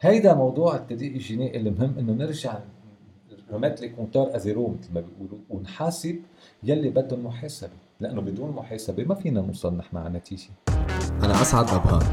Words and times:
هيدا 0.00 0.34
موضوع 0.34 0.76
التدقيق 0.76 1.12
الجنائي 1.12 1.56
اللي 1.56 1.70
مهم 1.70 1.94
إنه 1.98 2.12
نرجع 2.12 2.58
remettre 3.52 3.82
le 3.82 3.94
compteur 3.94 4.36
à 4.36 4.42
zéro 4.42 4.68
مثل 4.68 4.94
ما 4.94 5.00
بيقولوا 5.00 5.38
ونحاسب 5.50 6.16
يلي 6.62 6.90
بدهم 6.90 7.26
محاسبة 7.26 7.72
لأنه 8.00 8.20
بدون 8.20 8.50
محاسبة 8.50 9.04
ما 9.04 9.14
فينا 9.14 9.40
نوصل 9.40 9.76
نحن 9.76 9.96
على 9.96 10.18
نتيجة. 10.18 10.50
أنا 11.22 11.42
أسعد 11.42 11.70
نبهان 11.70 12.04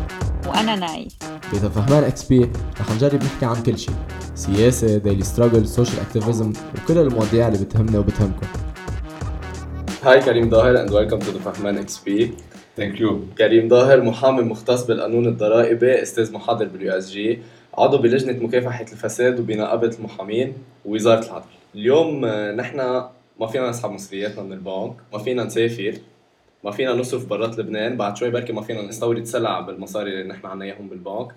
وأنا 0.48 0.76
ناي 0.76 1.08
ب 1.52 1.56
the 1.56 1.70
فهمان 1.70 2.04
XP 2.04 2.52
رح 2.80 2.92
نجرب 2.96 3.24
نحكي 3.24 3.46
عن 3.46 3.64
كل 3.64 3.78
شيء. 3.78 3.96
سياسة 4.36 4.98
daily 4.98 5.24
struggle 5.24 5.68
social 5.68 6.00
activism 6.00 6.54
وكل 6.76 6.98
المواضيع 6.98 7.48
اللي 7.48 7.66
بتهمنا 7.66 8.00
وبتهمكم. 8.00 8.48
Hi 10.04 10.20
كريم 10.22 10.50
ظاهر 10.50 10.88
and 10.88 10.90
welcome 10.90 11.26
to 11.26 11.30
the 11.30 11.40
فهمان 11.40 11.78
XP. 11.78 12.34
thank 12.78 13.00
you 13.00 13.20
كريم 13.38 13.70
ظاهر 13.70 14.02
محامي 14.02 14.42
مختص 14.42 14.86
بالقانون 14.86 15.28
الضرائبي 15.28 16.02
أستاذ 16.02 16.34
محاضر 16.34 16.66
بال 16.66 16.92
USJ. 16.92 17.40
عضو 17.78 17.98
بلجنة 17.98 18.46
مكافحة 18.46 18.82
الفساد 18.82 19.40
وبنقابة 19.40 19.96
المحامين 20.00 20.54
ووزارة 20.86 21.26
العدل. 21.26 21.46
اليوم 21.76 22.26
آه، 22.26 22.52
نحن 22.52 22.78
ما 23.40 23.48
فينا 23.48 23.70
نسحب 23.70 23.92
مصرياتنا 23.92 24.44
من 24.44 24.54
البنك 24.54 24.94
ما 25.14 25.20
فينا 25.20 25.44
نسافر 25.44 25.98
ما 26.64 26.72
فينا 26.72 26.94
نصرف 26.94 27.26
برات 27.26 27.60
لبنان 27.60 27.98
بعد 27.98 28.18
شوي 28.18 28.30
بركي 28.30 28.54
ما 28.54 28.62
فينا 28.62 28.82
نستورد 28.82 29.24
سلع 29.24 29.60
بالمصاري 29.60 30.12
اللي 30.12 30.34
نحن 30.34 30.48
عنا 30.48 30.66
إياهم 30.66 30.90
بالبنك. 30.90 31.36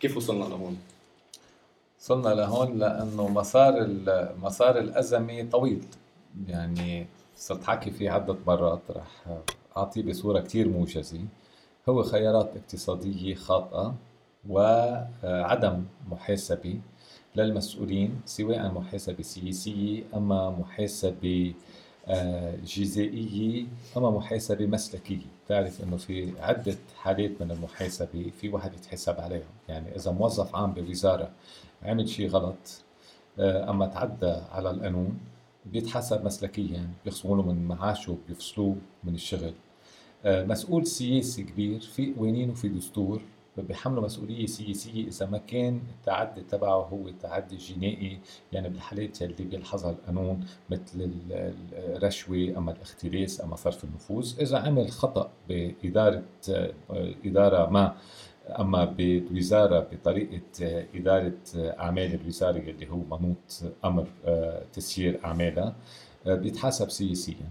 كيف 0.00 0.16
وصلنا 0.16 0.44
لهون؟ 0.44 0.78
وصلنا 2.00 2.28
لهون 2.28 2.78
لأنه 2.78 3.28
مسار 3.28 3.88
مسار 4.42 4.78
الأزمة 4.78 5.48
طويل. 5.52 5.82
يعني 6.48 7.06
صرت 7.36 7.64
حكي 7.64 7.90
فيه 7.90 8.10
عدة 8.10 8.36
مرات 8.46 8.80
رح 8.90 9.38
أعطيه 9.76 10.02
بصورة 10.02 10.40
كثير 10.40 10.68
موجزة. 10.68 11.20
هو 11.88 12.02
خيارات 12.02 12.50
اقتصادية 12.56 13.34
خاطئة. 13.34 13.94
وعدم 14.48 15.84
محاسبه 16.08 16.80
للمسؤولين 17.36 18.20
سواء 18.24 18.72
محاسبه 18.72 19.22
سياسيه 19.22 20.02
أما 20.14 20.50
محاسبه 20.50 21.54
آه، 22.10 22.56
جزائية 22.56 23.66
أما 23.96 24.10
محاسبة 24.10 24.66
مسلكية 24.66 25.26
تعرف 25.48 25.82
أنه 25.82 25.96
في 25.96 26.32
عدة 26.40 26.76
حالات 26.96 27.42
من 27.42 27.50
المحاسبة 27.50 28.30
في 28.40 28.48
واحد 28.48 28.74
يتحسب 28.74 29.20
عليهم. 29.20 29.50
يعني 29.68 29.96
إذا 29.96 30.10
موظف 30.10 30.56
عام 30.56 30.72
بوزارة 30.72 31.30
عمل 31.82 32.08
شيء 32.08 32.28
غلط 32.28 32.84
آه، 33.38 33.70
أما 33.70 33.86
تعدى 33.86 34.36
على 34.52 34.70
القانون 34.70 35.18
بيتحسب 35.66 36.24
مسلكيا 36.24 36.88
بيخصموا 37.04 37.36
له 37.36 37.42
من 37.42 37.68
معاشه 37.68 38.16
بيفصلوه 38.28 38.76
من 39.04 39.14
الشغل. 39.14 39.54
آه، 40.24 40.44
مسؤول 40.44 40.86
سياسي 40.86 41.42
كبير 41.42 41.80
في 41.80 42.14
قوانين 42.14 42.50
وفي 42.50 42.68
دستور. 42.68 43.20
بيحملوا 43.62 44.04
مسؤولية 44.04 44.46
سياسية 44.46 45.08
إذا 45.08 45.26
ما 45.26 45.38
كان 45.38 45.80
التعدي 45.98 46.40
تبعه 46.40 46.82
هو 46.82 47.10
تعدي 47.22 47.56
جنائي 47.56 48.18
يعني 48.52 48.68
بالحالات 48.68 49.22
اللي 49.22 49.44
بيلحظها 49.44 49.90
القانون 49.90 50.46
مثل 50.70 51.10
الرشوة 51.72 52.54
أما 52.56 52.72
الاختلاس 52.72 53.40
أما 53.40 53.56
صرف 53.56 53.84
النفوذ. 53.84 54.40
إذا 54.40 54.58
عمل 54.58 54.90
خطأ 54.90 55.30
بإدارة 55.48 56.22
إدارة 57.24 57.70
ما 57.70 57.96
أما 58.48 58.84
بالوزاره 58.84 59.88
بطريقة 59.92 60.40
إدارة 60.94 61.38
أعمال 61.56 62.14
الوزارة 62.14 62.58
اللي 62.58 62.88
هو 62.90 63.18
منوط 63.18 63.62
أمر 63.84 64.06
تسيير 64.72 65.20
أعمالها 65.24 65.76
بيتحاسب 66.26 66.90
سياسيا. 66.90 67.48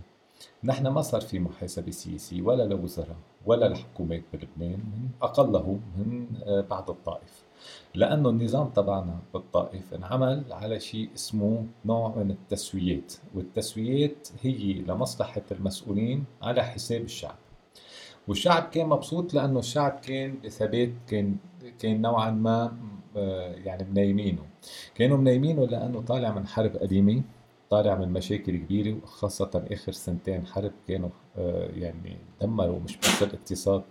نحن 0.64 0.88
ما 0.88 1.02
صار 1.02 1.22
في 1.22 1.40
محاسبة 1.40 1.92
سياسية 1.92 2.42
ولا 2.42 2.64
لوزراء 2.64 3.16
ولا 3.46 3.68
الحكومات 3.68 4.24
بلبنان 4.34 4.80
من 4.80 5.10
أقله 5.22 5.80
من 5.98 6.28
آه، 6.44 6.62
بعض 6.62 6.90
الطائف. 6.90 7.44
لأنه 7.96 8.30
النظام 8.30 8.70
تبعنا 8.70 9.20
بالطائف 9.34 9.94
انعمل 9.94 10.44
على 10.52 10.80
شيء 10.80 11.10
اسمه 11.16 11.66
نوع 11.86 12.16
من 12.16 12.32
التسويات 12.32 13.14
والتسويات 13.36 14.28
هي 14.42 14.74
لمصلحة 14.74 15.42
المسؤولين 15.52 16.23
على 16.42 16.64
حساب 16.64 17.02
الشعب. 17.02 17.36
والشعب 18.28 18.64
كان 18.64 18.90
مبسوط 18.90 19.34
لأنه 19.34 19.60
الشعب 19.60 20.00
كان 20.08 20.36
بثبات 20.46 20.92
كان 21.08 21.38
كان 21.80 22.02
نوعا 22.02 22.32
ما 22.32 22.78
آه، 23.17 23.54
يعني 23.54 23.84
منايمينه 23.92 24.42
كانوا 24.96 25.17
منايمينه 25.17 25.66
لأنه 25.66 26.02
طالع 26.02 26.32
من 26.32 26.48
حرب 26.48 26.78
قديمة 26.78 27.22
طالع 27.70 27.95
من 27.95 28.14
مشاكل 28.14 28.58
كبيرة 28.58 28.98
وخاصة 29.04 29.66
آخر 29.72 29.92
سنتين 29.92 30.45
حرب 30.45 30.72
كانوا 30.88 31.10
آه، 31.38 31.70
يعني 31.73 32.17
دمروا 32.42 32.80
مش 32.80 32.98
بس 32.98 33.23
الاقتصاد 33.23 33.83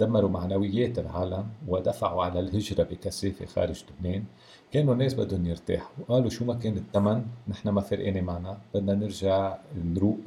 دمروا 0.00 0.30
معنويات 0.30 0.98
العالم 0.98 1.46
ودفعوا 1.68 2.24
على 2.24 2.40
الهجرة 2.40 2.82
بكثافة 2.82 3.46
خارج 3.46 3.84
لبنان. 3.90 4.24
كانوا 4.72 4.92
الناس 4.94 5.14
بدهم 5.14 5.46
يرتاحوا. 5.46 6.04
وقالوا 6.08 6.30
شو 6.30 6.44
ما 6.44 6.54
كان 6.54 6.76
الثمن 6.76 7.26
نحن 7.48 7.68
ما 7.68 7.80
فرقانة 7.80 8.20
معنا. 8.20 8.58
بدنا 8.74 8.94
نرجع 8.94 9.58
نروق 9.76 10.18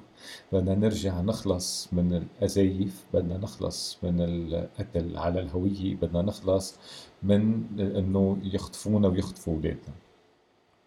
بدنا 0.52 0.76
نرجع 0.76 1.22
نخلص 1.22 1.90
من 1.94 2.14
الأزايف 2.14 3.06
بدنا 3.14 3.38
نخلص 3.38 3.98
من 4.04 4.22
القتل 4.22 5.18
على 5.18 5.40
الهوية 5.40 5.96
بدنا 5.96 6.22
نخلص 6.22 6.76
من 7.24 7.64
إنه 7.80 8.38
يخطفونا 8.44 9.08
ويخطفوا 9.08 9.54
أولادنا. 9.54 9.94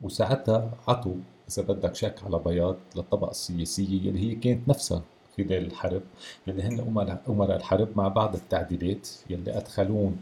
وساعتها 0.02 0.70
عطوا 0.88 1.16
إذا 1.50 1.62
بدك 1.62 1.94
شك 1.94 2.14
على 2.24 2.38
بياض 2.38 2.76
للطبقة 2.96 3.30
السياسية 3.30 3.98
اللي 4.10 4.20
هي 4.30 4.34
كانت 4.34 4.68
نفسها 4.68 5.02
خلال 5.36 5.66
الحرب 5.66 6.02
اللي 6.48 6.62
هن 6.62 6.80
امراء 6.80 7.22
امراء 7.28 7.56
الحرب 7.56 7.88
مع 7.96 8.08
بعض 8.08 8.34
التعديلات 8.34 9.08
يلي 9.30 9.56
أدخلون 9.58 10.16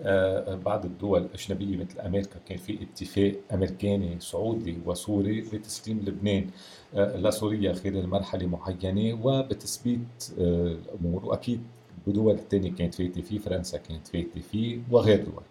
آه، 0.00 0.54
بعض 0.54 0.84
الدول 0.84 1.20
الأجنبية 1.22 1.76
مثل 1.76 2.00
أمريكا 2.00 2.38
كان 2.48 2.58
في 2.58 2.78
اتفاق 2.82 3.34
أمريكاني 3.52 4.20
سعودي 4.20 4.78
وسوري 4.86 5.40
بتسليم 5.40 5.98
لبنان 6.00 6.50
آه، 6.94 7.16
لسوريا 7.16 7.72
خلال 7.72 8.08
مرحلة 8.08 8.46
معينة 8.46 9.18
وبتثبيت 9.24 10.32
آه، 10.40 10.42
الأمور 10.66 11.24
وأكيد 11.26 11.60
بدول 12.06 12.38
ثانية 12.50 12.72
كانت 12.72 12.94
فايتة 12.94 13.22
فيه 13.22 13.38
فرنسا 13.38 13.78
كانت 13.78 14.08
فايتة 14.08 14.40
فيه 14.40 14.78
وغير 14.90 15.24
دول. 15.24 15.42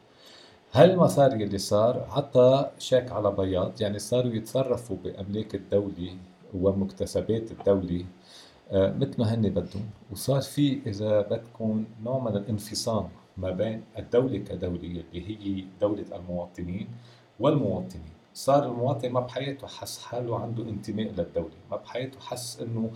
هالمسار 0.72 1.42
يلي 1.42 1.58
صار 1.58 2.08
عطى 2.10 2.72
شيك 2.80 3.12
على 3.12 3.32
بياض؟ 3.32 3.82
يعني 3.82 4.00
صاروا 4.00 4.34
يتصرفوا 4.34 4.98
بأملاك 5.04 5.56
الدولة 5.56 6.16
ومكتسبات 6.54 7.52
الدولة 7.52 8.06
آه، 8.72 8.94
مثل 8.94 9.16
ما 9.20 9.34
هن 9.34 9.42
بدهم. 9.50 9.90
وصار 10.12 10.42
في 10.42 10.80
إذا 10.88 11.22
بدكم 11.22 11.86
نوع 12.04 12.20
من 12.20 12.38
الانفصام 12.38 13.10
ما 13.38 13.52
بين 13.52 13.84
الدولة 14.00 14.38
كدولة 14.38 15.04
اللي 15.14 15.30
هي 15.30 15.66
دولة 15.82 16.06
المواطنين 16.16 16.88
والمواطنين. 17.40 18.14
صار 18.34 18.66
المواطن 18.72 19.10
ما 19.10 19.20
بحياته 19.20 19.68
حس 19.68 20.00
حاله 20.00 20.40
عنده 20.40 20.64
انتماء 20.64 21.08
للدولة 21.08 21.56
ما 21.72 21.78
بحياته 21.78 22.20
حس 22.20 22.62
إنه 22.62 22.92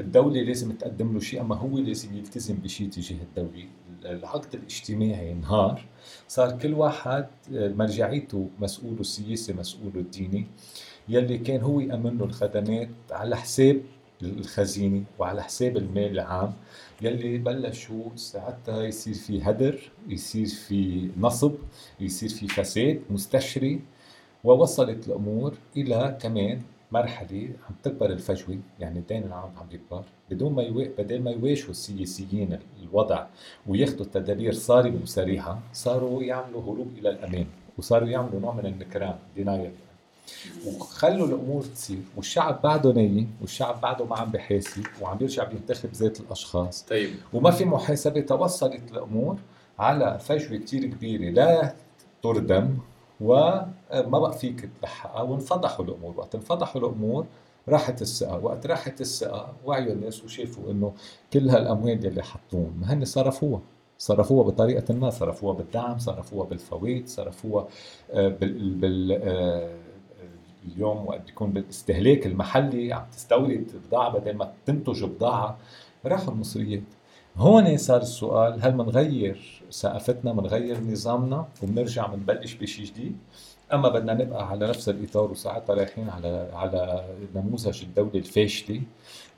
الدولة 0.00 0.42
لازم 0.42 0.72
تقدم 0.72 1.12
له 1.14 1.20
شيء 1.20 1.40
أما 1.40 1.56
هو 1.56 1.78
لازم 1.78 2.16
يلتزم 2.16 2.54
بشيء 2.54 2.90
تجاه 2.90 3.16
الدولة. 3.22 3.64
العقد 4.04 4.54
الاجتماعي 4.54 5.32
انهار 5.32 5.84
صار 6.28 6.58
كل 6.58 6.74
واحد 6.74 7.26
آه، 7.54 7.68
مرجعيته 7.68 8.48
مسؤوله 8.60 9.00
السياسي 9.00 9.52
مسؤوله 9.52 9.96
الديني 9.96 10.46
يلي 11.08 11.38
كان 11.38 11.60
هو 11.60 11.80
يأمن 11.80 12.18
له 12.18 12.24
الخدمات 12.24 12.88
على 13.10 13.36
حساب 13.36 13.80
الخزينة 14.22 15.02
وعلى 15.18 15.42
حساب 15.42 15.76
المال 15.76 16.10
العام. 16.12 16.52
يلي 17.02 17.38
بلشوا 17.38 18.04
ساعتها 18.16 18.82
يصير 18.84 19.14
في 19.14 19.42
هدر 19.42 19.90
يصير 20.08 20.46
في 20.46 21.10
نصب 21.18 21.54
يصير 22.00 22.28
في 22.28 22.48
فساد 22.48 23.00
مستشري 23.10 23.80
ووصلت 24.44 25.08
الأمور 25.08 25.54
إلى 25.76 26.18
كمان 26.22 26.62
مرحلة 26.92 27.48
عم 27.68 27.74
تكبر 27.82 28.10
الفجوة 28.10 28.58
يعني 28.80 28.98
الدين 28.98 29.22
العام 29.22 29.50
عم 29.60 29.66
يكبر 29.72 30.02
بدون 30.30 30.52
ما 30.52 30.62
يوا... 30.62 30.84
بدل 30.98 31.22
ما 31.22 31.30
يواجهوا 31.30 31.70
السياسيين 31.70 32.58
الوضع 32.82 33.26
وياخذوا 33.66 34.00
التدابير 34.06 34.52
صارمة 34.52 34.98
وسريعة 35.02 35.62
صاروا 35.72 36.22
يعملوا 36.22 36.62
هروب 36.62 36.88
إلى 36.98 37.10
الأمان 37.10 37.46
وصاروا 37.78 38.08
يعملوا 38.08 38.40
نوع 38.40 38.54
من 38.54 38.66
النكران 38.66 39.14
دينايل 39.36 39.70
وخلوا 40.66 41.26
الأمور 41.26 41.62
تصير 41.62 41.98
والشعب 42.16 42.62
بعده 42.62 42.92
نايم 42.92 43.30
والشعب 43.40 43.80
بعده 43.80 44.04
ما 44.04 44.16
عم 44.16 44.30
بحاسب 44.30 44.86
وعم 45.00 45.18
بيرجع 45.18 45.44
بينتخب 45.44 45.92
ذات 45.92 46.20
الأشخاص. 46.20 46.82
طيب. 46.82 47.10
وما 47.32 47.50
في 47.50 47.64
محاسبة 47.64 48.20
توصلت 48.20 48.92
الأمور 48.92 49.36
على 49.78 50.18
فجوة 50.18 50.58
كتير 50.58 50.86
كبيرة 50.86 51.30
لا 51.30 51.74
تردم 52.22 52.78
وما 53.20 54.18
بقى 54.18 54.32
فيك 54.32 54.68
تلحقها 54.80 55.22
وانفضحوا 55.22 55.84
الأمور. 55.84 56.14
وقت 56.16 56.34
انفضحوا 56.34 56.80
الأمور 56.80 57.26
راحت 57.68 58.02
الثقة 58.02 58.44
وقت 58.44 58.66
راحت 58.66 59.00
الثقة 59.00 59.52
وعيوا 59.64 59.92
الناس 59.92 60.24
وشافوا 60.24 60.70
إنه 60.70 60.92
كل 61.32 61.48
هالأموال 61.50 62.06
اللي 62.06 62.22
حطوهم 62.22 62.78
ما 62.80 62.92
هن 62.92 63.04
صرفوها 63.04 63.60
صرفوها 63.98 64.44
بطريقة 64.46 64.94
ما 64.94 65.10
صرفوها 65.10 65.54
بالدعم 65.54 65.98
صرفوها 65.98 66.46
بالفوائد 66.46 67.08
صرفوها 67.08 67.66
آه، 68.10 68.28
بال, 68.28 68.74
بال 68.74 69.12
آه، 69.22 69.74
اليوم 70.68 71.06
وقت 71.06 71.20
بيكون 71.26 71.50
بالاستهلاك 71.50 72.26
المحلي 72.26 72.92
عم 72.92 73.04
تستورد 73.12 73.66
بضاعة 73.88 74.18
بدل 74.18 74.36
ما 74.36 74.52
تنتج 74.66 75.04
بضاعة. 75.04 75.58
راحوا 76.06 76.32
المصريات. 76.34 76.82
هون 77.40 77.76
صار 77.76 78.02
السؤال 78.02 78.62
هل 78.62 78.72
بنغير 78.72 79.62
ثقافتنا 79.72 80.32
بنغير 80.32 80.80
نظامنا 80.80 81.48
وبنرجع 81.62 82.06
بنبلش 82.06 82.54
بشيء 82.54 82.84
جديد؟ 82.84 83.16
أما 83.72 83.88
بدنا 83.88 84.14
نبقى 84.14 84.48
على 84.48 84.68
نفس 84.68 84.88
الإطار 84.88 85.30
وساعتها 85.30 85.74
رايحين 85.74 86.10
على 86.10 86.48
على 86.52 87.04
نموذج 87.34 87.82
الدولة 87.82 88.14
الفاشلة 88.14 88.82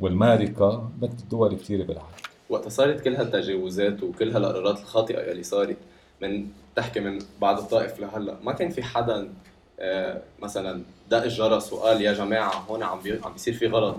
والمارقه 0.00 0.90
مثل 1.02 1.12
الدول 1.22 1.54
كثيره 1.54 1.84
بالعالم. 1.84 2.08
وقت 2.50 2.68
صارت 2.68 3.00
كل 3.00 3.16
هالتجاوزات 3.16 4.02
وكل 4.02 4.30
هالقرارات 4.30 4.78
الخاطئة 4.78 5.30
يلي 5.30 5.42
صارت 5.42 5.76
من 6.22 6.46
تحكي 6.76 7.00
من 7.00 7.18
بعد 7.40 7.58
الطائف 7.58 8.00
لهلأ. 8.00 8.36
ما 8.42 8.52
كان 8.52 8.70
في 8.70 8.82
حدا 8.82 9.28
آه، 9.80 10.22
مثلا 10.42 10.82
دق 11.10 11.22
الجرس 11.22 11.72
وقال 11.72 12.02
يا 12.02 12.12
جماعة 12.12 12.64
هون 12.68 12.82
عم 12.82 12.98
عم 13.24 13.32
بيصير 13.32 13.54
في 13.54 13.66
غلط. 13.66 13.96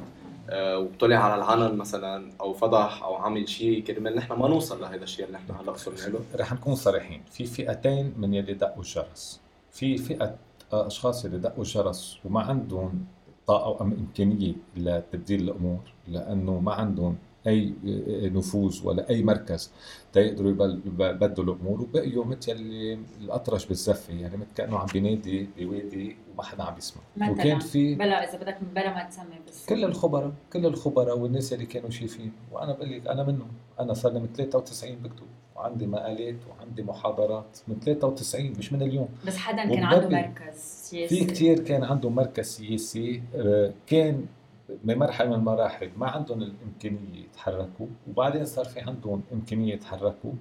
وطلع 0.51 1.15
على 1.17 1.35
العلن 1.35 1.77
مثلا 1.77 2.31
أو 2.41 2.53
فضح 2.53 3.03
أو 3.03 3.15
عمل 3.15 3.49
شيء 3.49 3.83
كرمال 3.83 4.15
نحن 4.15 4.33
ما 4.33 4.47
نوصل 4.47 4.81
لهذا 4.81 5.03
الشيء 5.03 5.25
اللي 5.25 5.37
نحن 5.37 5.51
هلا 5.61 5.71
وصلنا 5.71 5.97
له. 5.97 6.19
رح 6.35 6.53
نكون 6.53 6.75
صريحين. 6.75 7.21
في 7.31 7.45
فئتين 7.45 8.13
من 8.17 8.33
يلي 8.33 8.53
دقوا 8.53 8.81
الجرس 8.83 9.41
في 9.71 9.97
فئة 9.97 10.35
أشخاص 10.73 11.25
اللي 11.25 11.37
دقوا 11.37 11.63
الجرس 11.63 12.17
وما 12.25 12.41
عندهم 12.41 13.05
طاقة 13.47 13.65
أو 13.65 13.81
إمكانية 13.81 14.53
لتبديل 14.77 15.41
الأمور 15.41 15.79
لأنه 16.07 16.59
ما 16.59 16.73
عندهم 16.73 17.17
أي 17.47 17.73
نفوذ 18.33 18.87
ولا 18.87 19.09
أي 19.09 19.23
مركز 19.23 19.71
تيقدروا 20.13 20.51
يبدلوا 20.85 21.55
الأمور 21.55 21.81
وبقيوا 21.81 22.25
مثل 22.25 22.51
اللي 22.51 22.99
الأطرش 23.21 23.65
بالزفة 23.65 24.13
يعني 24.13 24.37
مثل 24.37 24.53
كأنه 24.55 24.77
عم 24.79 24.85
بينادي 24.93 25.49
بوادي 25.57 26.15
وما 26.33 26.43
حدا 26.43 26.63
عم 26.63 26.77
يسمع 26.77 27.01
وكان 27.29 27.59
في 27.59 27.95
بلا 27.95 28.29
إذا 28.29 28.37
بدك 28.37 28.57
بلا 28.75 28.93
ما 28.93 29.03
تسمي 29.03 29.39
بس. 29.47 29.65
كل 29.65 29.83
الخبراء 29.85 30.31
كل 30.53 30.65
الخبراء 30.65 31.17
والناس 31.19 31.53
اللي 31.53 31.65
كانوا 31.65 31.89
شايفين 31.89 32.31
وأنا 32.51 32.73
بقول 32.73 32.91
لك 32.91 33.07
أنا 33.07 33.23
منهم. 33.23 33.47
أنا 33.79 33.93
صار 33.93 34.13
لي 34.13 34.19
من 34.19 34.27
93 34.37 34.95
بكتب 34.95 35.25
وعندي 35.55 35.87
مقالات 35.87 36.35
وعندي 36.49 36.83
محاضرات 36.83 37.57
من 37.67 37.79
93 37.79 38.53
مش 38.59 38.73
من 38.73 38.81
اليوم. 38.81 39.09
بس 39.27 39.37
حدا 39.37 39.65
كان 39.65 39.83
عنده 39.83 40.09
مركز 40.09 40.55
سياسي. 40.57 41.15
في 41.19 41.25
كثير 41.25 41.59
كان 41.59 41.83
عنده 41.83 42.09
مركز 42.09 42.45
سياسي 42.45 43.23
آه، 43.35 43.73
كان 43.87 44.25
بمرحلة 44.83 45.29
من 45.29 45.33
المراحل 45.33 45.89
ما 45.97 46.07
عندهم 46.07 46.41
الإمكانية 46.41 47.23
يتحركوا 47.23 47.87
وبعدين 48.07 48.45
صار 48.45 48.65
في 48.65 48.79
عندهم 48.79 49.21
إمكانية 49.33 49.73
يتحركوا 49.73 50.31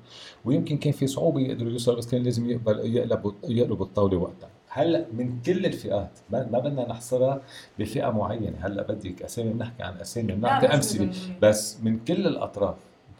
ويمكن 0.45 0.77
كان 0.77 0.93
في 0.93 1.07
صعوبة 1.07 1.41
يقدروا 1.41 1.71
يوصلوا 1.71 1.97
بس 1.97 2.11
كان 2.11 2.23
لازم 2.23 2.51
يقبل 2.51 2.97
يقلبوا 2.97 3.33
يقلبوا 3.49 3.87
الطاولة 3.87 4.17
وقتها. 4.17 4.51
هلأ 4.69 5.07
من 5.13 5.41
كل 5.47 5.67
الفئات 5.67 6.19
ما 6.31 6.43
بدنا 6.43 6.89
نحصرها 6.89 7.41
بفئة 7.79 8.11
معينة. 8.11 8.59
هلأ 8.61 8.83
بدك 8.83 9.23
أسامي 9.23 9.53
بنحكي 9.53 9.83
عن 9.83 9.97
أسامي 9.97 10.33
بنعطي 10.33 10.67
أمثلة. 10.67 11.11
بس 11.43 11.81
من 11.83 11.99
كل 11.99 12.27
الأطراف 12.27 12.77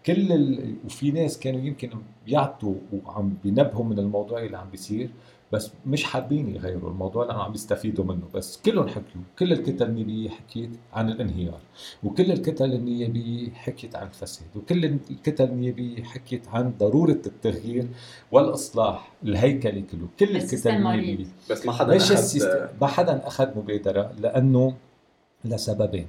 كل 0.07 0.33
ال... 0.33 0.75
وفي 0.85 1.11
ناس 1.11 1.39
كانوا 1.39 1.61
يمكن 1.61 1.91
بيعطوا 2.27 2.75
وعم 2.93 3.35
بينبهوا 3.45 3.85
من 3.85 3.99
الموضوع 3.99 4.43
اللي 4.43 4.59
عم 4.59 4.71
بيصير. 4.71 5.11
بس 5.53 5.71
مش 5.87 6.05
حابين 6.05 6.55
يغيروا 6.57 6.91
الموضوع 6.91 7.25
لأنه 7.27 7.43
عم 7.43 7.55
يستفيدوا 7.55 8.05
منه. 8.05 8.29
بس 8.35 8.61
كلهم 8.65 8.89
حكوا 8.89 9.21
كل 9.39 9.53
الكتل 9.53 9.87
النيابيه 9.87 10.29
حكيت 10.29 10.71
عن 10.93 11.09
الانهيار 11.09 11.61
وكل 12.05 12.33
الكتل 12.33 12.73
النيابيه 12.73 13.51
حكيت 13.51 13.97
عن 13.97 14.07
الفساد 14.07 14.47
وكل 14.57 14.85
الكتل 14.85 15.45
النيابيه 15.45 16.03
حكيت 16.03 16.49
عن 16.49 16.73
ضرورة 16.79 17.21
التغيير 17.27 17.89
والإصلاح 18.33 19.13
الهيكلي 19.25 19.83
كله. 19.83 20.09
كل 20.21 20.37
الكتل 20.37 20.71
النيابيه 20.71 21.27
بس 21.51 21.67
ما 21.67 21.73
حدا 21.73 21.97
أخذ 21.97 22.17
ما 22.81 22.87
حدا 22.87 23.27
أخذ 23.27 23.59
مبادرة 23.59 24.13
لأنه 24.21 24.75
لسببين. 25.45 26.09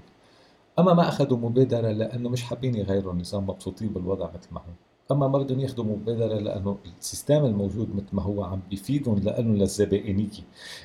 أما 0.80 0.94
ما 0.94 1.08
أخذوا 1.08 1.38
مبادرة 1.38 1.92
لأنه 1.92 2.30
مش 2.30 2.44
حابين 2.44 2.76
يغيروا 2.76 3.14
النظام 3.14 3.44
مبسوطين 3.48 3.88
بالوضع 3.88 4.30
مثل 4.34 4.48
ما 4.52 4.60
هو. 4.60 4.74
أما 5.12 5.28
ما 5.28 5.38
بدهم 5.38 5.60
ياخذوا 5.60 5.86
مبادره 5.86 6.40
لأنه 6.40 6.78
السيستم 7.00 7.46
الموجود 7.46 7.96
مثل 7.96 8.16
ما 8.16 8.22
هو 8.22 8.44
عم 8.44 8.62
بيفيدهم 8.70 9.20
لأنه 9.20 9.54
للزبائنية 9.54 10.30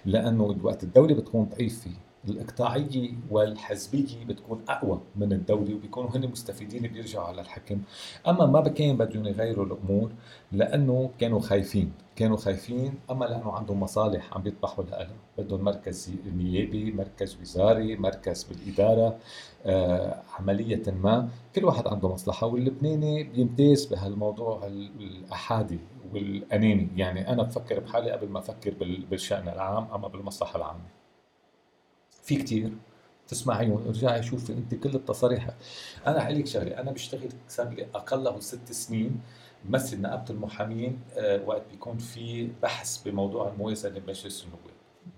لأنه 0.06 0.56
وقت 0.62 0.82
الدولة 0.84 1.14
بتكون 1.14 1.44
ضعيفة 1.44 1.90
الاقطاعيه 2.28 3.10
والحزبيه 3.30 4.24
بتكون 4.28 4.62
أقوى 4.68 5.00
من 5.16 5.32
الدولة 5.32 5.74
وبيكونوا 5.74 6.10
هن 6.16 6.28
مستفيدين 6.30 6.82
بيرجعوا 6.82 7.26
على 7.26 7.40
الحكم. 7.40 7.80
أما 8.28 8.46
ما 8.46 8.68
كان 8.68 8.96
بدهم 8.96 9.26
يغيروا 9.26 9.66
الأمور 9.66 10.10
لأنه 10.52 11.10
كانوا 11.18 11.40
خايفين 11.40 11.92
كانوا 12.16 12.36
خايفين 12.36 12.94
أما 13.10 13.24
لأنه 13.24 13.52
عندهم 13.52 13.80
مصالح 13.80 14.34
عم 14.34 14.42
بيطبحوا 14.42 14.84
لها 14.84 15.08
بدهم 15.38 15.60
مركز 15.64 16.10
نيابي 16.36 16.92
مركز 16.92 17.36
وزاري 17.40 17.96
مركز 17.96 18.44
بالإدارة 18.44 19.16
آه 19.66 20.22
عملية 20.38 20.82
ما. 21.02 21.28
كل 21.54 21.64
واحد 21.64 21.86
عنده 21.88 22.08
مصلحة 22.08 22.46
واللبناني 22.46 23.22
بيمتاز 23.24 23.86
بهالموضوع 23.86 24.66
الأحادي 24.66 25.78
والأناني. 26.14 26.88
يعني 26.96 27.32
أنا 27.32 27.42
بفكر 27.42 27.80
بحالي 27.80 28.10
قبل 28.10 28.28
ما 28.28 28.38
أفكر 28.38 28.74
بالشأن 29.10 29.48
العام 29.48 29.88
أما 29.94 30.08
بالمصلحة 30.08 30.56
العامة. 30.56 30.97
في 32.28 32.36
كتير. 32.36 32.70
تسمعيهم 33.28 33.82
ارجعي 33.86 34.22
شوفي 34.22 34.52
أنت 34.52 34.74
كل 34.74 34.94
التصاريح 34.94 35.50
أنا 36.06 36.20
حقول 36.20 36.38
لك 36.38 36.46
شغله 36.46 36.80
أنا 36.80 36.90
بشتغل 36.92 37.28
صار 37.48 37.68
لي 37.68 37.86
اقله 37.94 38.40
ست 38.40 38.72
سنين 38.72 39.20
بمثل 39.64 40.00
نقابة 40.00 40.24
المحامين 40.30 40.98
أه 41.16 41.42
وقت 41.46 41.62
بيكون 41.70 41.98
في 41.98 42.48
بحث 42.62 43.02
بموضوع 43.02 43.48
الموازنة 43.48 43.98
بمجلس 43.98 44.44
النواب 44.44 44.60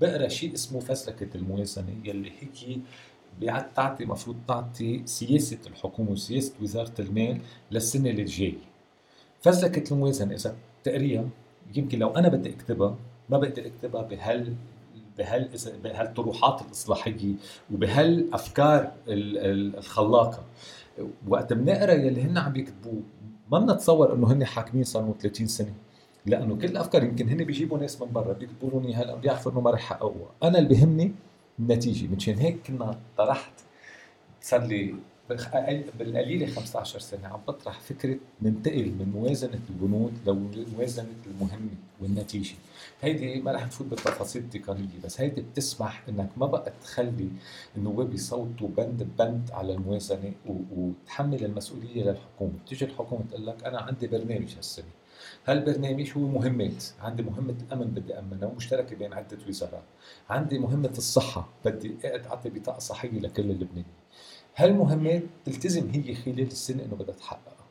بقرأ 0.01 0.29
شيء 0.29 0.55
اسمه 0.55 0.81
فسلكه 0.81 1.37
الموازنة 1.37 1.97
يلي 2.05 2.31
هيك 2.41 2.79
بتعطي 3.41 4.05
مفروض 4.05 4.37
تعطي 4.49 5.03
سياسة 5.07 5.59
الحكومة 5.67 6.11
وسياسة 6.11 6.53
وزارة 6.63 6.95
المال 6.99 7.41
للسنة 7.71 8.11
اللي 8.11 8.25
جاية 8.25 8.59
فسلكه 9.41 9.95
الموازنة 9.95 10.35
إذا 10.35 10.57
تقريها 10.85 11.29
يمكن 11.75 11.99
لو 11.99 12.11
أنا 12.11 12.29
بدي 12.29 12.51
أكتبها 12.51 12.97
ما 13.31 13.39
بقدر 13.39 13.67
أكتبها 13.67 14.03
بهال 14.03 14.55
بهال 15.21 15.49
بهالطروحات 15.85 16.63
الإصلاحية 16.63 17.35
وبهالأفكار 17.75 18.93
الخلاقة. 19.09 20.45
وقت 21.29 21.53
بنقرا 21.53 21.93
يلي 21.93 22.23
هن 22.23 22.39
عم 22.39 22.57
يكتبوه 22.57 23.03
ما 23.53 23.59
بنتصور 23.59 24.15
إنه 24.15 24.33
هن 24.33 24.45
حاكمين 24.45 24.85
صار 24.85 25.03
لهم 25.03 25.15
30 25.21 25.47
سنة 25.47 25.73
لأنه 26.27 26.57
كل 26.57 26.65
الأفكار 26.65 27.05
يمكن 27.05 27.29
هن 27.29 27.45
بيجيبوا 27.45 27.79
ناس 27.79 28.03
من 28.03 28.13
برا 28.13 28.33
بيكتبوا 28.33 28.71
لهم 28.71 28.87
اياها 28.87 29.05
لأنه 29.05 29.21
بيعرفوا 29.21 29.53
إنه 29.53 29.61
ما 29.61 29.71
رح 29.71 29.81
يحققوها، 29.81 30.31
أنا 30.43 30.59
اللي 30.59 30.69
بيهمني 30.69 31.13
النتيجة 31.59 32.15
مشان 32.17 32.35
هيك 32.35 32.59
كنا 32.67 32.99
طرحت 33.19 33.53
صار 34.41 34.63
لي 34.67 34.95
بالقليلة 35.99 36.47
15 36.47 36.99
سنة 36.99 37.29
عم 37.29 37.41
بطرح 37.49 37.81
فكرة 37.81 38.17
ننتقل 38.43 38.93
من 38.99 39.13
موازنة 39.15 39.61
البنود 39.71 40.13
لموازنة 40.27 41.07
المهمة 41.27 41.75
والنتيجة. 42.01 42.55
هيدي 43.03 43.41
ما 43.41 43.53
رح 43.53 43.67
نفوت 43.67 43.87
بالتفاصيل 43.87 44.43
التقنيه 44.43 45.01
بس 45.05 45.21
هيدي 45.21 45.41
بتسمح 45.41 46.05
إنك 46.09 46.29
ما 46.37 46.47
بقى 46.47 46.73
تخلي 46.83 47.29
النواب 47.77 48.15
يصوتوا 48.15 48.69
بند 48.69 49.03
بند 49.19 49.51
على 49.53 49.73
الموازنة 49.73 50.33
وتحمل 50.77 51.45
المسؤولية 51.45 52.05
للحكومة. 52.05 52.53
تيجي 52.67 52.85
الحكومة 52.85 53.23
تقول 53.31 53.47
لك 53.47 53.65
أنا 53.65 53.81
عندي 53.81 54.07
برنامج 54.07 54.57
هالسنه 54.57 54.85
هالبرنامج 55.47 56.13
هو 56.17 56.21
مهمات. 56.21 56.85
عندي 57.01 57.23
مهمة 57.23 57.55
الأمن 57.67 57.87
بدي 57.87 58.19
أمنها 58.19 58.49
ومشتركة 58.49 58.97
بين 58.97 59.13
عدة 59.13 59.39
وزارات. 59.49 59.83
عندي 60.31 60.59
مهمة 60.59 60.93
الصحة. 60.99 61.49
بدي 61.65 61.95
أعطي 62.05 62.51
بطاقة 62.51 62.79
صحية 62.79 63.21
لكل 63.21 63.51
اللبنانيين. 63.51 63.85
هالمهمات 64.57 65.23
تلتزم 65.45 65.91
هي 65.91 66.15
خلال 66.15 66.41
السنة 66.47 66.85
إنه 66.85 66.97
بدها 66.97 67.15
تحققها. 67.15 67.67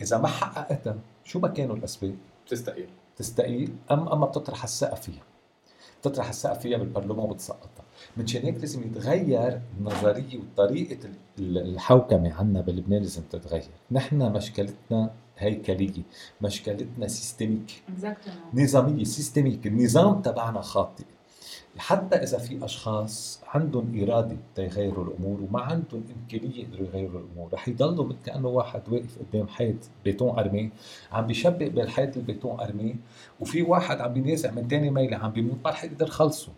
إذا 0.00 0.18
ما 0.18 0.28
حققتها 0.28 0.98
شو 1.24 1.38
ما 1.38 1.48
كانوا 1.48 1.76
الأسباب؟ 1.76 2.16
تستقيل 2.48 2.88
تستقيل؟ 3.16 3.74
ام 3.90 4.08
اما 4.08 4.26
بتطرح 4.26 4.64
السقف 4.64 5.00
فيها. 5.00 5.22
بتطرح 6.00 6.28
السقف 6.28 6.58
فيها 6.60 6.78
بالبرلمان 6.78 7.18
وبتسقطها. 7.18 7.84
منشان 8.16 8.42
هيك 8.42 8.60
لازم 8.60 8.82
يتغير 8.82 9.60
النظريه 9.78 10.38
وطريقة 10.38 11.08
الحوكمة 11.38 12.32
عنا 12.34 12.60
بلبنان 12.60 13.02
لازم 13.02 13.22
تتغير. 13.22 13.64
نحن 13.90 14.32
مشكلتنا 14.32 15.10
هيكلية 15.38 16.02
مشكلتنا 16.40 17.08
systémique 17.08 17.82
نظامية 18.54 19.04
systémique 19.04 19.66
النظام 19.66 20.22
تبعنا 20.22 20.60
خاطئ. 20.60 21.04
حتى 21.78 22.16
إذا 22.16 22.38
في 22.38 22.64
أشخاص 22.64 23.40
عندهم 23.48 24.02
إرادة 24.02 24.36
تيغيروا 24.54 25.04
الأمور 25.04 25.40
وما 25.40 25.60
عندهم 25.60 26.04
إمكانية 26.16 26.58
يقدروا 26.58 26.86
يغيروا 26.86 27.20
الأمور 27.20 27.52
رح 27.52 27.68
يضلوا 27.68 28.04
مثل 28.04 28.16
كأنه 28.26 28.48
واحد 28.48 28.82
واقف 28.88 29.18
قدام 29.18 29.48
حيط 29.48 29.76
béton 30.04 30.38
armé 30.38 30.70
عم 31.12 31.26
بيشبك 31.26 31.70
بالحيط 31.70 32.16
ال 32.16 32.23
béton 32.23 32.60
armé 32.60 32.96
وفي 33.40 33.62
واحد 33.62 34.00
عم 34.00 34.12
بينازع 34.12 34.50
من 34.50 34.68
ثاني 34.68 34.90
ميلة 34.90 35.16
عم 35.16 35.30
بيموت 35.30 35.56
ما 35.64 35.70
رح 35.70 35.84
يقدر 35.84 36.06
يخلصه. 36.06 36.52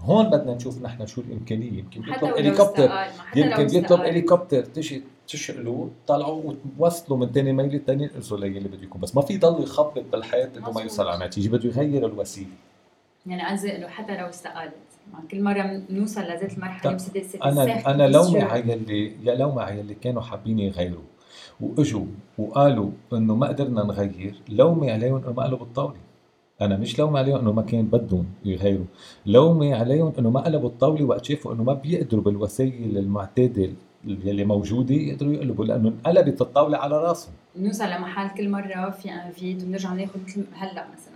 هون 0.00 0.30
بدنا 0.30 0.54
نشوف 0.54 0.82
نحن 0.82 1.06
شو 1.06 1.20
الإمكانية 1.20 1.78
يمكن 1.78 2.02
يطلب 2.02 2.36
هليكوبتر 2.36 2.90
يمكن 3.36 3.76
يطلب 3.76 4.00
هليكوبتر 4.00 4.64
تجي 4.64 5.02
تشقلوا 5.28 5.88
طلعوا 6.06 6.42
وتوصلوا 6.44 7.18
من 7.18 7.32
ثاني 7.32 7.52
ميلة 7.52 7.78
ثاني 7.86 8.02
ينقلوا 8.02 8.38
اللي 8.38 8.60
بده 8.60 8.82
يكون 8.82 9.00
بس 9.00 9.16
ما 9.16 9.22
في 9.22 9.34
يضل 9.34 9.62
يخبط 9.62 10.04
بالحيط 10.12 10.56
إنه 10.56 10.70
ما 10.70 10.82
يوصل 10.82 11.08
على 11.08 11.26
نتيجه 11.26 11.48
بده 11.48 11.68
يغير 11.68 12.06
الوسيلة. 12.06 12.50
يعني 13.26 13.46
قصدي 13.46 13.76
انه 13.76 13.86
حتى 13.88 14.16
لو 14.16 14.28
استقالت. 14.28 14.72
كل 15.30 15.42
مرة 15.42 15.82
بنوصل 15.88 16.20
لذات 16.20 16.52
المرحلة 16.52 16.92
بسدس 16.92 17.36
أنا 17.36 17.90
أنا 17.90 18.08
لو 18.08 18.30
مع 18.30 18.56
يلي 18.56 19.12
يا 19.24 19.34
لو 19.34 19.52
مع 19.52 19.70
يلي 19.70 19.94
كانوا 19.94 20.22
حابين 20.22 20.58
يغيروا. 20.58 21.02
وإجوا 21.60 22.06
وقالوا 22.38 22.90
إنه 23.12 23.34
ما 23.34 23.46
قدرنا 23.48 23.84
نغير 23.84 24.34
لومي 24.48 24.90
عليهم 24.90 25.16
إنه 25.16 25.32
ما 25.32 25.42
قالوا 25.42 25.58
بالطاوله 25.58 25.96
أنا 26.60 26.76
مش 26.76 26.98
لومي 26.98 27.18
عليهم 27.18 27.38
إنه 27.38 27.52
ما 27.52 27.62
كان 27.62 27.82
بدهم 27.82 28.26
يغيروا. 28.44 28.84
لومي 29.26 29.74
عليهم 29.74 30.12
إنه 30.18 30.30
ما 30.30 30.40
قلبوا 30.40 30.68
الطاولة 30.68 31.04
وقت 31.04 31.24
شافوا 31.24 31.52
إنه 31.54 31.62
ما 31.62 31.72
بيقدروا 31.72 32.22
بالوسائل 32.22 32.98
المعتادة 32.98 33.70
اللي 34.04 34.44
موجودة 34.44 34.94
يقدروا 34.94 35.32
يقلبوا 35.32 35.64
لأنه 35.64 35.88
انقلبت 35.88 36.40
الطاولة 36.40 36.78
على 36.78 36.98
راسهم. 36.98 37.32
بنوصل 37.56 37.84
لمحل 37.84 38.36
كل 38.36 38.48
مرة 38.48 38.90
في 38.90 39.10
انفيد 39.10 39.62
وبنرجع 39.62 39.92
ناخذ 39.92 40.20
مثل 40.26 40.44
هلأ 40.54 40.86
مثلا. 40.92 41.15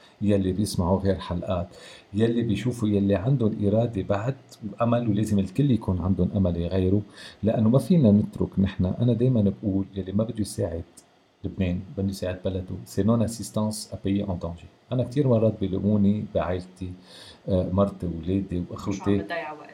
يلي 0.21 0.51
بيسمعوا 0.51 0.99
غير 0.99 1.15
حلقات 1.15 1.67
يلي 2.13 2.41
بيشوفوا 2.41 2.89
يلي 2.89 3.15
عندهم 3.15 3.67
إرادة 3.67 4.01
بعد 4.01 4.35
وأمل 4.71 5.09
ولازم 5.09 5.39
الكل 5.39 5.71
يكون 5.71 6.01
عندهم 6.01 6.29
أمل 6.35 6.57
يغيروا 6.57 7.01
لأنه 7.43 7.69
ما 7.69 7.79
فينا 7.79 8.11
نترك 8.11 8.59
نحن. 8.59 8.85
أنا 8.85 9.13
دايما 9.13 9.41
بقول 9.63 9.85
يلي 9.95 10.11
ما 10.11 10.23
بده 10.23 10.39
يساعد 10.39 10.83
لبنان 11.43 11.79
بده 11.97 12.09
يساعد 12.09 12.39
بلده. 12.45 12.75
c'est 12.85 13.03
non-assistance 13.03 13.89
à 13.93 13.97
pays 14.03 14.23
en 14.23 14.37
danger 14.41 14.65
أنا 14.91 15.03
كثير 15.03 15.27
مرات 15.27 15.53
بيلوموني 15.61 16.25
بعائلتي 16.35 16.91
آه، 17.49 17.69
مرتي 17.71 18.05
واولادي 18.07 18.63
وأخوتي 18.71 19.25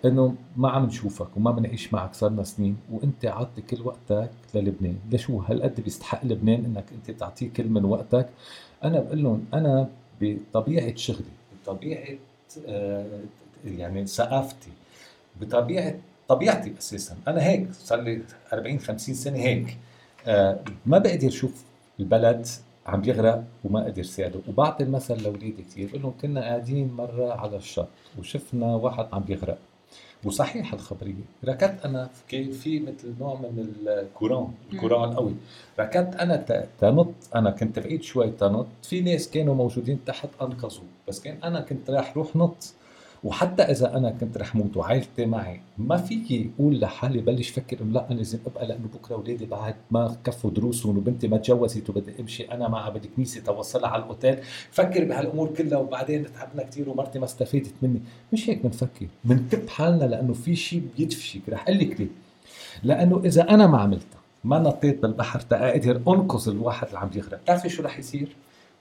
إنه 0.06 0.36
ما 0.58 0.70
عم 0.70 0.86
نشوفك 0.86 1.38
وما 1.38 1.52
بنعيش 1.52 1.94
معك 1.94 2.14
صرنا 2.14 2.44
سنين 2.44 2.78
وأنت 2.92 3.26
عاطي 3.26 3.62
كل 3.62 3.82
وقتك 3.82 4.30
للبنان. 4.56 4.96
لشو؟ 5.12 5.40
هالقد 5.40 5.82
بيستحق 5.82 6.26
لبنان 6.26 6.66
إنك 6.66 6.86
أنت 6.96 7.20
تعطيه 7.20 7.50
كل 7.50 7.70
من 7.70 7.86
وقتك؟ 7.86 8.30
أنا 8.84 9.00
بقول 9.00 9.24
لهم 9.24 9.46
أنا 9.54 9.90
بطبيعة 10.22 10.96
شغلي 10.96 11.26
بطبيعة 11.64 12.18
آه، 12.68 13.20
يعني 13.66 14.08
ثقافتي 14.08 14.70
بطبيعة 15.42 15.96
طبيعتي 16.28 16.74
أساسا. 16.80 17.18
أنا 17.28 17.44
هيك 17.48 17.68
صار 17.74 18.02
لي 18.02 18.22
40 18.54 18.80
50 18.80 19.16
سنة 19.16 19.38
هيك. 19.38 19.78
آه، 20.28 20.60
ما 20.86 20.98
بقدر 20.98 21.28
أشوف 21.28 21.64
البلد 22.00 22.48
عم 22.88 23.02
بيغرق 23.02 23.44
وما 23.64 23.84
قدر 23.86 24.04
ساعده. 24.04 24.40
وبعطي 24.48 24.84
المثل 24.84 25.24
لأولادي 25.24 25.52
كثير 25.70 25.88
بقول 25.90 26.02
لهم 26.02 26.14
كنا 26.22 26.42
قاعدين 26.42 26.94
مرة 26.94 27.34
على 27.34 27.58
الشط 27.58 27.88
وشفنا 28.20 28.76
واحد 28.76 29.06
عم 29.14 29.22
بيغرق 29.22 29.58
وصحيح 30.24 30.74
الخبرية. 30.74 31.24
ركضت 31.46 31.86
أنا 31.86 32.10
كان 32.30 32.52
في 32.52 32.80
مثل 32.80 33.14
نوع 33.20 33.36
من 33.36 33.74
الكوران 33.88 34.48
الكوران 34.74 35.10
القوي 35.12 35.34
ركضت 35.80 36.16
أنا 36.16 36.36
تنط 36.82 37.08
أنا 37.36 37.52
كنت 37.52 37.80
بعيد 37.80 38.04
شوي 38.04 38.32
تنط. 38.32 38.68
في 38.84 39.02
ناس 39.02 39.30
كانوا 39.30 39.56
موجودين 39.56 40.00
تحت 40.06 40.30
أنقذوا 40.42 40.84
بس 41.08 41.20
كان 41.20 41.38
أنا 41.44 41.62
كنت 41.62 41.90
راح 41.90 42.18
روح 42.18 42.36
نط. 42.36 42.74
وحتى 43.24 43.64
إذا 43.64 43.98
أنا 43.98 44.12
كنت 44.12 44.38
رح 44.38 44.56
موت 44.56 44.78
وعائلتي 44.78 45.26
معي 45.26 45.62
ما 45.78 45.98
فيي 45.98 46.52
أقول 46.60 46.80
لحالي 46.80 47.22
بلش 47.22 47.50
فكر 47.50 47.82
إنه 47.82 47.94
لا 47.94 48.08
أنا 48.12 48.18
لازم 48.18 48.40
أبقى 48.48 48.68
لأنه 48.68 48.88
بكرة 48.94 49.16
اولادي 49.16 49.46
بعد 49.46 49.76
ما 49.92 50.16
كفوا 50.24 50.52
دروسهم 50.52 50.98
وبنتي 50.98 51.28
ما 51.28 51.38
تجوزت 51.38 51.90
وبدي 51.90 52.12
أمشي 52.20 52.44
أنا 52.44 52.68
معها 52.68 52.90
بدي 52.90 53.10
كنيسة 53.16 53.42
توصلها 53.42 53.90
على 53.90 54.04
الأوتيل. 54.04 54.38
فكر 54.72 55.06
بهالأمور 55.06 55.54
كلها 55.54 55.78
وبعدين 55.78 56.26
تعبنا 56.34 56.64
كثير 56.64 56.90
ومرتي 56.90 57.20
ما 57.20 57.26
استفادت 57.26 57.74
مني. 57.82 58.02
مش 58.34 58.50
هيك 58.50 58.64
بنفكر 58.64 59.08
بنكب 59.24 59.70
حالنا 59.70 60.04
لأنه 60.04 60.34
في 60.34 60.56
شيء 60.56 60.84
بيدفشك. 60.98 61.42
رح 61.50 61.64
أقول 61.64 61.80
لك 61.80 62.00
ليه. 62.02 62.08
لأنه 62.84 63.22
إذا 63.26 63.50
أنا 63.50 63.68
ما 63.68 63.78
عملتها 63.78 64.18
ما 64.44 64.60
نطيت 64.60 65.02
بالبحر 65.02 65.40
تقدر 65.40 65.96
أنقذ 66.08 66.50
الواحد 66.50 66.88
اللي 66.88 67.00
عم 67.00 67.10
يغرق. 67.16 67.42
بتعرفي 67.42 67.70
شو 67.70 67.84
رح 67.84 68.00
يصير؟ 68.00 68.36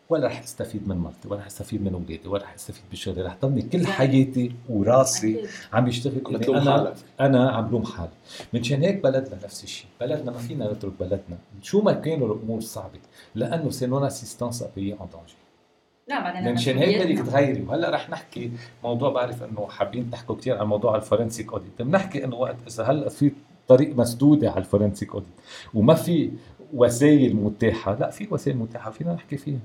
ولا 0.09 0.27
رح 0.27 0.43
أستفيد 0.43 0.89
من 0.89 0.97
مرتي 0.97 1.29
ولا 1.29 1.41
رح 1.41 1.47
أستفيد 1.47 1.83
من 1.83 1.95
اولادي 1.95 2.29
ولا 2.29 2.43
رح 2.43 2.55
أستفيد 2.55 2.83
بشغلي 2.93 3.23
رح 3.23 3.37
ضلني 3.43 3.63
كل. 3.63 3.87
حياتي 3.87 4.53
وراسي. 4.69 5.47
عم 5.73 5.89
يشتغل 5.89 6.23
إني 6.29 6.39
بتلوم 6.39 6.57
أنا 6.57 6.73
حالك. 6.73 6.95
أنا 7.21 7.51
عم 7.51 7.71
لوم 7.71 7.85
حالي. 7.85 8.11
منشان 8.53 8.83
هيك 8.83 9.03
بلدنا 9.03 9.39
نفس 9.45 9.65
الشيء 9.65 9.87
بلدنا 10.01 10.31
ما 10.31 10.39
فينا 10.39 10.73
نترك 10.73 10.93
بلدنا. 11.01 11.39
شو 11.63 11.81
ما 11.81 11.93
كانوا 11.93 12.35
الأمور 12.35 12.61
صعبة 12.61 12.99
لأنه 13.35 13.71
c'est 13.71 13.87
non-assistance 13.87 14.63
à 14.63 14.71
pays 14.77 14.93
en 14.93 15.07
danger 15.13 16.51
منشان 16.51 16.79
هيك 16.79 17.07
بدك. 17.07 17.27
تغيري. 17.27 17.63
وهلأ 17.63 17.91
رح 17.91 18.11
نحكي 18.11 18.51
موضوع 18.85 19.11
بعرف 19.11 19.43
إنه 19.43 19.67
حابين 19.69 20.11
تحكوا 20.11 20.37
كثير 20.37 20.59
عن 20.59 20.67
موضوع 20.67 20.97
ال 20.97 21.03
forensic 21.03 21.53
audit 21.53 21.83
بنحكي 21.83 22.25
إنه 22.25 22.37
وقت 22.37 22.57
إذا 22.69 22.85
هلأ 22.85 23.09
في 23.09 23.33
طريق 23.69 23.97
مسدودة 23.97 24.51
على 24.51 24.59
ال 24.59 24.65
forensic 24.65 25.15
audit 25.15 25.29
وما 25.75 25.95
في 25.95 26.31
وسائل 26.75 27.37
متاحة. 27.37 27.95
لأ 28.01 28.11
في 28.11 28.29
وسائل 28.31 28.57
متاحة 28.57 28.91
فينا 28.91 29.15
نحكي 29.15 29.37
فيها. 29.37 29.59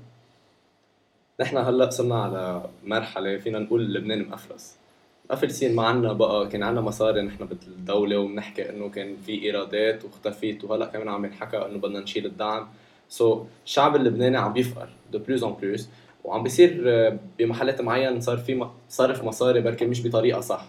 نحن 1.40 1.56
هلأ 1.56 1.90
صرنا 1.90 2.22
على 2.22 2.62
مرحلة 2.84 3.38
فينا 3.38 3.58
نقول 3.58 3.94
لبنان 3.94 4.28
مفلس 4.28 4.76
مفلسين 5.30 5.74
ما 5.76 5.86
عنا 5.86 6.12
بقى 6.12 6.48
كان 6.48 6.62
عنا 6.62 6.80
مصاري 6.80 7.22
نحن 7.22 7.44
بالدولة 7.46 8.18
وبنحكي 8.18 8.70
إنه 8.70 8.88
كان 8.88 9.16
في 9.16 9.42
إيرادات 9.42 10.04
واختفت 10.04 10.64
وهلأ 10.64 10.86
كمان 10.86 11.08
عم 11.08 11.24
ينحكى 11.24 11.56
إنه 11.56 11.78
بدنا 11.78 12.00
نشيل 12.00 12.26
الدعم. 12.26 12.68
so 13.08 13.36
so, 13.36 13.46
الشعب 13.64 13.96
اللبناني 13.96 14.36
عم 14.36 14.52
بيفقر 14.52 14.88
de 15.12 15.18
plus 15.18 15.42
en 15.44 15.52
plus 15.62 15.88
وعم 16.24 16.42
بيصير 16.42 16.80
بمحلات 17.38 17.80
معين 17.80 18.20
صار 18.20 18.36
في 18.38 18.66
صرف 18.88 19.24
مصاري 19.24 19.60
بركي 19.60 19.86
مش 19.86 20.06
بطريقة 20.06 20.40
صح. 20.40 20.64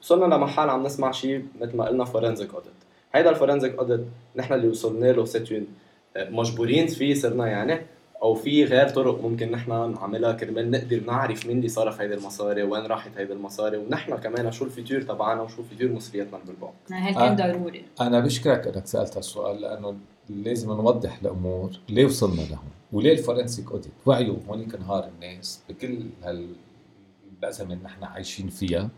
وصلنا 0.00 0.34
لمحل 0.34 0.68
عم 0.68 0.82
نسمع 0.82 1.10
شيء 1.12 1.46
مثل 1.60 1.76
ما 1.76 1.84
قلنا 1.84 2.04
forensic 2.04 2.54
audit 2.54 2.72
هيدا 3.14 3.30
ال 3.30 3.35
forensic 3.35 3.74
audit 3.74 4.00
نحن 4.36 4.54
اللي 4.54 4.68
وصلنا 4.68 5.12
له 5.12 5.24
سيتون 5.24 5.66
مجبورين 6.16 6.86
فيه 6.86 7.14
صرنا 7.14 7.46
يعني 7.46 7.80
أو 8.22 8.34
في 8.34 8.64
غير 8.64 8.88
طرق 8.88 9.22
ممكن 9.22 9.50
نحن 9.50 9.70
نعملها 9.70 10.32
كرمال 10.32 10.70
نقدر 10.70 11.00
نعرف 11.00 11.46
مين 11.46 11.56
اللي 11.56 11.68
صرف 11.68 12.00
هيدي 12.00 12.14
المصاري 12.14 12.62
وين 12.62 12.86
راحت 12.86 13.10
هيدي 13.16 13.32
المصاري 13.32 13.76
ونحن 13.76 14.16
كمان 14.16 14.52
شو 14.52 14.64
ال 14.64 14.70
futur 14.70 15.02
تبعنا 15.02 15.42
وشو 15.42 15.62
futur 15.62 15.88
مسؤولياتنا 15.88 16.38
بالبنك 16.46 16.72
هل. 16.90 17.14
كان 17.14 17.36
ضروري. 17.36 17.84
أنا 18.00 18.20
بشكرك 18.20 18.66
إنك 18.66 18.86
سألت 18.86 19.16
هالسؤال 19.16 19.60
لأنه 19.60 19.96
لازم 20.28 20.68
نوضح 20.68 21.18
الأمور. 21.22 21.70
ليه 21.88 22.04
وصلنا 22.04 22.42
لهون؟ 22.42 22.70
وليه 22.92 23.12
ال 23.12 23.18
forensic 23.18 23.70
audit؟ 23.70 23.92
وعيوا 24.06 24.36
هونيك 24.48 24.74
نهار 24.74 25.08
الناس 25.08 25.62
بكل 25.68 25.98
هال 26.22 26.48
الأزمة 27.38 27.72
اللي 27.72 27.84
نحن 27.84 28.04
عايشين 28.04 28.48
فيها. 28.48 28.90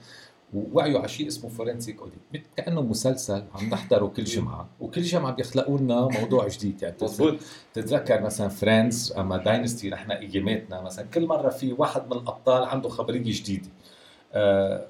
ووعيوا 0.54 0.98
على 0.98 1.08
شيء 1.08 1.28
اسمه 1.28 1.50
forensic 1.50 2.00
audit 2.00 2.46
كأنه 2.56 2.82
مسلسل 2.82 3.44
عم 3.54 3.70
نحضره 3.70 4.06
كل 4.06 4.24
جمعة. 4.24 4.68
وكل 4.80 5.02
جمعة 5.02 5.32
بيخلقوا 5.32 5.78
لنا 5.78 6.08
موضوع 6.20 6.48
جديد. 6.48 6.82
يعني 6.82 6.94
مزبوط 7.02 7.34
تتذكر 7.74 8.20
مثلا 8.22 8.48
Friends 8.48 9.12
أما 9.12 9.36
Dynasty 9.36 9.90
نحن 9.90 10.10
أياماتنا 10.10 10.80
مثلا 10.80 11.06
كل 11.14 11.26
مرة 11.26 11.48
في 11.48 11.72
واحد 11.72 12.06
من 12.06 12.12
الأبطال 12.12 12.62
عنده 12.62 12.88
خبرية 12.88 13.22
جديدة. 13.24 13.68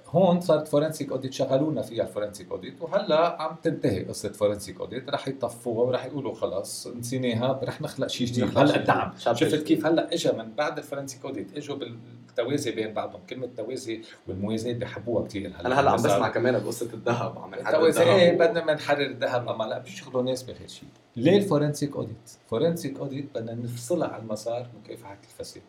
هون 0.06 0.40
صارت 0.40 0.68
forensic 0.68 1.12
audit 1.12 1.32
شغلونا 1.32 1.82
فيها 1.82 2.02
ال 2.02 2.08
forensic 2.08 2.50
audit 2.50 2.82
وهلا 2.82 3.42
عم 3.42 3.56
تنتهي 3.62 4.04
قصة 4.04 4.32
forensic 4.32 4.80
audit 4.80 5.10
رح 5.10 5.28
يطفوها 5.28 5.86
ورح 5.86 6.04
يقولوا 6.04 6.34
خلص 6.34 6.86
نسيناها 6.86 7.60
رح 7.62 7.80
نخلق 7.80 8.06
شيء 8.06 8.26
جديد. 8.26 8.58
هلا 8.58 8.76
الدعم 8.76 9.12
شفت. 9.18 9.54
كيف 9.54 9.86
هلا 9.86 10.14
اجى 10.14 10.32
من 10.32 10.52
بعد 10.52 10.78
ال 10.78 10.83
forensic 10.83 11.24
audit 11.24 11.56
إجوا 11.56 11.76
بالتوازي 11.76 12.70
بين 12.70 12.92
بعضهم 12.92 13.20
كلمة 13.30 13.48
توازي 13.56 14.02
والموازاه 14.28 14.72
بيحبوها 14.72 15.26
كثير 15.26 15.52
أنا 15.60 15.80
هلا 15.80 15.90
عم 15.90 15.96
بسمع 15.96 16.28
كمان 16.28 16.58
بقصة 16.58 16.88
الذهب 16.94 17.38
عم 17.38 17.50
نحدد 17.50 17.66
التوازي 17.66 18.02
إيه 18.02 18.38
بدنا 18.38 18.64
ما 18.64 18.74
نحرر 18.74 19.06
الذهب 19.06 19.48
أما 19.48 19.64
لا 19.64 19.78
بيشغلوا 19.78 20.22
ناس 20.22 20.42
بغير 20.42 20.68
شيء 20.68 20.88
ليه 21.16 21.36
ال 21.36 21.43
forensic 21.43 21.96
audit؟ 21.96 22.30
forensic 22.50 22.98
audit 22.98 23.26
بدنا 23.34 23.54
نفصلها 23.54 24.08
عن 24.08 24.26
مسار 24.28 24.66
مكافحة 24.84 25.18
الفساد. 25.22 25.62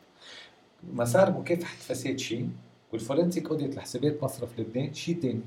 مسار 0.94 1.32
مكافحة 1.32 1.74
الفساد 1.74 2.20
شيء 2.20 2.50
وال 2.96 3.07
forensic 3.07 3.50
audit 3.50 3.76
لحسابات 3.76 4.24
مصرف 4.24 4.60
لبنان 4.60 4.94
شيء 4.94 5.20
ثاني 5.22 5.42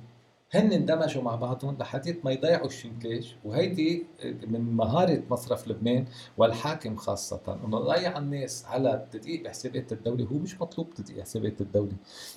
هن 0.54 0.72
اندمجوا 0.72 1.22
مع 1.22 1.34
بعضهم 1.34 1.76
لحديت 1.80 2.24
ما 2.24 2.30
يضيعوا 2.30 2.66
الشنكلاج 2.66 3.36
وهيدي 3.44 4.06
من 4.24 4.60
مهارة 4.60 5.22
مصرف 5.30 5.68
لبنان 5.68 6.04
والحاكم 6.36 6.96
خاصة 6.96 7.58
إنه 7.64 7.80
يضيع 7.80 8.18
الناس 8.18 8.64
على 8.66 9.06
تدقيق 9.12 9.44
بحسابات 9.44 9.92
الدولة. 9.92 10.24
هو 10.24 10.38
مش 10.38 10.60
مطلوب 10.60 10.94
تدقيق 10.94 11.22
حسابات 11.22 11.60
الدولة 11.60 11.92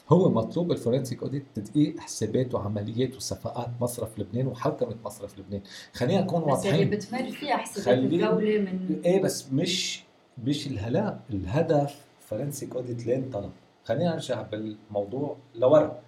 هو 0.09 0.29
مطلوب 0.29 0.71
ال 0.71 0.77
forensic 0.77 1.23
audit 1.23 1.43
تدقيق 1.55 1.99
حسابات 1.99 2.53
وعمليات 2.55 3.15
وصفقات 3.15 3.69
مصرف 3.81 4.19
لبنان 4.19 4.47
وحوكمه 4.47 4.95
مصرف 5.05 5.39
لبنان. 5.39 5.61
خلينا 5.93 6.21
نكون 6.21 6.41
بس 6.41 6.65
اللي 6.65 6.71
واضحين. 6.71 6.89
بتمر 6.89 7.31
فيها 7.31 7.57
حسابات 7.57 7.97
الدولة 7.97 8.57
من 8.59 9.01
إيه 9.05 9.21
بس 9.21 9.53
مش 9.53 10.03
مش 10.43 10.67
الهلا 10.67 11.19
الهدف 11.29 11.95
forensic 12.19 12.75
audit 12.75 13.05
لين 13.07 13.29
طلب. 13.29 13.51
خلينا 13.85 14.11
نرجع 14.13 14.41
بالموضوع 14.41 15.37
لورا. 15.55 15.99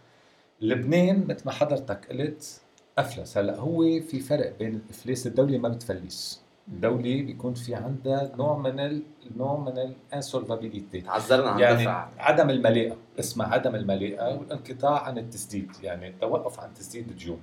لبنان 0.61 1.27
مثل 1.27 1.45
ما 1.45 1.51
حضرتك 1.51 2.11
قلت 2.11 2.61
أفلس. 2.97 3.37
هلأ 3.37 3.57
هو 3.57 3.81
في 3.81 4.19
فرق 4.19 4.57
بين 4.59 4.75
الإفلاس 4.75 5.27
الدولة 5.27 5.57
ما 5.57 5.69
بتفلس. 5.69 6.43
الدولة 6.67 7.01
بيكون 7.21 7.53
في 7.53 7.75
عندها 7.75 8.31
نوع 8.37 8.57
من 8.57 8.79
ال 8.79 9.01
نوع 9.37 9.59
من 9.59 9.77
ال 10.11 10.18
insolvability 10.18 11.01
تعذرنا 11.01 11.49
عن 11.49 11.59
يعني 11.59 11.83
دفع 11.83 12.09
عدم 12.17 12.49
المليئة 12.49 12.95
اسمها 13.19 13.47
عدم 13.47 13.75
المليئة 13.75 14.37
والانقطاع 14.37 15.03
عن 15.03 15.17
التسديد. 15.17 15.71
يعني 15.83 16.07
التوقف 16.07 16.59
عن 16.59 16.73
تسديد 16.73 17.09
الديون 17.09 17.39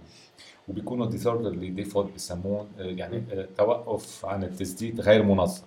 وبيكونوا 0.69 1.07
disorderly 1.07 1.71
default 1.71 2.15
بسمون 2.15 2.69
يعني 2.79 3.25
آه، 3.33 3.49
توقف 3.57 4.27
عن 4.27 4.45
التسديد 4.45 5.01
غير 5.01 5.23
منظم. 5.23 5.63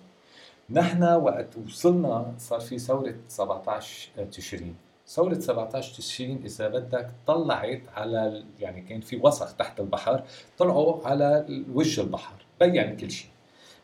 نحن 0.70 1.02
وقت 1.04 1.56
وصلنا 1.56 2.34
صار 2.38 2.60
في 2.60 2.78
ثورة 2.78 3.14
17 3.28 4.10
تشرين. 4.32 4.76
ثورة 5.06 5.34
17 5.38 5.94
تشرين 5.96 6.42
إذا 6.44 6.68
بدك 6.68 7.10
طلعت 7.26 7.80
على 7.94 8.44
يعني 8.60 8.80
كان 8.80 9.00
في 9.00 9.16
وسخ 9.16 9.54
تحت 9.56 9.80
البحر 9.80 10.22
طلعوا 10.58 11.06
على 11.06 11.46
وجه 11.72 12.00
البحر 12.00 12.34
بين 12.60 12.96
كل 12.96 13.10
شيء. 13.10 13.30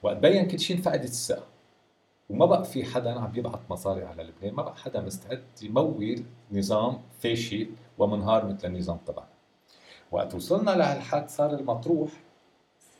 وقت 0.03 0.17
بين 0.17 0.49
كل 0.49 0.59
شيء 0.61 0.77
انفقدت 0.77 1.05
الثقة 1.05 1.45
وما 2.31 2.47
بقى 2.47 2.65
في 2.65 2.85
حدا 2.85 3.21
عم 3.21 3.33
يبعث 3.37 3.61
مصاري 3.71 4.05
على 4.05 4.23
لبنان 4.23 4.55
ما 4.55 4.63
بقى 4.63 4.77
حدا 4.77 5.01
مستعد 5.01 5.43
يمول 5.63 6.23
نظام 6.53 6.99
فاشل 7.21 7.71
ومنهار 7.99 8.47
مثل 8.47 8.69
النظام 8.69 8.99
تبعنا. 9.07 9.29
وقت 10.13 10.35
وصلنا 10.35 10.71
لهالحد 10.71 11.29
صار 11.29 11.55
المطروح 11.55 12.11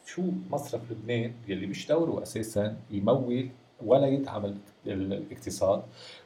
شو 0.07 0.23
مصرف 0.51 0.81
لبنان 0.91 1.35
يلي 1.49 1.67
مش 1.67 1.87
دوره 1.89 2.23
أساسا 2.23 2.77
يمول 2.91 3.49
ولا 3.87 4.07
يدعم 4.07 4.45
ال- 4.45 4.57
ال- 4.87 5.13
الاقتصاد 5.13 5.83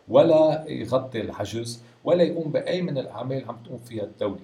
ولا 0.09 0.65
يغطي 0.69 1.21
العجز 1.21 1.83
ولا 2.05 2.23
يقوم 2.23 2.53
بأي 2.53 2.83
من 2.83 2.99
الأعمال 2.99 3.45
عم 3.49 3.57
تقوم 3.65 3.79
فيها 3.79 4.05
الدولة 4.05 4.41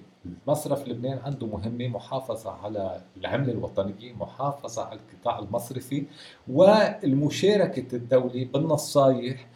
مصرف 0.47 0.87
لبنان 0.87 1.17
عنده 1.25 1.47
مهمة 1.47 1.87
محافظة 1.87 2.51
على 2.51 3.01
العملة 3.17 3.51
الوطنية 3.51 4.13
محافظة 4.19 4.83
على 4.83 4.99
القطاع 4.99 5.39
المصرفي 5.39 6.03
والمشاركة 6.47 7.95
الدولة 7.95 8.47
بالنصايح 8.53 9.47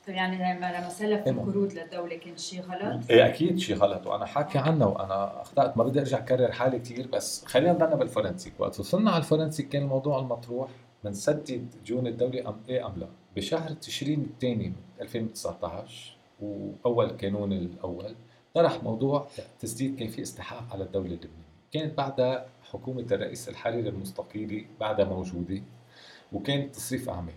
طيب 0.07 0.17
يعني 0.17 0.37
لما 0.59 0.89
سلف 0.89 1.27
إيه. 1.27 1.33
القروض 1.33 1.73
للدولة 1.73 2.17
كان 2.17 2.37
شيء 2.37 2.61
غلط؟ 2.63 3.11
إيه 3.11 3.27
أكيد 3.27 3.59
شيء 3.59 3.77
غلط 3.77 4.07
وأنا 4.07 4.27
حاكي 4.27 4.59
عنه 4.59 4.87
وأنا 4.87 5.43
أخطأت 5.43 5.77
ما 5.77 5.85
بدي 5.85 6.01
أرجع 6.01 6.19
أكرر 6.19 6.53
حالي 6.53 6.79
كثير 6.79 7.07
بس 7.07 7.45
خلينا 7.45 7.73
نضلنا 7.73 7.95
بال 7.95 8.06
forensic 8.06 8.53
وقت 8.59 8.81
وصلنا 8.81 9.11
على 9.11 9.19
ال 9.19 9.24
forensic 9.24 9.69
كان 9.69 9.83
الموضوع 9.83 10.19
المطروح 10.19 10.71
بنسدد 11.05 11.69
ديون 11.85 12.07
الدولة 12.07 12.49
أم 12.49 12.57
إيه 12.69 12.87
أم 12.87 12.93
لا 12.97 13.07
بشهر 13.37 13.71
تشرين 13.71 14.23
الثاني 14.23 14.73
2019 15.01 16.17
وأول 16.41 17.11
كانون 17.11 17.53
الأول 17.53 18.15
طرح 18.55 18.83
موضوع 18.83 19.27
تسديد 19.61 19.99
كان 19.99 20.09
في 20.09 20.23
استحقاق 20.23 20.73
على 20.73 20.85
الدولة 20.85 21.07
اللبنانية 21.07 21.47
كانت 21.73 21.99
بعدها 21.99 22.47
حكومة 22.73 23.07
الرئيس 23.13 23.49
الحريري 23.49 23.89
المستقيلي 23.89 24.67
بعدها 24.81 25.05
موجودة 25.05 25.63
وكانت 26.33 26.75
تصريف 26.75 27.09
أعمال 27.09 27.35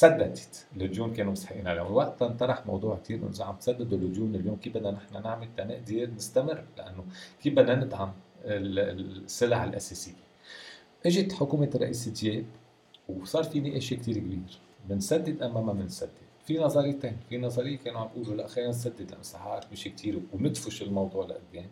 سددت 0.00 0.66
الديون 0.76 1.14
كانوا 1.14 1.32
مستحقين 1.32 1.66
عليها. 1.66 1.82
وقتها 1.82 2.28
انطرح 2.28 2.66
موضوع 2.66 2.98
كثير 3.04 3.18
انه 3.18 3.28
اذا 3.28 3.44
عم 3.44 3.56
تسددوا 3.56 3.98
الديون 3.98 4.34
اليوم 4.34 4.56
كيف 4.56 4.74
بدنا 4.74 4.90
نحن 4.90 5.22
نعمل 5.22 5.48
تنقدر 5.56 6.10
نستمر؟ 6.16 6.64
لأنه 6.78 7.04
كيف 7.42 7.54
بدنا 7.54 7.84
ندعم 7.84 8.12
ال- 8.44 8.78
السلع 9.24 9.64
الأساسية؟ 9.64 10.12
إجت 11.06 11.32
حكومة 11.32 11.70
الرئيس 11.74 12.08
دياب 12.08 12.44
وصار 13.08 13.44
في 13.44 13.60
نقاش 13.60 13.94
كثير 13.94 14.18
كبير. 14.18 14.58
بنسدد 14.88 15.42
اما 15.42 15.60
ما 15.60 15.72
بنسدد 15.72 16.10
في 16.46 16.58
نظريتين. 16.58 17.16
في 17.28 17.38
نظرية 17.38 17.78
كانوا 17.78 18.00
عم 18.00 18.08
بيقولوا 18.16 18.36
لا 18.36 18.46
خلينا 18.46 18.70
نسدد 18.70 19.10
لأنه 19.10 19.22
ساعات 19.22 19.64
مش 19.72 19.84
كثير 19.84 20.20
وندفش 20.32 20.82
الموضوع 20.82 21.24
لقدام. 21.26 21.66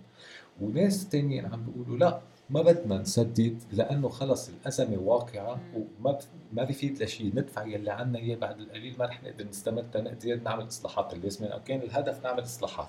وناس 0.60 1.08
تانيين 1.08 1.46
عم 1.46 1.64
بيقولوا 1.64 1.98
لا 1.98 2.20
ما 2.50 2.62
بدنا 2.62 2.98
نسدد 2.98 3.62
لأنه 3.72 4.08
خلص 4.08 4.48
الأزمة 4.48 4.98
واقعة 4.98 5.60
وما 5.74 6.10
ب- 6.12 6.18
ما 6.52 6.64
بيفيد 6.64 7.02
لشيء 7.02 7.32
ندفع 7.34 7.66
يلي 7.66 7.90
عنا 7.90 8.18
إياه 8.18 8.36
بعد 8.36 8.60
القليل 8.60 8.94
ما 8.98 9.04
رح 9.06 9.22
نقدر 9.22 9.44
نستمر 9.48 9.82
تنقدر 9.92 10.40
نعمل 10.44 10.66
إصلاحات 10.66 11.12
اللازمه 11.12 11.48
أو 11.48 11.60
كان 11.62 11.80
الهدف 11.82 12.24
نعمل 12.24 12.42
إصلاحات. 12.42 12.88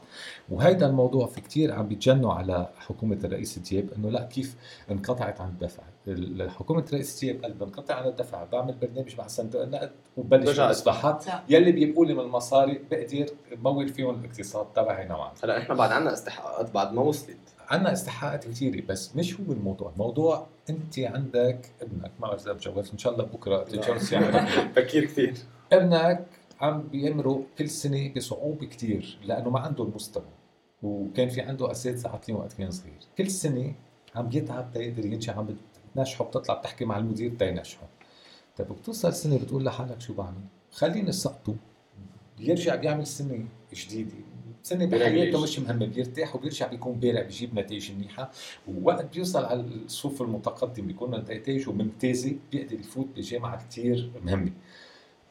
وهيدا 0.49 0.85
الموضوع 0.87 1.27
في 1.27 1.41
كتير 1.41 1.71
عم 1.73 1.87
بيتجنوا 1.87 2.33
على 2.33 2.69
حكومة 2.77 3.17
الرئيس 3.23 3.59
دياب 3.59 3.89
إنه 3.97 4.09
لا 4.09 4.25
كيف 4.25 4.55
انقطعت 4.91 5.41
عن 5.41 5.49
الدفع؟ 5.49 5.83
ال- 6.07 6.49
حكومة 6.51 6.83
الرئيس 6.87 7.19
دياب 7.19 7.41
قال 7.43 7.53
بنقطع 7.53 7.95
عن 7.95 8.07
الدفع 8.07 8.43
بعمل 8.43 8.73
برنامج 8.81 9.15
مع 9.17 9.27
صندوق 9.27 9.61
النقد 9.61 9.91
وبلش 10.17 10.59
الإصلاحات 10.65 11.25
يلي 11.49 11.71
بيبقوا 11.71 12.05
لي 12.05 12.13
من 12.13 12.19
المصاري 12.19 12.81
بقدر 12.91 13.25
مول 13.51 13.89
فيهم 13.89 14.19
الاقتصاد 14.19 14.65
تبعي 14.75 15.07
نوعا. 15.07 15.31
هلا 15.43 15.57
إحنا 15.57 15.75
بعد 15.75 15.91
عنا 15.91 16.13
استحقاقات 16.13 16.71
بعد 16.71 16.93
ما 16.93 17.01
وصلت. 17.01 17.37
عندنا 17.71 17.93
استحقاقات 17.93 18.47
كثيره 18.47 18.85
بس 18.85 19.15
مش 19.15 19.39
هو 19.39 19.53
الموضوع، 19.53 19.91
الموضوع 19.91 20.47
أنت 20.69 20.99
عندك 20.99 21.71
ابنك. 21.81 22.11
ما 22.19 22.27
بعرف 22.27 22.41
إذا 22.41 22.53
بتجوز 22.53 22.91
إن 22.91 22.97
شاء 22.97 23.13
الله 23.13 23.25
بكرة 23.25 23.63
تتجوز 23.63 24.13
يعني 24.13 24.47
بكير 24.75 25.05
كثير. 25.05 25.33
ابنك 25.73 26.25
عم 26.61 26.81
بيمرق 26.87 27.43
كل 27.57 27.69
سنة 27.69 28.13
بصعوبه 28.13 28.65
كثير 28.65 29.17
لأنه 29.25 29.49
ما 29.49 29.59
عنده 29.59 29.83
المستوى. 29.83 30.23
وكان 30.83 31.29
في 31.29 31.41
عنده 31.41 31.71
أساتذة 31.71 32.07
عاطلين 32.09 32.37
وقت 32.37 32.53
كان 32.53 32.71
صغير، 32.71 32.99
كل 33.17 33.31
سنة 33.31 33.73
عم 34.15 34.29
بيتعب 34.29 34.71
تيقدر 34.73 35.05
ينجح 35.05 35.37
عم 35.37 35.55
بتنجحه 35.95 36.25
بتطلع 36.25 36.55
بتحكي 36.55 36.85
مع 36.85 36.97
المدير 36.97 37.31
تينجحه. 37.39 37.87
طيب 38.57 38.67
بتوصل 38.67 39.13
سنة 39.13 39.37
بتقول 39.37 39.65
لحالك 39.65 40.01
شو 40.01 40.13
بعمل؟ 40.13 40.41
خليني 40.71 41.11
سقطه. 41.11 41.55
بيرجع 42.37 42.75
بيعمل 42.75 43.07
سنة 43.07 43.45
جديدة. 43.73 44.11
سنه 44.63 44.85
بحياته 44.85 45.43
مش 45.43 45.59
مهمه 45.59 45.85
بيرتاح 45.85 46.35
وبيرجع 46.35 46.67
بيكون 46.67 46.99
بارع 46.99 47.21
بيجيب 47.21 47.59
نتائج 47.59 47.91
منيحة. 47.91 48.31
ووقت 48.67 49.13
بيوصل 49.15 49.45
على 49.45 49.61
الصف 49.61 50.21
المتقدم 50.21 50.87
بيكون 50.87 51.15
نتائجه 51.15 51.71
ممتازة 51.71 52.35
بيقدر 52.51 52.79
يفوت 52.79 53.07
بجامعة 53.15 53.67
كثير 53.67 54.11
مهمة. 54.25 54.51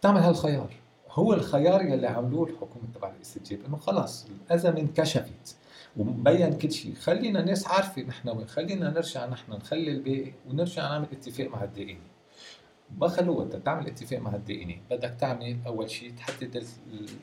بتعمل 0.01 0.21
هالخيار. 0.21 0.75
هو 1.11 1.33
الخيار 1.33 1.83
يلي 1.83 2.07
عملوه 2.07 2.49
الحكومة 2.49 2.85
تبع 2.95 3.13
الجيب 3.37 3.65
إنه 3.65 3.77
خلاص 3.77 4.27
الأزمة 4.47 4.81
انكشفت. 4.81 5.57
ومبين 5.97 6.53
كل 6.59 6.73
شيء 6.73 6.95
خلينا 6.95 7.41
الناس 7.41 7.67
عارفة 7.67 8.03
نحن 8.03 8.29
وين 8.29 8.47
خلينا 8.47 8.91
نرجع 8.91 9.27
نحن 9.27 9.53
نخلي 9.53 9.91
الباقي 9.91 10.33
ونرجع 10.49 10.83
نعمل 10.89 11.07
اتفاق 11.13 11.49
مع 11.49 11.65
الدائني 11.65 11.99
ما 12.99 13.09
خلوها 13.09 13.45
انت 13.45 13.57
تعمل 13.57 13.87
اتفاق 13.87 14.19
مع 14.19 14.35
الدائني 14.35 14.81
بدك 14.91 15.17
تعمل 15.21 15.57
أول 15.67 15.91
شيء 15.91 16.13
تحدد 16.17 16.65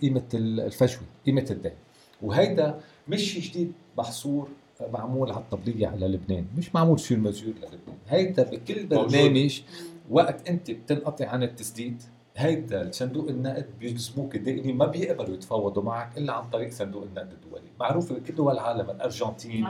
قيمة 0.01 0.23
الفجوة 0.33 1.01
قيمة 1.25 1.45
الدين 1.51 1.73
وهيدا 2.21 2.79
مش 3.07 3.21
شيء 3.21 3.41
جديد 3.41 3.71
محصور 3.97 4.47
معمول 4.93 5.31
على 5.31 5.39
الطبلية 5.39 5.87
على 5.87 6.07
لبنان 6.07 6.45
مش 6.57 6.75
معمول 6.75 6.99
شيء 6.99 7.17
المزجور 7.17 7.53
للبنان. 7.53 7.97
هيدا 8.09 8.43
بكل 8.43 8.85
برنامج 8.85 9.61
وقت 10.09 10.49
انت 10.49 10.71
بتنقطع 10.71 11.27
عن 11.27 11.43
التسديد 11.43 12.01
هيدا 12.37 12.91
صندوق 12.91 13.29
النقد 13.29 13.65
بيلزموك 13.79 14.35
الدائني 14.35 14.73
ما 14.73 14.85
بيقبلوا 14.85 15.35
يتفاوضوا 15.35 15.83
معك 15.83 16.17
إلا 16.17 16.33
عن 16.33 16.49
طريق 16.49 16.71
صندوق 16.71 17.03
النقد 17.03 17.31
الدولي. 17.31 17.67
معروف 17.79 18.13
بكل 18.13 18.35
دول 18.35 18.53
العالم 18.53 18.89
الأرجنتين. 18.89 19.67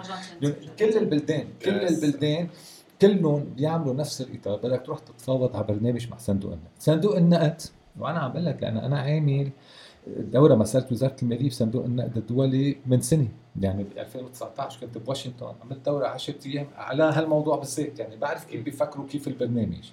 كل 0.80 0.98
البلدان 0.98 1.48
كل. 1.66 1.70
البلدان 1.70 2.48
كلهم 3.02 3.44
بيعملوا 3.58 3.94
نفس 3.94 4.22
الإطار. 4.22 4.58
بدك 4.58 4.82
تروح 4.86 5.00
تتفاوض 5.00 5.56
على 5.56 5.66
برنامج 5.66 6.10
مع 6.10 6.18
صندوق 6.18 6.52
النقد. 6.52 6.72
صندوق 6.80 7.18
النقد 7.18 7.62
وأنا 8.00 8.20
عم 8.20 8.32
بقول 8.32 8.46
لك 8.46 8.64
لأن 8.64 8.78
أنا 8.78 9.00
عامل 9.00 9.50
دوره 10.18 10.56
مسألة 10.56 10.86
وزارة 10.92 11.16
المالية 11.24 11.50
بصندوق 11.50 11.86
النقد 11.86 12.18
الدولي 12.18 12.78
من 12.86 13.02
سنة. 13.02 13.28
يعني 13.62 13.84
ب 13.84 13.98
2019 13.98 14.80
كنت 14.82 14.98
بواشنطن. 14.98 15.54
عملت 15.62 15.86
دوره 15.86 16.08
10 16.08 16.36
أيام 16.46 16.68
على 16.76 17.04
هالموضوع 17.04 17.58
بالذات. 17.58 18.00
يعني 18.00 18.16
بعرف 18.16 18.46
كيف 18.46 18.64
بيفكروا 18.64 19.08
كيف 19.08 19.28
البرنامج. 19.28 19.90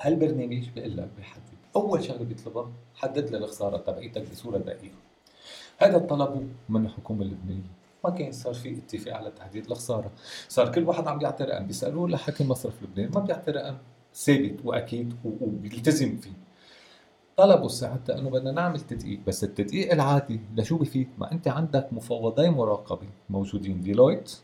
هالبرنامج 0.00 0.68
بيقول 0.74 0.96
لك 0.96 1.08
بيحدد 1.16 1.42
أول 1.76 2.04
شغلة 2.04 2.24
بيطلبها 2.24 2.72
حدد 2.94 3.30
لي 3.30 3.36
الخسارة 3.38 3.76
تبعيتك 3.76 4.30
بصورة 4.30 4.58
دقيقة. 4.58 4.94
هذا 5.78 5.98
طلبه 5.98 6.42
من 6.68 6.86
الحكومة 6.86 7.22
اللبنانية. 7.22 7.70
ما 8.04 8.10
كان 8.10 8.32
صار 8.32 8.54
في 8.54 8.78
اتفاق 8.78 9.14
على 9.14 9.30
تحديد 9.30 9.66
الخسارة. 9.66 10.10
صار 10.48 10.72
كل 10.72 10.84
واحد 10.84 11.08
عم 11.08 11.20
يعطي 11.20 11.44
رقم 11.44 11.66
بيسألوه 11.66 12.08
لحاكم 12.08 12.48
مصرف 12.48 12.82
لبنان. 12.82 13.10
ما 13.14 13.20
بيعطي 13.20 13.50
رقم 13.50 13.76
ثابت 14.14 14.54
وأكيد 14.64 15.14
وبيلتزم 15.24 16.16
فيه. 16.16 16.43
طلبوا 17.36 17.68
ساعتها 17.68 18.18
إنه 18.18 18.30
بدنا 18.30 18.52
نعمل 18.52 18.80
تدقيق. 18.80 19.20
بس 19.26 19.44
التدقيق 19.44 19.92
العادي 19.92 20.40
لشو 20.56 20.76
بفيد 20.78 21.08
ما 21.18 21.32
أنت 21.32 21.48
عندك 21.48 21.88
مفوضي 21.92 22.48
مراقبه 22.50 23.06
موجودين 23.30 23.80
ديلويت 23.80 24.36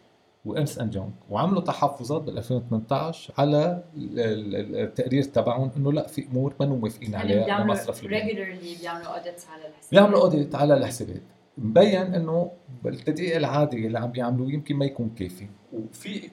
وامس 0.45 0.79
ان 0.79 0.91
جونج 0.91 1.11
وعملوا 1.31 1.61
تحفظات 1.61 2.23
بال 2.23 2.39
2018 2.39 3.35
على 3.39 3.83
ال- 3.97 4.21
ال- 4.21 4.77
التقرير 4.77 5.23
تبعهم 5.23 5.71
إنه 5.77 5.93
لأ 5.93 6.07
في 6.07 6.27
أمور 6.27 6.55
ما 6.61 6.67
موافقين 6.67 7.13
يعني 7.13 7.25
عليها 7.33 7.45
بيعملوا 7.45 7.75
لمصرف 7.75 8.05
لبنان 8.05 8.21
regularly 8.29 8.81
بيعملوا 8.81 9.07
audits 9.07 9.49
على 9.53 9.67
الحساب 9.69 9.91
بيعملوا 9.91 10.21
audit 10.23 10.55
على 10.55 10.75
الحسابات. 10.75 11.23
مبين 11.59 12.15
إنه 12.15 12.51
التدقيق 12.87 13.37
العادي 13.37 13.87
اللي 13.87 13.99
عم 13.99 14.11
بيعملوه 14.11 14.53
يمكن 14.53 14.77
ما 14.77 14.85
يكون 14.85 15.11
كافي. 15.19 15.47
وفي 15.73 16.31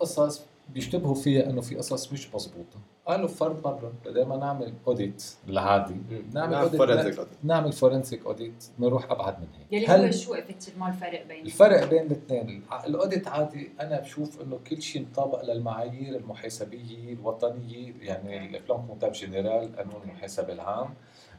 قصص 0.00 0.42
بيشتبهوا 0.74 1.14
فيها 1.14 1.50
إنه 1.50 1.60
في 1.60 1.74
قصص 1.76 2.12
مش 2.12 2.34
مزبوطه 2.34 2.78
قالوا 3.06 3.28
فرد 3.28 3.64
مره 3.64 3.92
بدل 4.04 4.26
ما 4.26 4.36
نعمل 4.36 4.74
audit 4.86 5.24
العادي 5.48 5.94
نعمل 6.32 6.52
نعم، 6.52 6.62
audit 6.62 6.80
forensic 6.80 7.18
audit. 7.18 7.44
نعمل 7.44 7.72
forensic 7.72 8.26
audit 8.26 8.64
نروح 8.78 9.10
أبعد 9.10 9.40
من 9.40 9.46
هيك. 9.58 9.82
يلي 9.90 10.06
هو 10.06 10.10
شو 10.10 10.34
effectivement 10.34 10.88
الفرق 10.88 11.26
بين 11.26 11.44
الفرق 11.46 11.90
بين 11.90 12.02
الاثنين؟ 12.02 12.62
ال 12.86 12.93
audit 12.93 13.28
عادي. 13.28 13.70
أنا 13.80 14.00
بشوف 14.00 14.42
إنه 14.42 14.58
كل 14.70 14.82
شيء 14.82 15.02
مطابق 15.02 15.44
للمعايير 15.44 16.16
المحاسبية 16.16 17.12
الوطنية 17.12 17.92
يعني 18.00 18.46
ال 18.46 18.54
plan 18.54 18.86
comptable 18.86 19.12
général 19.12 19.76
قانون 19.76 20.02
المحاسبة 20.04 20.52
العام 20.52 20.94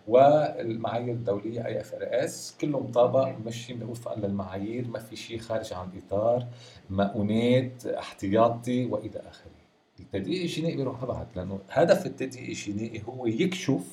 والمعايير 0.08 1.14
الدولية 1.14 1.66
IFRS 1.66 2.58
كله 2.62 2.80
مطابق 2.80 3.36
ماشيين 3.46 3.84
وفقا 3.84 4.16
للمعايير. 4.16 4.88
ما 4.88 5.00
في 5.00 5.16
شيء 5.16 5.40
خارج 5.40 5.74
عن 5.74 5.90
الإطار. 5.94 6.46
مؤونات 6.90 7.86
احتياطي 7.86 8.86
وإلى 8.86 9.20
آخره. 9.20 9.55
التدقيق 10.00 10.42
الجنائي 10.42 10.76
بيروح 10.76 11.04
ابعد 11.04 11.28
لأنه 11.36 11.60
هدف 11.70 12.06
التدقيق 12.06 12.48
الجنائي 12.50 13.04
هو 13.10 13.26
يكشف 13.26 13.84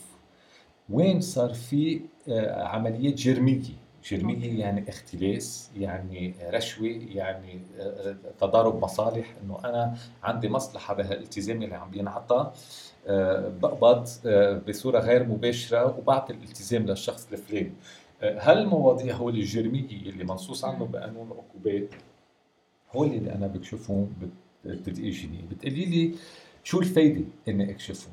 وين 0.90 1.20
صار 1.20 1.54
في 1.54 2.00
آه، 2.28 2.64
عمليات 2.64 3.14
جرمية. 3.14 3.60
جرمية. 4.10 4.60
يعني 4.60 4.88
اختلاس 4.88 5.70
يعني 5.76 6.34
رشوة 6.50 6.88
يعني 6.88 7.60
آه، 7.80 8.16
تضارب 8.40 8.82
مصالح. 8.82 9.34
إنه 9.44 9.58
أنا 9.64 9.96
عندي 10.22 10.48
مصلحة 10.48 10.94
بهالالتزام 10.94 11.62
اللي 11.62 11.74
عم 11.74 11.90
بينعطى 11.90 12.52
آه، 13.06 13.48
بقبض 13.62 14.08
آه، 14.26 14.58
بصورة 14.68 14.98
غير 14.98 15.24
مباشرة 15.28 15.98
وبعطي 15.98 16.32
الالتزام 16.32 16.86
للشخص 16.86 17.28
الفلاني. 17.32 17.72
آه، 18.22 18.38
هالمواضيع 18.40 19.14
هو 19.14 19.28
الجرمية 19.28 20.10
اللي 20.10 20.24
منصوص 20.24 20.64
عنه 20.64 20.86
بقانون 20.86 21.26
العقوبات 21.32 21.88
هو 22.96 23.04
اللي 23.04 23.32
أنا 23.34 23.46
بكشفهم 23.46 24.12
الجنائي 24.66 25.44
بتقولي 25.50 25.84
لي 25.84 26.14
شو 26.64 26.80
الفايدة 26.80 27.24
اني 27.48 27.70
أكشفهم؟ 27.70 28.12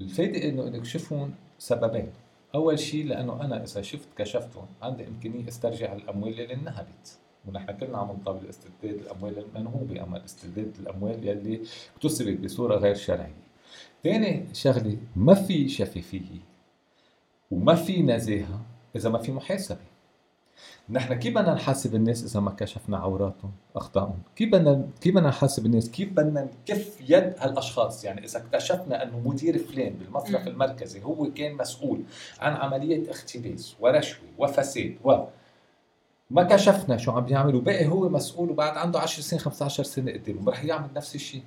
الفايدة 0.00 0.48
إنه 0.48 0.66
اني 0.66 0.78
أكشفهم 0.78 1.34
سببين. 1.58 2.12
أول 2.54 2.78
شيء 2.78 3.06
لأنه 3.06 3.44
أنا 3.44 3.64
إذا 3.64 3.82
شفت 3.82 4.08
كشفتهم 4.16 4.66
عندي 4.82 5.08
إمكانية 5.08 5.48
أسترجع 5.48 5.92
الأموال 5.92 6.40
اللي 6.40 6.54
انهبت 6.54 7.18
ونحن 7.46 7.72
كلنا 7.72 7.98
عم 7.98 8.10
نطالب 8.10 8.48
استرداد 8.48 8.94
الأموال 8.94 9.38
المنهوبة 9.38 10.02
أما 10.02 10.24
استرداد 10.24 10.76
الأموال 10.80 11.28
يلي 11.28 11.60
اكتسبت 11.96 12.40
بصورة 12.40 12.76
غير 12.76 12.94
شرعية. 12.94 13.34
ثاني 14.04 14.46
شغلة 14.54 14.96
ما 15.16 15.34
في 15.34 15.68
شفافية 15.68 16.40
وما 17.50 17.74
في 17.74 18.02
نزاهة 18.02 18.66
إذا 18.96 19.10
ما 19.10 19.18
في 19.18 19.32
محاسبة. 19.32 19.80
نحن 20.90 21.14
كيف 21.14 21.34
بدنا 21.34 21.54
نحاسب 21.54 21.94
الناس 21.94 22.24
إذا 22.24 22.40
ما 22.40 22.50
كشفنا 22.50 22.98
عوراتهم 22.98 23.52
أخطائهم؟ 23.76 24.18
كيف 24.36 24.48
بدنا 24.52 24.86
كيف 25.00 25.14
بدنا 25.14 25.28
نحاسب 25.28 25.66
الناس؟ 25.66 25.90
كيف 25.90 26.12
بدنا 26.12 26.44
نكف 26.44 27.00
يد 27.00 27.34
هالأشخاص؟ 27.38 28.04
يعني 28.04 28.24
إذا 28.24 28.38
اكتشفنا 28.38 29.02
إنه 29.02 29.18
مدير 29.18 29.58
فلان 29.58 29.92
بالمصرف. 29.92 30.48
المركزي 30.48 31.02
هو 31.02 31.32
كان 31.32 31.56
مسؤول 31.56 32.02
عن 32.40 32.52
عملية 32.52 33.10
اختلاس 33.10 33.76
ورشوة 33.80 34.24
وفساد 34.38 34.96
و 35.04 35.24
ما 36.30 36.42
كشفنا 36.42 36.96
شو 36.96 37.10
عم 37.10 37.24
بيعمل 37.24 37.54
وباقي 37.54 37.86
هو 37.86 38.08
مسؤول 38.08 38.50
وبعد 38.50 38.76
عنده 38.76 39.00
10 39.00 39.22
سنين 39.22 39.40
15 39.40 39.82
سنة 39.82 40.12
قدامه 40.12 40.50
رح 40.50 40.64
يعمل 40.64 40.88
نفس 40.96 41.14
الشيء 41.14 41.42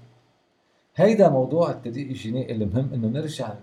هيدا 0.96 1.30
موضوع 1.30 1.72
التدقيق 1.72 2.08
الجنائي 2.08 2.56
المهم 2.56 2.94
إنه 2.94 3.08
نرجع 3.08 3.54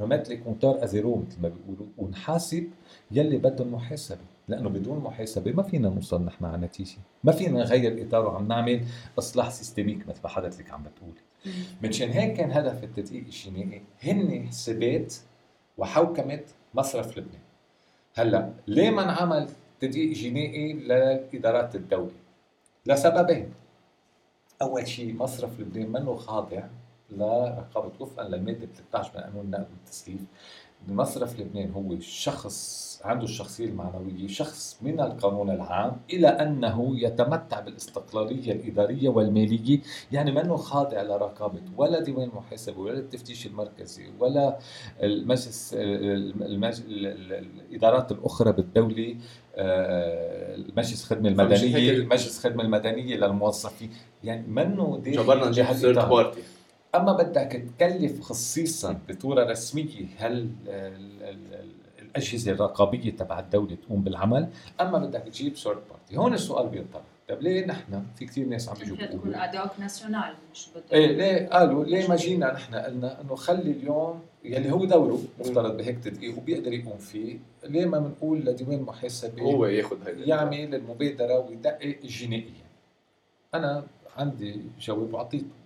remettre 0.00 0.28
les 0.28 0.36
compteurs 0.36 0.84
à 0.84 0.90
zéro 0.90 1.16
مثل 1.16 1.42
ما 1.42 1.48
بيقولوا 1.48 1.86
ونحاسب 1.98 2.70
يلي 3.10 3.38
بدهم 3.38 3.74
محاسبه 3.74 4.20
لأنه 4.48 4.68
بدون 4.68 4.98
محاسبه 4.98 5.52
ما 5.52 5.62
فينا 5.62 5.88
نوصل 5.88 6.24
نحن 6.24 6.44
على 6.44 6.66
نتيجة. 6.66 6.98
ما 7.24 7.32
فينا 7.32 7.58
نغير 7.58 8.06
إطار 8.06 8.26
وعم 8.26 8.48
نعمل 8.48 8.84
إصلاح 9.18 9.50
systémique 9.50 10.08
مثل 10.08 10.20
ما 10.24 10.28
حضرتك 10.28 10.70
عم 10.70 10.82
بتقولي. 10.82 11.20
منشان 11.82 12.08
هيك 12.08 12.36
كان 12.36 12.50
هدف 12.50 12.84
التدقيق 12.84 13.24
الجنائي 13.24 13.82
هن 14.02 14.46
حسابات 14.48 15.14
وحوكمة 15.78 16.40
مصرف 16.74 17.18
لبنان. 17.18 17.40
هلأ 18.14 18.52
ليه 18.66 18.90
ما 18.90 19.02
انعمل 19.04 19.48
تدقيق 19.80 20.12
جنائي 20.12 20.72
لإدارات 20.72 21.74
الدولة؟ 21.74 22.12
لسببين. 22.86 23.52
أول 24.62 24.88
شيء 24.88 25.14
مصرف 25.14 25.60
لبنان 25.60 25.92
منه 25.92 26.16
خاضع 26.16 26.62
لرقابة 27.10 27.92
وفقا 28.00 28.28
للمادة 28.28 28.68
13 28.92 29.12
من 29.14 29.20
قانون 29.20 29.44
النقل 29.44 29.66
والتسليف. 29.72 30.20
مصرف 30.88 31.40
لبنان 31.40 31.70
هو 31.70 32.00
شخص 32.00 32.84
عنده 33.04 33.24
الشخصية 33.24 33.64
المعنوية 33.66 34.26
شخص 34.28 34.78
من 34.82 35.00
القانون 35.00 35.50
العام 35.50 35.96
إلى 36.12 36.28
أنه 36.28 36.92
يتمتع 37.00 37.60
بالإستقلالية 37.60 38.52
الإدارية 38.52 39.08
والمالية. 39.08 39.78
يعني 40.12 40.32
منه 40.32 40.56
خاضع 40.56 41.02
لرقابة 41.02 41.60
ولا 41.76 42.00
ديوان 42.00 42.28
المحاسبه 42.28 42.80
ولا 42.80 42.98
التفتيش 42.98 43.46
المركزي 43.46 44.02
ولا 44.20 44.58
المجلس 45.02 45.74
المج... 45.78 46.80
الإدارات 46.88 48.12
الأخرى 48.12 48.52
بالدولة 48.52 49.16
آه، 49.56 50.54
المجلس 50.54 51.02
الخدمه 51.02 51.28
المدنية 51.28 51.76
هيك- 51.76 51.94
المجلس 51.94 52.38
الخدمه 52.38 52.62
المدنية 52.62 53.16
للموظفين. 53.16 53.90
يعني 54.24 54.46
منه 54.48 55.00
داخل 55.04 55.16
جبرنا 55.24 55.48
نجيب. 55.48 55.64
بارتي. 56.08 56.40
أما 56.94 57.12
بدك 57.12 57.62
تكلف 57.78 58.20
خصيصا 58.20 58.98
بصوره 59.10 59.44
رسمية 59.50 60.06
هل 60.18 60.32
ال- 60.32 60.48
ال- 60.68 61.54
ال- 61.54 61.74
الأجهزة 61.98 62.52
الرقابية 62.52 63.10
تبع 63.10 63.38
الدولة 63.38 63.74
تقوم 63.86 64.02
بالعمل؟ 64.02 64.48
أما 64.80 64.98
بدك 64.98 65.20
تجيب 65.20 65.56
ثيرد 65.56 65.82
بارتي 65.90 66.16
هون 66.16 66.34
السؤال 66.34 66.68
بينطرح. 66.68 67.02
طيب 67.28 67.42
ليه 67.42 67.66
نحن؟ 67.66 68.02
في 68.16 68.26
كثير 68.26 68.46
ناس 68.46 68.68
عم 68.68 68.74
بيجوا 68.74 68.96
تكون 68.96 69.08
بيقولوا 69.08 69.44
ادوك 69.44 69.70
ناسيونال 69.80 70.34
مش 70.52 70.68
إيه 70.92 71.06
ليه؟ 71.06 71.48
قالوا 71.48 71.84
ليه 71.84 72.08
ما 72.08 72.16
جينا 72.16 72.52
نحن 72.52 72.74
قلنا 72.74 73.20
إنه 73.20 73.34
خلي 73.34 73.70
اليوم 73.70 74.20
يلي 74.44 74.72
هو 74.72 74.84
دوره 74.84 75.18
مفترض 75.40 75.76
بهيك 75.76 75.98
تدقيق 76.04 76.38
وبيقدر 76.38 76.72
يقوم 76.72 76.98
فيه 76.98 77.38
ليه 77.64 77.86
ما 77.86 77.98
بنقول 77.98 78.38
لديوان 78.40 78.82
محاسبة 78.82 79.42
هو 79.42 79.66
ياخذ 79.66 80.08
هيدا 80.08 80.24
يعمل 80.26 80.74
المبادرة 80.74 81.38
ويدقق 81.38 81.98
جنائيا؟ 82.04 82.64
أنا 83.54 83.84
عندي 84.16 84.60
جواب 84.80 85.14
وعطيته 85.14 85.44
مم. 85.44 85.63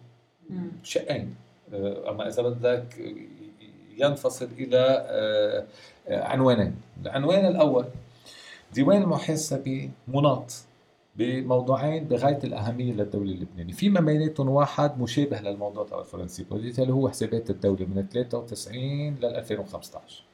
شقين 0.83 1.35
آه، 1.75 2.11
أما 2.11 2.29
إذا 2.29 2.43
بدك 2.43 2.99
ينفصل 3.99 4.49
إلى 4.59 5.07
آه، 5.09 5.65
آه، 6.09 6.25
عنوانين 6.25 6.75
العنوان 7.03 7.47
الأول 7.47 7.85
ديوان 8.73 9.03
المحاسبه 9.03 9.91
مناط 10.09 10.53
بموضوعين 11.17 12.05
بغاية 12.05 12.39
الأهمية 12.45 12.93
للدولة 12.93 13.33
اللبنانية، 13.33 13.73
فيما 13.73 14.01
بيناتهم 14.01 14.49
واحد 14.49 15.01
مشابه 15.01 15.41
للموضوع 15.41 15.85
تبع 15.85 16.01
الفرنسي 16.01 16.47
اللي 16.53 16.93
هو 16.93 17.09
حسابات 17.09 17.51
الدولة 17.51 17.87
من 17.87 18.09
93 18.09 19.15
لل 19.15 19.25
2015. 19.25 20.25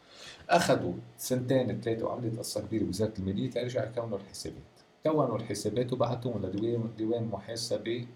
أخذوا 0.51 0.93
سنتين 1.19 1.81
ثلاثة 1.81 2.07
وعملت 2.07 2.39
قصة 2.39 2.61
كبيرة 2.61 2.85
بوزاره 2.85 3.13
المالية 3.19 3.51
ترجع 3.51 3.85
يكونوا 3.85 4.19
الحسابات. 4.19 4.59
كونوا 5.07 5.37
الحسابات 5.37 5.93
وبعتوهم 5.93 6.47
لديوان 6.47 6.89
ديوان 6.99 7.25
محاسبه 7.25 8.07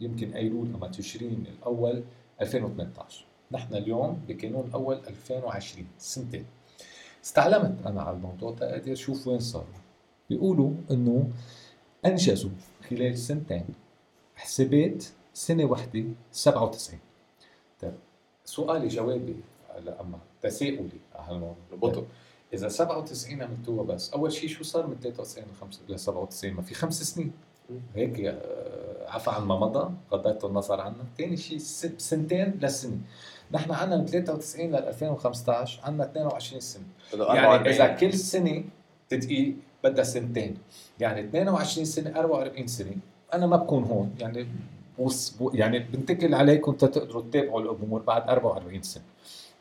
يمكن 0.00 0.32
ايلول 0.32 0.74
أما 0.74 0.88
تشرين 0.88 1.44
الأول 1.58 2.02
2018 2.40 3.24
نحن 3.52 3.74
اليوم 3.74 4.20
بكانون 4.28 4.66
الأول 4.66 5.00
2020 5.08 5.86
سنتين. 5.98 6.44
استعلمت 7.24 7.86
أنا 7.86 8.02
على 8.02 8.16
الموضوع 8.16 8.54
تقدر 8.54 8.94
شوف 8.94 9.26
وين 9.28 9.38
صاروا 9.38 9.66
بيقولوا 10.30 10.72
إنه 10.90 11.30
أنجزوا 12.06 12.50
خلال 12.90 13.18
سنتين 13.18 13.64
حسابات 14.36 15.04
سنة 15.34 15.64
وحده 15.64 16.04
97 16.32 16.98
طيب 17.80 17.94
سؤالي 18.44 18.88
جوابي 18.88 19.36
هلا 19.76 20.00
أما 20.00 20.18
تساؤلي 20.42 20.88
على 21.14 21.32
هالموضوع 21.32 22.04
إذا 22.52 22.68
97 22.68 23.42
عملتوها 23.42 23.84
بس 23.84 24.10
أول 24.12 24.32
شيء 24.32 24.48
شو 24.48 24.64
صار 24.64 24.86
من 24.86 24.96
93 25.00 25.44
ل 25.88 25.98
97 25.98 26.54
ما 26.54 26.62
في 26.62 26.74
خمس 26.74 27.02
سنين. 27.02 27.32
هيك 27.96 28.20
آه، 28.20 29.10
عفى 29.10 29.30
عن 29.30 29.42
ما 29.42 29.56
مضى 29.58 29.90
غضيت 30.12 30.44
النظر 30.44 30.80
عنه. 30.80 31.04
ثاني 31.18 31.36
شيء 31.36 31.58
سنتين 31.98 32.58
للسنة. 32.62 32.98
نحن 33.52 33.72
عندنا 33.72 33.96
من 33.96 34.06
93 34.06 34.66
لل 34.66 34.76
2015 34.76 35.80
عندنا 35.84 36.04
22 36.04 36.60
سنة. 36.60 36.82
يعني 37.12 37.46
44 37.46 37.66
اذا 37.66 37.86
كل 37.86 38.14
سنة 38.14 38.64
تدقيق 39.08 39.54
بدها 39.84 40.04
سنتين. 40.04 40.58
يعني 41.00 41.20
22 41.20 41.84
سنة 41.84 42.18
44 42.20 42.66
سنة. 42.66 42.96
أنا 43.34 43.46
ما 43.46 43.56
بكون 43.56 43.84
هون. 43.84 44.14
يعني 44.20 44.46
يعني 45.54 45.78
بنتكل 45.78 46.34
عليكم 46.34 46.72
تقدروا 46.72 47.22
تتابعوا 47.22 47.60
الأمور 47.60 48.00
بعد 48.02 48.28
44 48.28 48.82
سنة. 48.82 49.04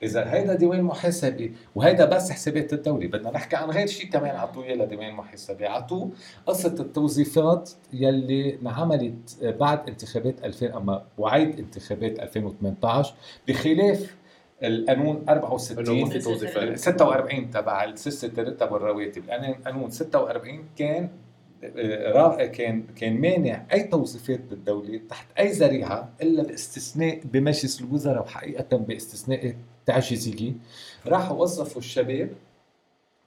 إذا 0.03 0.33
هيدا 0.33 0.53
ديوان 0.53 0.83
محاسبه 0.83 1.51
وهيدا 1.75 2.05
بس 2.05 2.31
حسابات 2.31 2.73
الدولة. 2.73 3.07
بدنا 3.07 3.31
نحكي 3.31 3.55
عن 3.55 3.69
غير 3.69 3.87
شيء 3.87 4.09
كمان 4.09 4.35
عطوه 4.35 4.63
اياه 4.63 4.75
لديوان 4.75 5.13
محاسبه 5.13 5.69
عطوه 5.69 6.11
قصة 6.45 6.75
التوظيفات 6.79 7.69
يلي 7.93 8.57
انعملت 8.61 9.37
بعد 9.59 9.89
انتخابات 9.89 10.43
2000 10.45 10.77
أما 10.77 11.03
وعيد 11.17 11.59
انتخابات 11.59 12.19
2018 12.19 13.13
بخلاف 13.47 14.15
القانون 14.63 15.25
64 15.29 15.95
انه 15.95 16.05
ما 16.05 16.09
في 16.09 16.19
توظيفات. 16.19 16.77
46 16.77 17.51
تبع 17.51 17.95
سلسله 17.95 18.31
الرتب 18.37 18.71
والرواتب 18.71 19.25
لأن 19.25 19.53
قانون 19.53 19.89
46 19.89 20.65
كان 20.77 21.09
آه، 21.63 22.45
كان 22.45 22.83
كان 22.95 23.21
مانع 23.21 23.65
أي 23.73 23.83
توظيفات 23.83 24.39
بالدولة 24.39 25.01
تحت 25.09 25.27
أي 25.39 25.51
ذريعة 25.51 26.09
إلا 26.21 26.43
باستثناء 26.43 27.19
بمجلس 27.23 27.81
الوزراء 27.81 28.21
وحقيقة 28.21 28.77
باستثناء 28.77 29.55
تعجيزيه 29.87 30.53
راحوا 31.07 31.41
وظفوا 31.41 31.81
الشباب 31.81 32.29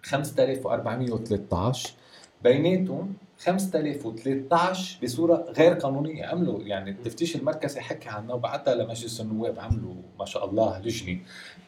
5413 0.03 1.93
بيناتهم 2.45 3.15
5013 3.39 4.99
بصورة 5.03 5.47
غير 5.57 5.75
قانونية. 5.75 6.27
عملوا 6.27 6.63
يعني 6.63 6.91
التفتيش 6.91 7.37
المركزي 7.37 7.81
حكى 7.81 8.09
عنها 8.09 8.35
وبعتها 8.35 8.75
لمجلس 8.75 9.21
النواب 9.21 9.59
عملوا 9.59 9.95
ما 10.19 10.25
شاء 10.25 10.51
الله 10.51 10.79
لجنة 10.79 11.19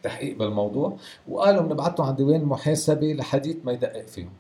تحقيق 0.02 0.38
بالموضوع. 0.38 0.96
وقالوا 1.28 1.62
بنبعتهم 1.62 2.06
على 2.06 2.16
ديوان 2.16 2.40
المحاسبه 2.40 3.12
لحديث 3.12 3.56
ما 3.64 3.72
يدقق 3.72 4.06
فيهم. 4.06 4.32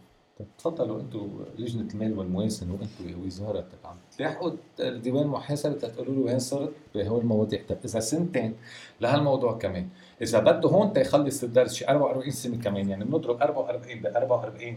تفضلوا 0.58 1.00
أنتم 1.00 1.44
لجنة 1.58 1.88
المال 1.94 2.18
والموازن 2.18 2.70
وأنتم 2.70 3.24
وزارة 3.26 3.66
عم 3.84 3.96
تلاحقوا 4.18 4.50
ديوان 4.80 5.22
المحاسبه 5.22 5.74
تقولوا 5.74 6.14
له 6.14 6.20
وين 6.20 6.38
صرت 6.38 6.72
بهول 6.94 7.20
المواضيع. 7.20 7.60
إذا 7.84 8.00
سنتين 8.00 8.54
لهالموضوع 9.00 9.52
كمان. 9.52 9.88
إذا 10.22 10.38
بده 10.38 10.68
هون 10.68 10.92
تيخلص 10.92 11.44
الدرس 11.44 11.74
شي 11.74 11.88
44 11.88 12.30
سنة 12.30 12.56
كمان 12.56 12.88
يعني 12.88 13.04
بنضرب 13.04 13.42
44 13.42 14.00
ب 14.00 14.06
44 14.06 14.76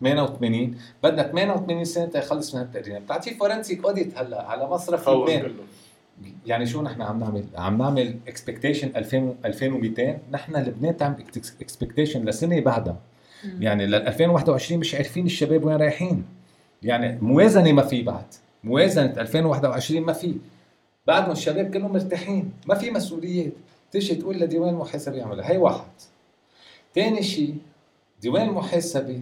88 0.00 0.74
بدنا 1.02 1.22
88 1.22 1.84
سنة 1.84 2.06
تيخلص 2.06 2.54
من 2.54 2.60
هالتقرير 2.60 2.98
بتعطيه 2.98 3.34
forensic 3.34 3.84
audit 3.84 4.18
هلأ 4.18 4.42
على 4.42 4.66
مصرف 4.66 5.08
لبنان 5.08 5.52
يعني 6.46 6.66
شو 6.66 6.82
نحن 6.82 7.02
عم 7.02 7.20
نعمل؟ 7.20 7.44
عم 7.56 7.78
نعمل 7.78 8.16
expectation 8.28 8.90
2000 8.96 9.34
2200 9.44 10.18
نحن 10.30 10.56
لبنان 10.56 10.96
تعمل 10.96 11.24
اكسبكتيشن 11.60 12.24
لسنة 12.24 12.60
بعدها. 12.60 12.96
يعني 13.60 13.86
لل 13.86 13.94
2021 13.94 14.80
مش 14.80 14.94
عارفين 14.94 15.26
الشباب 15.26 15.64
وين 15.64 15.76
رايحين. 15.76 16.24
يعني 16.82 17.18
موازنة 17.22 17.72
ما 17.72 17.82
في 17.82 18.02
بعد. 18.02 18.24
موازنة 18.64 19.14
2021 19.18 20.02
ما 20.02 20.12
في. 20.12 20.34
بعد 21.06 21.26
ما 21.26 21.32
الشباب 21.32 21.70
كلهم 21.70 21.92
مرتاحين. 21.92 22.52
ما 22.66 22.74
في 22.74 22.90
مسؤوليات. 22.90 23.52
تيجي 24.00 24.14
تقول 24.14 24.36
لديوان 24.36 24.68
المحاسبه 24.68 25.16
يعملها. 25.16 25.50
هي 25.50 25.58
واحد. 25.58 25.90
ثاني 26.94 27.22
شيء 27.22 27.56
ديوان 28.22 28.48
المحاسبه 28.48 29.20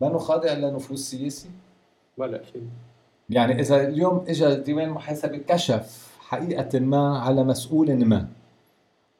ما 0.00 0.18
خاضع 0.18 0.52
لنفوذ 0.52 0.96
سياسي؟ 0.96 1.48
ولا 2.16 2.36
أكيد 2.36 2.70
يعني 3.30 3.60
إذا 3.60 3.88
اليوم 3.88 4.24
اجى 4.28 4.54
ديوان 4.54 4.88
المحاسبه 4.88 5.36
كشف 5.48 6.08
حقيقة 6.20 6.78
ما 6.78 7.18
على 7.18 7.44
مسؤول 7.44 8.04
ما 8.04 8.28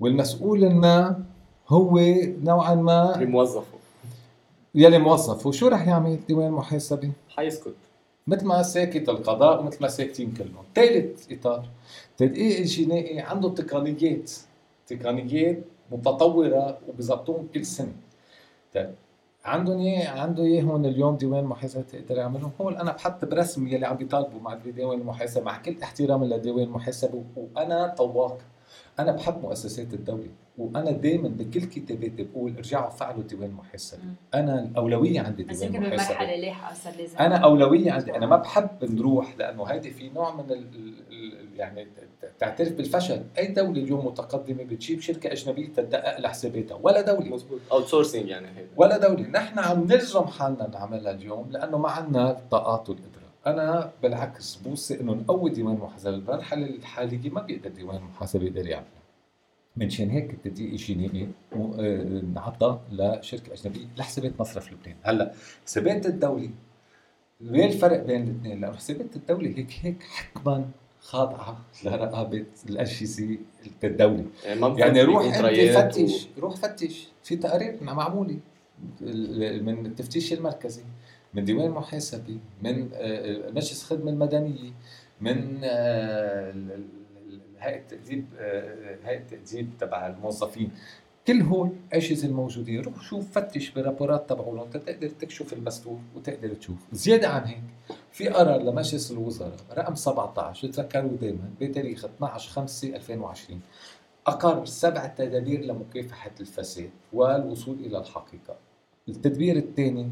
والمسؤول 0.00 0.70
ما 0.70 1.24
هو 1.68 2.00
نوعا 2.44 2.74
ما 2.74 3.24
موظفه. 3.24 3.78
يلي 4.74 4.98
موظف 4.98 5.46
وشو 5.46 5.68
رح 5.68 5.88
يعمل 5.88 6.18
ديوان 6.28 6.46
المحاسبه؟ 6.46 7.12
حيسكت. 7.28 7.74
مثل 8.26 8.46
ما 8.46 8.62
ساكت 8.62 9.08
القضاء 9.08 9.60
ومثل 9.60 9.82
ما 9.82 9.88
ساكتين 9.88 10.34
كلهم. 10.34 10.64
ثالث 10.74 11.32
إطار 11.32 11.64
تدقيق 12.16 12.58
الجنائي 12.58 13.20
عنده 13.20 13.48
تقنيات. 13.48 14.32
تقنيات 14.86 15.58
متطورة 15.92 16.78
وبظبطوهم 16.88 17.48
كل 17.54 17.64
سنة. 17.66 17.92
طيب 18.74 18.94
عندهم 19.44 19.78
اياه 19.78 20.20
عنده 20.20 20.42
اياه 20.42 20.62
هون 20.62 20.86
اليوم 20.86 21.16
ديوان 21.16 21.38
المحاسبه 21.38 21.82
تقدر 21.82 22.16
يعملهم؟ 22.16 22.52
هون 22.60 22.76
أنا 22.76 22.92
بحط 22.92 23.24
برسم 23.24 23.66
يلي 23.68 23.86
عم 23.86 23.96
بيطالبوا 23.96 24.40
مع 24.40 24.54
ديوان 24.54 25.00
المحاسبه 25.00 25.44
مع 25.44 25.58
كل 25.62 25.76
احترام 25.82 26.24
لديوان 26.24 26.62
المحاسبه 26.62 27.24
وأنا 27.36 27.86
طواق. 27.88 28.38
أنا 28.98 29.12
بحب 29.12 29.42
مؤسسات 29.42 29.94
الدولة 29.94 30.28
وأنا 30.58 30.90
دائما 30.90 31.28
بكل 31.28 31.60
كتاباتي 31.60 32.22
بقول 32.22 32.54
ارجعوا 32.56 32.90
فعلوا 32.90 33.22
ديوان 33.22 33.44
المحاسبه 33.50 34.02
مم. 34.04 34.14
أنا 34.34 34.62
الأولوية 34.62 35.20
عندي 35.20 35.44
بس 35.44 35.58
ديوان 35.58 35.74
يمكن 35.74 35.86
المحاسبه 35.86 36.14
بمرحله 36.18 36.36
لاحقه 36.36 36.74
صار 36.74 36.92
لازم 36.98 37.18
أنا 37.18 37.36
أولوية 37.36 37.92
عندي 37.92 38.16
أنا 38.16 38.26
ما 38.26 38.36
بحب 38.36 38.68
نروح 38.82 39.38
لأنه 39.38 39.64
هيدي 39.64 39.90
في 39.90 40.10
نوع 40.10 40.34
من 40.34 40.50
ال 40.50 40.52
ال 40.74 40.94
ال 41.12 41.48
يعني 41.56 41.86
تعترف 42.38 42.72
بالفشل. 42.72 43.22
أي 43.38 43.46
دولة 43.46 43.82
اليوم 43.82 44.06
متقدمة 44.06 44.64
بتجيب 44.64 45.00
شركة 45.00 45.32
أجنبية 45.32 45.68
تدقق 45.68 46.20
لحساباتها 46.20 46.78
ولا 46.82 47.00
دولة. 47.00 47.28
مزبوط 47.28 47.60
outsourcing 47.72 48.28
يعني 48.28 48.46
هيدا 48.46 48.68
ولا 48.76 48.98
دولة. 48.98 49.28
نحن 49.28 49.58
عم 49.58 49.84
نلزم 49.84 50.24
حالنا 50.24 50.68
نعملها 50.68 51.12
اليوم 51.12 51.50
لأنه 51.50 51.78
ما 51.78 51.88
عندنا 51.88 52.30
الطاقات 52.30 52.88
والقدره 52.88 53.11
أنا 53.46 53.92
بالعكس 54.02 54.56
بوصي 54.56 55.00
إنه 55.00 55.12
نقوي 55.14 55.50
ديوان 55.50 55.74
المحاسبه 55.74 56.10
بالمرحله 56.16 56.66
الحاليه 56.66 57.30
ما 57.30 57.42
بيقدر 57.42 57.70
ديوان 57.70 57.96
المحاسبه 57.96 58.44
يقدر 58.44 58.66
يعملها. 58.66 59.02
منشان 59.76 60.10
هيك 60.10 60.30
التدقيق 60.30 60.72
م- 61.52 61.72
آه، 61.78 62.02
انعطى 62.02 62.80
لشركة 62.92 63.52
أجنبية 63.52 63.86
لحسابات 63.96 64.40
مصرف 64.40 64.72
لبنان. 64.72 64.96
هلأ 65.02 65.32
حسابات 65.66 66.06
الدولة 66.06 66.50
وين 67.40 67.64
الفرق 67.68 68.02
بين 68.06 68.22
الاثنين؟ 68.22 68.60
لأنه 68.60 68.76
حسابات 68.76 69.16
الدولة 69.16 69.48
هيك 69.56 69.70
هيك 69.82 70.02
حكما 70.02 70.64
خاضعة 71.00 71.58
لرقابة 71.84 72.44
الاجهزه 72.68 73.38
الدولة. 73.84 74.24
يعني 74.44 74.78
يعني 74.80 75.02
روح 75.02 75.24
أنت 75.24 75.34
فتش 75.72 76.28
روح 76.38 76.56
فتش 76.56 77.08
في 77.22 77.36
تقارير 77.36 77.78
معمولة 77.82 78.38
من 79.60 79.86
التفتيش 79.86 80.32
المركزي. 80.32 80.82
من 81.34 81.44
ديوان 81.44 81.66
المحاسبة 81.66 82.38
من 82.62 82.90
آه، 82.94 83.50
مجلس 83.50 83.82
الخدمة 83.82 84.10
المدنية 84.10 84.72
من 85.20 85.60
آه، 85.64 86.54
هيئة 87.58 87.78
التاديب 87.80 88.26
آه، 88.38 88.96
هيئة 89.04 89.20
التاديب 89.20 89.70
تبع 89.80 90.06
الموظفين. 90.06 90.70
كل 91.26 91.40
هول 91.42 91.70
الاجهزه 91.88 92.28
الموجودين 92.28 92.80
روح 92.80 93.02
شوف 93.02 93.32
فتش 93.32 93.70
برابورات 93.70 94.30
تبعولهم 94.30 94.70
تقدر 94.70 95.08
تكشف 95.08 95.52
المستور 95.52 95.98
وتقدر 96.16 96.54
تشوف. 96.54 96.76
زيادة 96.92 97.28
عن 97.28 97.44
هيك 97.44 97.62
في 98.12 98.28
قرار 98.28 98.62
لمجلس 98.62 99.10
الوزراء 99.10 99.56
رقم 99.72 99.94
17 99.94 100.68
تذكروا 100.68 101.16
دائما 101.16 101.50
بتاريخ 101.60 102.04
12 102.04 102.50
5 102.50 102.88
2020 102.96 103.60
أقر 104.26 104.64
سبع 104.64 105.06
تدابير 105.06 105.60
لمكافحة 105.64 106.30
الفساد 106.40 106.90
والوصول 107.12 107.76
إلى 107.80 107.98
الحقيقة. 107.98 108.56
التدبير 109.08 109.56
الثاني 109.56 110.08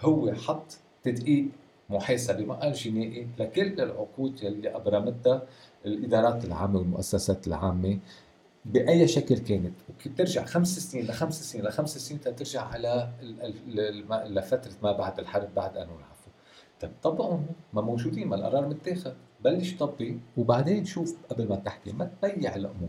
هو 0.00 0.34
حط 0.34 0.78
تدقيق 1.02 1.46
محاسبة 1.90 2.44
ما 2.44 2.54
قال 2.54 2.72
جنائي 2.72 3.28
لكل 3.38 3.80
العقود 3.80 4.42
يلي 4.42 4.76
أبرمتها 4.76 5.42
الإدارات 5.86 6.44
العامة 6.44 6.78
والمؤسسات 6.78 7.46
العامة 7.46 7.98
بأي 8.64 9.08
شكل 9.08 9.38
كانت. 9.38 9.72
بترجع 10.06 10.44
خمس 10.44 10.78
سنين 10.78 11.06
لخمس 11.06 11.52
سنين 11.52 11.64
لخمس 11.64 11.98
سنين 11.98 12.20
ترجع 12.20 12.62
على 12.62 13.10
لفترة 14.26 14.72
ما 14.82 14.92
بعد 14.92 15.18
الحرب 15.18 15.54
بعد 15.56 15.78
قانون 15.78 15.96
العفو. 15.98 16.30
طيب 16.80 16.90
طبقهم 17.02 17.46
ما 17.72 17.82
موجودين 17.82 18.28
ما 18.28 18.36
القرار 18.36 18.68
متاخد. 18.68 19.14
بلش 19.44 19.74
طبق 19.74 20.12
وبعدين 20.36 20.84
شوف 20.84 21.16
قبل 21.28 21.48
ما 21.48 21.56
تحكي 21.56 21.92
ما 21.92 22.10
تبيع 22.22 22.56
الأمور. 22.56 22.88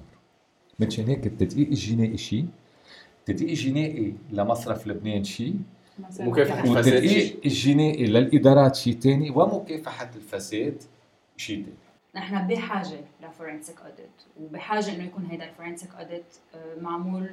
منشان 0.80 1.06
هيك 1.08 1.28
التدقيق 1.28 1.68
الجنائي 1.68 2.18
شيء 2.18 2.48
التدقيق 3.20 3.50
الجنائي 3.50 4.16
لمصرف 4.32 4.88
لبنان 4.88 5.24
شيء 5.24 5.56
مكافحة 6.20 6.64
الفساد 6.64 7.04
الجنائي 7.46 8.06
للإدارات 8.06 8.76
شيء 8.76 8.94
تاني؟ 8.94 9.30
ومكافحة 9.30 10.10
الفساد 10.16 10.84
شيء 11.38 11.64
تاني؟ 11.64 11.76
نحن 12.16 12.48
بحاجة 12.48 12.98
ل 13.24 13.30
forensic 13.30 13.76
audit 13.82 14.10
وبحاجة 14.42 14.96
إنه 14.96 15.04
يكون 15.04 15.26
هيدا 15.26 15.50
ال 15.50 15.54
forensic 15.54 15.90
audit 16.00 16.36
معمول 16.82 17.30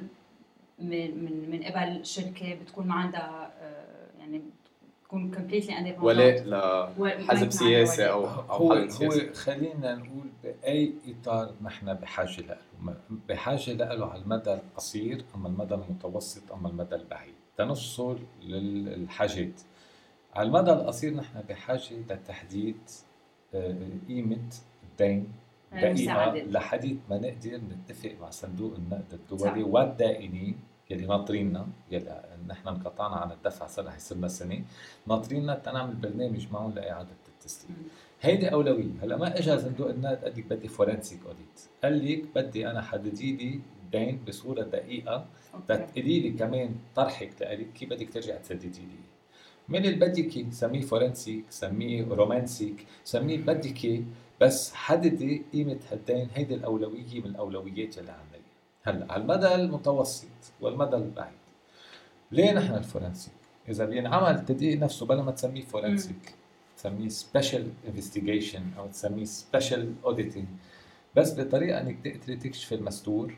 من 0.79 1.23
من 1.25 1.51
من 1.51 1.63
قبل 1.63 2.05
شركة 2.05 2.55
بتكون 2.55 2.87
ما 2.87 2.95
عندها 2.95 3.51
آه، 3.61 4.19
يعني 4.19 4.41
بتكون 5.03 5.31
completely 5.31 5.77
independent 5.77 6.03
ولاء 6.03 7.19
لحزب 7.19 7.51
سياسي 7.51 8.09
أو 8.09 8.25
أو 8.25 8.73
هو 8.73 8.87
سياسي 8.89 9.29
هو 9.29 9.33
خلينا 9.33 9.95
نقول 9.95 10.27
بأي 10.43 10.93
إطار 11.07 11.53
نحن 11.63 11.93
بحاجة 11.93 12.41
له. 12.41 12.57
بحاجة 13.29 13.73
له 13.73 14.05
على 14.05 14.21
المدى 14.21 14.53
القصير 14.53 15.25
أما 15.35 15.47
المدى 15.47 15.73
المتوسط 15.73 16.51
أما 16.51 16.69
المدى 16.69 16.95
البعيد. 16.95 17.33
تنصل 17.57 18.19
للحاجات 18.43 19.61
على 20.33 20.47
المدى 20.47 20.71
القصير 20.71 21.13
نحن 21.13 21.41
بحاجة 21.49 21.95
لتحديد 22.09 22.77
آه، 23.55 23.75
قيمة 24.07 24.49
الدين 24.83 25.31
دقيقة 25.71 25.87
المساعدات. 25.87 26.47
لحديت 26.47 26.97
ما 27.09 27.17
نقدر 27.17 27.57
نتفق 27.57 28.15
مع 28.21 28.29
صندوق 28.29 28.75
النقد 28.75 29.13
الدولي 29.13 29.61
صح. 29.63 29.67
والدائنين 29.67 30.59
يلي 30.89 31.05
ناطريننا 31.05 31.67
يلي 31.91 32.23
نحن 32.47 32.67
انقطعنا 32.67 33.15
عن 33.15 33.31
الدفع 33.31 33.67
صار 33.67 33.85
رح 33.85 33.95
يصير 33.95 34.27
سنه 34.27 34.61
ناطريننا 35.07 35.55
تنعمل 35.55 35.93
برنامج 35.93 36.47
معهم 36.51 36.71
لإعادة 36.71 37.09
التسليم. 37.27 37.77
هيدي 38.21 38.51
أولوية 38.53 38.91
هلأ 39.01 39.17
ما 39.17 39.39
اجى 39.39 39.59
صندوق 39.59 39.89
النقد 39.89 40.23
قال 40.23 40.33
لك 40.37 40.45
بدي 40.45 40.67
forensic 40.67 41.19
audit 41.25 41.61
قال 41.83 42.05
لك 42.11 42.23
بدي 42.35 42.71
أنا 42.71 42.81
حددي 42.81 43.35
لي 43.35 43.59
الدين 43.87 44.19
بصورة 44.27 44.61
دقيقة. 44.61 45.25
okay. 45.53 45.77
تقولي 45.77 46.19
لي 46.19 46.31
كمان 46.31 46.75
طرحك 46.95 47.31
لك 47.41 47.67
كيف 47.73 47.89
بدك 47.89 48.13
ترجع 48.13 48.35
تسددي 48.37 48.67
لي؟ 48.79 49.07
من 49.69 49.85
اللي 49.85 49.95
بدك 49.95 50.45
سميه 50.51 50.81
forensic 50.81 51.45
سميه 51.49 52.05
romantic 52.09 52.85
سميه 53.03 53.37
بدك 53.37 54.03
بس 54.41 54.73
حددي 54.73 55.43
قيمة 55.53 55.79
هالدين 55.91 56.27
هيدي 56.35 56.55
الأولوية 56.55 57.19
من 57.19 57.25
الأولويات 57.25 57.97
اللي 57.97 58.11
عندنا 58.11 58.47
هلا 58.83 59.13
على 59.13 59.21
المدى 59.21 59.55
المتوسط 59.55 60.27
والمدى 60.61 60.95
البعيد. 60.95 61.37
ليه 62.31 62.51
نحن 62.51 62.73
ال 62.73 62.79
forensic؟ 62.79 63.33
إذا 63.69 63.85
بينعمل 63.85 64.35
التدقيق 64.35 64.79
نفسه 64.79 65.05
بلا 65.05 65.23
ما 65.23 65.31
تسميه 65.31 65.61
forensic 65.61 66.35
تسميه 66.77 67.09
special 67.09 67.71
investigation 67.87 68.63
أو 68.77 68.87
تسميه 68.87 69.25
special 69.25 69.93
auditing 70.05 70.45
بس 71.15 71.39
بطريقة 71.39 71.81
إنك 71.81 71.97
تقدري 72.03 72.35
تكشف 72.35 72.73
المستور 72.73 73.33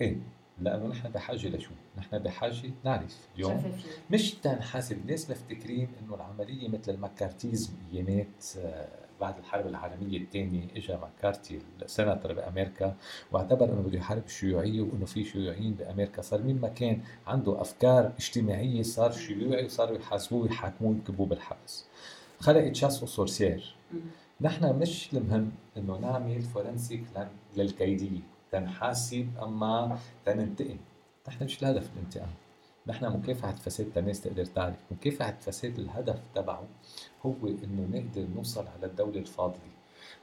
إيه 0.00 0.16
لأنه 0.60 0.86
نحن 0.86 1.08
بحاجة 1.08 1.48
لشو؟ 1.48 1.70
نحن 1.98 2.18
بحاجة 2.18 2.70
نعرف 2.84 3.28
اليوم 3.34 3.72
مش 4.10 4.34
تنحسب 4.34 4.98
الناس 4.98 5.30
مفتكرين 5.30 5.88
إنه 6.02 6.14
العملية 6.14 6.68
مثل 6.68 6.94
المكارتيزم 6.94 7.72
ايامات 7.92 8.44
آه، 8.58 8.88
بعد 9.20 9.38
الحرب 9.38 9.66
العالمية 9.66 10.18
الثانية 10.18 10.64
اجى 10.76 10.96
مكارتي 10.96 11.58
السيناتور 11.82 12.32
بأمريكا 12.32 12.96
واعتبر 13.32 13.64
إنه 13.64 13.80
بده 13.82 13.98
يحارب 13.98 14.24
الشيوعيه 14.26 14.80
وإنه 14.80 15.04
في 15.04 15.24
شيوعيين 15.24 15.74
بأمريكا. 15.74 16.22
صار 16.22 16.42
مين 16.42 16.60
ما 16.60 16.68
كان 16.68 17.00
عنده 17.26 17.60
أفكار 17.60 18.12
اجتماعية 18.18 18.82
صار 18.82 19.12
شيوعي 19.12 19.64
وصاروا 19.64 19.98
يحاسبوه 19.98 20.42
ويحاكموه 20.42 20.90
ويكبوه 20.92 21.26
بالحبس. 21.26 21.84
خلقت 22.40 22.76
شاس 22.76 23.02
وسورسير. 23.02 23.76
نحن 24.40 24.78
مش 24.78 25.08
المهم 25.14 25.52
إنه 25.76 25.98
نعمل 25.98 26.42
فورنسيك 26.42 27.04
للكيدية. 27.56 28.20
تنحاسب 28.52 29.30
أما 29.42 29.98
تننتقم. 30.24 30.78
نحن 31.28 31.44
مش 31.44 31.62
الهدف 31.62 31.90
الانتقام. 31.94 32.30
نحن 32.86 33.04
مكافحة 33.06 33.52
فساد 33.52 33.98
الناس 33.98 34.20
تقدر 34.20 34.44
تعرف؟ 34.44 34.76
مكافحة 34.90 35.36
فساد 35.40 35.78
الهدف 35.78 36.20
تبعه 36.34 36.64
هو 37.26 37.34
إنه 37.46 37.88
نقدر 37.98 38.26
نوصل 38.36 38.66
على 38.66 38.86
الدولة 38.86 39.18
الفاضلة؟ 39.18 39.60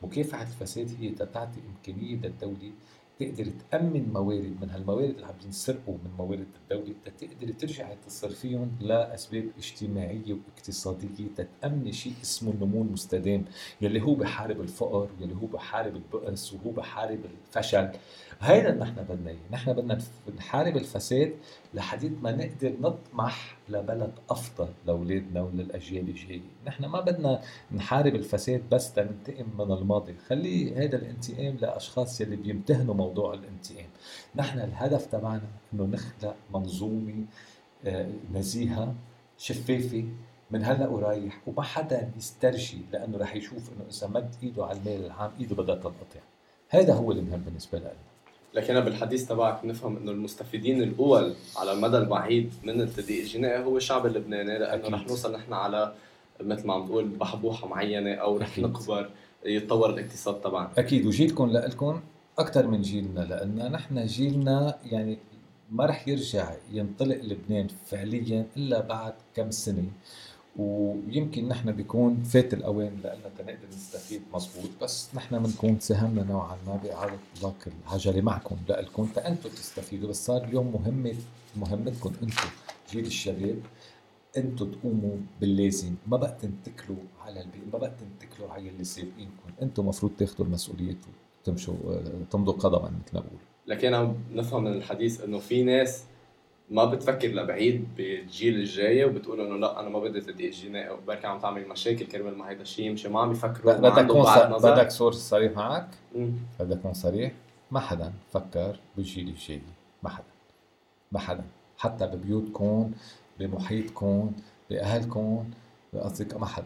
مكافحة 0.02 0.42
الفساد 0.42 0.96
هي 1.00 1.10
تعطي 1.10 1.60
إمكانية 1.70 2.16
للدولة 2.16 2.72
تقدر 3.20 3.52
تأمن 3.72 4.14
موارد 4.14 4.56
من 4.62 4.70
هالموارد 4.70 5.10
اللي 5.10 5.26
عم 5.26 5.34
ينسرقوا 5.46 5.98
من 6.04 6.12
موارد 6.18 6.48
الدولة 6.64 6.94
تقدر 7.18 7.54
ترجع 7.54 7.94
تصرفيهم 8.08 8.72
لأسباب 8.82 9.46
اجتماعية 9.58 10.34
واقتصادية 10.34 11.28
تتأمن 11.38 11.92
شيء 11.92 12.14
اسمه 12.24 12.52
النمو 12.52 12.82
المستدام 12.82 13.46
يلي 13.82 14.02
هو 14.02 14.16
بحارب 14.16 14.62
الفقر 14.62 15.10
يلي 15.20 15.34
هو 15.34 15.46
بحارب 15.46 15.96
البؤس 15.96 16.54
وهو 16.54 16.72
بحارب 16.72 17.20
الفشل. 17.48 17.90
هيدا 18.42 18.70
اللي 18.70 18.80
نحن 18.82 18.96
بدنا 18.96 19.30
إياه. 19.30 19.40
نحن 19.52 19.74
بدنا 19.74 19.98
نحارب 20.38 20.78
الفساد 20.78 21.34
لحديت 21.74 22.12
ما 22.22 22.32
نقدر 22.32 22.74
نطمح 22.82 23.58
لبلد 23.70 24.12
أفضل 24.30 24.68
لأولادنا 24.88 25.42
وللأجيال 25.42 26.10
الجاية. 26.10 26.42
نحن 26.68 26.86
ما 26.86 27.02
بدنا 27.02 27.42
نحارب 27.72 28.16
الفساد 28.16 28.64
بس 28.72 28.94
تنتقم 28.94 29.46
من 29.60 29.72
الماضي. 29.72 30.16
خلي 30.28 30.76
هذا 30.76 30.96
الانتقام 30.96 31.58
لأشخاص 31.62 32.22
يلي 32.22 32.36
بيمتهنوا 32.36 32.94
موضوع 32.94 33.34
الانتقام. 33.34 33.90
نحن 34.36 34.60
الهدف 34.60 35.06
تبعنا 35.06 35.42
إنه 35.74 35.84
نخلق 35.84 36.36
منظومة 36.54 37.26
آه، 37.86 38.10
نزيهة 38.34 38.96
شفافة 39.38 40.06
من 40.52 40.64
هلأ 40.64 40.88
ورايح 40.88 41.42
وما 41.48 41.62
حدا 41.62 42.12
يسترجي 42.18 42.82
لأنه 42.94 43.18
رح 43.18 43.36
يشوف 43.36 43.70
إنه 43.70 43.86
إذا 43.90 44.08
مد 44.08 44.36
إيده 44.44 44.66
على 44.66 44.80
المال 44.80 45.06
العام 45.06 45.32
إيده 45.40 45.56
بدها 45.56 45.76
تنقطع. 45.76 46.20
هذا 46.70 46.94
هو 46.94 47.12
المهم 47.12 47.40
بالنسبة 47.40 47.80
لنا. 47.80 48.13
لكن 48.54 48.80
بالحديث 48.80 49.28
تبعك 49.28 49.66
نفهم 49.66 49.98
إنه 49.98 50.12
المستفيدين 50.12 50.84
الأول 50.84 51.34
على 51.58 51.72
المدى 51.72 51.98
البعيد 51.98 52.54
من 52.64 52.82
التضييق 52.82 53.22
الجنائي 53.22 53.64
هو 53.64 53.78
الشعب 53.78 54.06
اللبناني 54.06 54.60
لأنه. 54.60 54.88
رح 54.88 55.08
نوصل 55.08 55.34
نحن 55.34 55.54
على 55.54 55.94
مثل 56.42 56.68
ما 56.68 56.74
عم 56.74 56.86
تقول 56.86 57.08
بحبوحة 57.08 57.68
معينة 57.68 58.14
أو 58.14 58.38
رح. 58.38 58.60
نكبر 58.60 59.10
يتطور 59.46 59.90
الاقتصاد 59.90 60.42
تبعنا 60.42 60.72
أكيد 60.78 61.06
وجيلكم 61.06 61.52
لكم 61.52 62.02
أكثر 62.38 62.68
من 62.68 62.82
جيلنا 62.82 63.20
لأن 63.20 63.72
نحن 63.72 64.06
جيلنا 64.06 64.78
يعني 64.86 65.18
ما 65.72 65.86
رح 65.86 66.08
يرجع 66.08 66.54
ينطلق 66.72 67.18
لبنان 67.24 67.68
فعليا 67.86 68.46
إلا 68.58 68.82
بعد 68.82 69.14
كم 69.36 69.52
سنة 69.52 69.86
ويمكن 70.58 71.48
نحن 71.48 71.72
بيكون 71.72 72.24
فات 72.24 72.54
الأوان 72.54 73.00
لنا 73.00 73.30
تنقدر 73.38 73.68
نستفيد 73.70 74.22
مزبوط 74.34 74.70
بس 74.82 75.10
نحن 75.16 75.44
بنكون 75.44 75.80
ساهمنا 75.80 76.24
نوعا 76.24 76.58
ما 76.68 76.76
بإعادة 76.76 77.18
اطلاق 77.38 77.56
العجله 77.88 78.22
معكم 78.22 78.56
لكم 78.70 79.06
فانتم 79.06 79.50
تستفيدوا 79.50 80.10
بس 80.10 80.26
صار 80.26 80.44
اليوم 80.44 80.72
مهمة 80.72 81.16
مهمتكم 81.58 82.12
أنتم 82.24 82.48
جيل 82.92 83.06
الشباب 83.06 83.60
أنتم 84.38 84.72
تقوموا 84.72 85.16
باللازم 85.42 85.96
ما 86.08 86.18
بقى 86.18 86.38
تنتكلوا 86.42 86.98
على 87.26 87.42
البيئة 87.42 87.66
ما 87.74 87.80
بقى 87.80 87.92
تنتكلوا 88.00 88.50
على 88.52 88.70
اللي 88.70 88.84
سابقينكم 88.84 89.50
أنتم 89.62 89.88
مفروض 89.88 90.12
تاخذوا 90.18 90.46
المسؤوليه 90.48 90.96
وتمشوا 91.42 91.74
آه، 91.90 92.04
تمضوا 92.32 92.54
قدما 92.54 92.90
مثل 92.90 93.14
ما 93.14 93.20
بقول 93.20 93.40
لكن 93.68 93.94
عم 93.94 94.16
نفهم 94.34 94.64
من 94.64 94.74
الحديث 94.74 95.22
إنه 95.24 95.40
في 95.40 95.64
ناس 95.64 96.04
ما 96.74 96.86
بتفكر 96.86 97.28
لبعيد 97.28 97.88
بالجيل 97.98 98.56
الجاي 98.56 99.06
وبتقول 99.06 99.42
إنه 99.42 99.56
لا 99.56 99.80
أنا 99.80 99.90
ما 99.90 100.00
بدي 100.00 100.22
تضييق 100.22 100.52
جنائي 100.54 100.90
وبركي 100.90 101.28
عم 101.28 101.40
تعمل 101.40 101.68
مشاكل 101.68 102.06
كرمال 102.06 102.38
ما 102.38 102.50
هيدا 102.50 102.62
الشيء 102.62 102.86
يمشي 102.86 103.10
ما 103.10 103.20
عم 103.22 103.32
يفكروا 103.32 103.74
ما 103.74 103.80
بدك 103.90 103.98
عندهم 103.98 104.18
كون 104.18 104.26
بعد 104.26 104.50
ص- 104.52 104.56
نظر. 104.56 104.72
بدك 104.74 104.92
صور 104.92 105.12
صريح 105.12 105.52
معك. 105.56 105.88
بدك 106.60 106.80
كون 106.82 106.94
صريح؟ 106.94 107.32
ما 107.72 107.80
حدا 107.80 108.14
فكر 108.34 108.80
بالجيل 108.98 109.28
الجاي 109.30 109.62
ما 110.04 110.10
حدا 110.10 110.24
ما 111.12 111.20
حدا. 111.20 111.44
حتى 111.78 112.08
ببيوتكم 112.08 112.92
بمحيطكم 113.40 114.32
بأهلكم 114.70 115.46
باصدقاء 115.94 116.40
ما 116.40 116.46
حدا. 116.46 116.66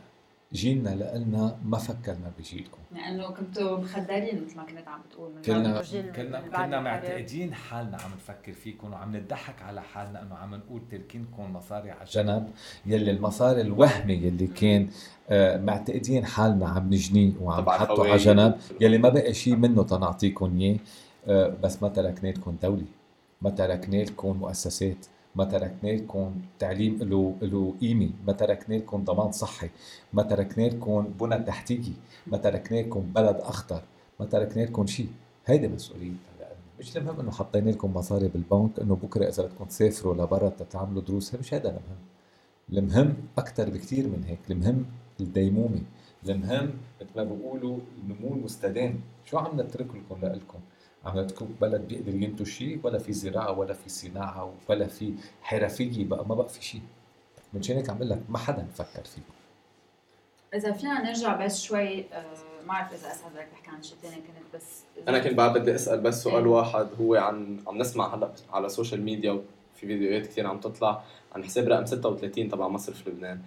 جيلنا 0.53 0.89
لنا 1.15 1.57
ما 1.65 1.77
فكرنا 1.77 2.31
بجيلكم. 2.39 2.77
لأنه 2.95 3.27
كنتوا 3.31 3.77
مخدرين 3.77 4.43
مثل 4.45 4.57
ما 4.57 4.63
كنت 4.63 4.87
عم 4.87 5.01
بتقول 5.09 5.31
من 5.35 5.41
كنا 5.41 5.81
كنا 6.15 6.41
كنا. 6.65 6.79
معتقدين 6.79 7.53
حالنا 7.53 7.97
عم 7.97 8.11
نفكر 8.17 8.51
فيكم 8.53 8.93
وعم 8.93 9.15
نضحك 9.15 9.61
على 9.61 9.81
حالنا 9.81 10.21
إنه 10.21 10.35
عم 10.35 10.55
نقول 10.55 10.81
تركينكم 10.91 11.53
مصاري 11.53 11.91
على 11.91 12.05
جنب 12.11 12.49
يلي 12.85 13.11
المصاري 13.11 13.61
الوهمي 13.61 14.13
يلي 14.13 14.47
كان 14.47 14.87
آه، 15.29 15.57
معتقدين 15.57 16.25
حالنا 16.25 16.67
عم 16.69 16.87
نجنيه 16.93 17.31
وعم 17.41 17.65
نحطه 17.65 18.03
على. 18.03 18.17
جنب 18.17 18.55
يلي 18.81 18.97
ما 18.97 19.09
بقى 19.09 19.33
شيء 19.33 19.55
منه 19.55 19.83
تنعطيكم 19.83 20.59
إياه. 20.59 20.77
آه، 21.27 21.47
بس 21.63 21.83
ما 21.83 21.89
تركنا 21.89 22.29
لكم 22.29 22.57
دولة 22.63 22.85
ما 23.41 23.49
تركنا 23.49 23.95
لكم 24.03 24.37
مؤسسات. 24.37 25.05
ما 25.37 25.45
تركنا 25.45 25.89
لكم 25.89 26.35
تعليم 26.59 26.97
له 27.01 27.35
له 27.41 27.73
قيمة، 27.81 28.09
ما 28.27 28.33
تركنا 28.33 28.75
لكم 28.75 29.03
ضمان 29.03 29.31
صحي، 29.31 29.69
ما 30.13 30.23
تركنا 30.23 30.63
لكم 30.63 31.13
بنى 31.19 31.37
تحتيه، 31.43 31.91
ما 32.27 32.37
تركنا 32.37 32.77
لكم 32.77 33.01
بلد 33.15 33.35
اخضر، 33.35 33.81
ما 34.19 34.25
تركنا 34.25 34.63
لكم 34.63 34.85
شيء، 34.87 35.09
هيدي 35.45 35.67
مسؤوليتنا 35.67 36.37
مش 36.79 36.97
المهم 36.97 37.19
إنه 37.19 37.31
حطينا 37.31 37.69
لكم 37.69 37.93
مصاري 37.93 38.27
بالبنك 38.27 38.79
إنه 38.79 38.95
بكرة 38.95 39.27
إذا 39.29 39.43
بدكم 39.43 39.65
تسافروا 39.65 40.13
لبرا 40.13 40.49
تتعاملوا 40.49 41.01
دروس، 41.01 41.35
مش 41.35 41.53
هذا 41.53 41.69
المهم. 41.69 42.01
المهم 42.69 43.13
أكثر 43.37 43.69
بكثير 43.69 44.07
من 44.07 44.23
هيك، 44.27 44.39
المهم 44.49 44.85
الديمومة، 45.19 45.81
المهم 46.29 46.73
مثل 47.01 47.09
ما 47.15 47.23
بيقولوا 47.23 47.77
النمو 48.03 48.33
المستدام، 48.35 48.99
شو 49.25 49.37
عم 49.37 49.61
نترك 49.61 49.87
لكم؟ 49.95 50.25
لكم؟ 50.25 50.59
عم 51.07 51.19
نترك 51.19 51.43
بلد 51.61 51.81
بيقدر 51.81 52.15
ينتج 52.15 52.45
شيء 52.47 52.79
ولا 52.83 52.99
في 52.99 53.13
زراعة 53.13 53.51
ولا 53.59 53.73
في 53.73 53.89
صناعة 53.89 54.53
ولا 54.69 54.87
في 54.87 55.13
حرفية 55.41 56.05
بقى 56.05 56.27
ما 56.27 56.35
بقى 56.35 56.49
في 56.49 56.65
شيء. 56.65 56.81
من 57.53 57.61
شان 57.61 57.77
هيك 57.77 57.89
عم 57.89 57.97
بقول 57.97 58.09
لك 58.09 58.19
ما 58.29 58.37
حدا 58.37 58.67
فكر 58.75 59.03
فيكم. 59.03 59.33
إذا 60.53 60.71
فينا 60.71 61.01
نرجع 61.03 61.45
بس 61.45 61.61
شوي 61.61 61.99
آه، 62.13 62.23
ما 62.61 62.67
بعرف 62.67 62.93
إذا 62.93 63.11
اسعد 63.11 63.31
بدك 63.31 63.47
تحكي 63.53 63.71
عن 63.71 63.83
شيء 63.83 63.97
ثاني 64.01 64.15
كنت 64.15 64.55
بس 64.55 64.83
أنا 65.07 65.19
كنت 65.19 65.33
بعد 65.33 65.57
بدي 65.57 65.75
أسأل 65.75 65.99
بس 66.01 66.23
سؤال 66.23 66.43
إيه. 66.43 66.51
واحد 66.51 66.87
هو 67.01 67.15
عن 67.15 67.57
عم 67.67 67.77
نسمع 67.77 68.15
هلا 68.15 68.31
على 68.53 68.65
ال 68.65 68.70
social 68.70 69.01
media 69.01 69.31
وفي 69.31 69.87
فيديوهات 69.87 70.27
كثير 70.27 70.47
عم 70.47 70.59
تطلع 70.59 71.03
عن 71.35 71.43
حساب 71.43 71.67
رقم 71.67 71.85
36 71.85 72.49
تبع 72.49 72.67
مصرف 72.67 73.07
لبنان 73.07 73.41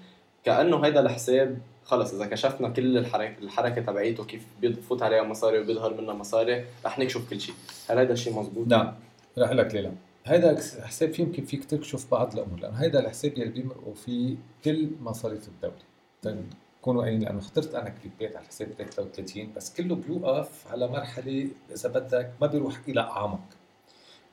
كأنه 0.44 0.84
هيدا 0.84 1.00
الحساب 1.00 1.58
خلص 1.84 2.14
إذا 2.14 2.26
كشفنا 2.26 2.68
كل 2.68 2.98
الحركه 2.98 3.38
الحركة 3.38 3.82
تبعيته 3.82 4.24
كيف 4.24 4.46
بيفوت 4.60 5.02
عليها 5.02 5.22
مصاري 5.22 5.58
وبيظهر 5.58 6.00
منها 6.00 6.14
مصاري 6.14 6.64
رح 6.84 6.98
نكشف 6.98 7.30
كل 7.30 7.40
شيء. 7.40 7.54
هل 7.90 7.98
هيدا 7.98 8.12
الشيء 8.12 8.40
مزبوط؟ 8.40 8.66
نعم. 8.66 8.94
رح 9.38 9.46
أقول 9.46 9.58
لك 9.58 9.74
ليه 9.74 9.92
هيدا 10.26 10.56
حساب 10.82 11.12
في 11.12 11.22
يمكن 11.22 11.44
فيك 11.44 11.64
تكشف 11.64 12.10
بعض 12.10 12.32
الأمور 12.32 12.60
لأنه 12.60 12.76
هيدا 12.76 13.00
الحساب 13.00 13.38
يلي 13.38 13.50
بيمرقوا 13.50 13.94
فيه 13.94 14.36
كل 14.64 14.90
مصاريف 15.02 15.48
الدولة. 15.48 16.44
تكونوا 16.80 17.02
قايلين 17.02 17.20
لأنه 17.20 17.38
اخترت 17.38 17.74
أنا 17.74 17.88
كليبات 17.88 18.36
على 18.36 18.46
حساب 18.46 18.68
33 18.78 19.52
بس 19.56 19.74
كله 19.74 19.94
بيوقف 19.94 20.66
على 20.70 20.88
مرحلة 20.88 21.48
إذا 21.74 21.88
بدك 21.88 22.32
ما 22.40 22.46
بيروح 22.46 22.80
إلى 22.88 23.00
أعمق. 23.00 23.40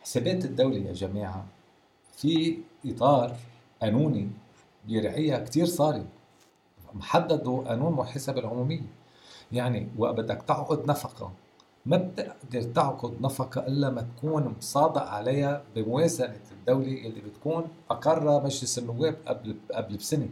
حسابات 0.01 0.45
الدولة 0.45 0.77
يا 0.77 0.93
جماعة 0.93 1.45
في 2.17 2.57
إطار 2.86 3.36
قانوني 3.81 4.29
بيرعيها 4.88 5.39
كثير 5.39 5.65
صارم. 5.65 6.05
محددوا 6.97 7.63
قانون 7.63 7.93
محاسبه 7.93 8.39
العمومية. 8.39 8.81
يعني 9.51 9.88
وقت 9.97 10.15
بدك 10.15 10.41
تعقد 10.47 10.89
نفقة. 10.89 11.31
ما 11.86 11.97
بتقدر 11.97 12.62
تعقد 12.62 13.21
نفقة 13.21 13.67
إلا 13.67 13.89
ما 13.89 14.07
تكون 14.17 14.55
مصادق 14.57 15.03
عليها 15.03 15.63
بموازنة 15.75 16.39
الدولة 16.51 17.05
اللي 17.05 17.21
بتكون 17.21 17.63
أقرها 17.89 18.43
مجلس 18.43 18.80
النواب 18.80 19.15
قبل 19.28 19.55
قبل 19.74 19.97
بسنة. 19.97 20.30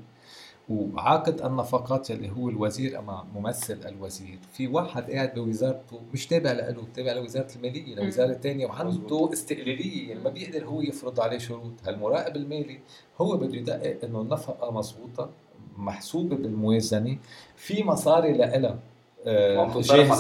وعاقد 0.69 1.41
النفقات 1.41 2.11
اللي 2.11 2.31
هو 2.31 2.49
الوزير 2.49 2.99
أما 2.99 3.25
ممثل 3.35 3.79
الوزير. 3.85 4.39
في 4.53 4.67
واحد 4.67 5.11
قاعد 5.11 5.33
بوزارته 5.33 6.01
مش 6.13 6.27
تابع 6.27 6.51
له 6.51 6.83
تابع 6.93 7.11
لوزارة 7.13 7.47
المالية 7.55 7.95
لوزارة 7.95 8.33
تانية 8.33 8.65
وعنده. 8.65 9.29
استقلالية. 9.33 10.09
يعني 10.09 10.23
ما 10.23 10.29
بيقدر 10.29 10.65
هو 10.65 10.81
يفرض 10.81 11.19
عليه 11.19 11.37
شروط. 11.37 11.73
هالمراقب 11.85 12.35
المالي 12.35 12.79
هو 13.21 13.37
بده 13.37 13.55
يدقق 13.55 14.03
إنه 14.03 14.21
النفقة 14.21 14.71
مضبوطة 14.71 15.29
محسوبه 15.77 16.35
بالموازنة 16.35 17.17
في 17.55 17.83
مصاري 17.83 18.33
لها 18.33 18.55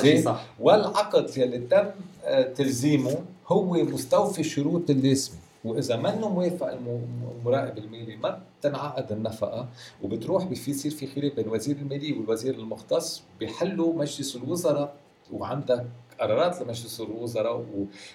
شيء 0.01 0.21
صح. 0.25 0.45
والعقد 0.59 1.37
يلي 1.37 1.57
تم 1.57 1.85
آه، 2.25 2.41
تلزيمه 2.53 3.15
هو 3.47 3.73
مستوفي 3.73 4.39
الشروط 4.39 4.89
اللازمة. 4.89 5.35
وإذا 5.65 5.95
منه 5.97 6.29
موافق 6.29 6.67
الم- 6.71 7.31
المراقب 7.39 7.77
المالي 7.77 8.15
ما 8.15 8.41
بتنعقد 8.59 9.11
النفقة 9.11 9.67
وبتروح 10.03 10.45
في 10.47 10.71
يصير 10.71 10.91
في 10.91 11.07
خلاف 11.07 11.33
بين 11.35 11.47
وزير 11.49 11.75
الماليه 11.75 12.17
والوزير 12.19 12.53
المختص 12.55 13.23
بيحلوا 13.39 13.93
مجلس 13.93 14.35
الوزراء 14.35 14.93
وعندك 15.33 15.85
قرارات 16.19 16.61
لمجلس 16.61 17.01
الوزراء 17.01 17.65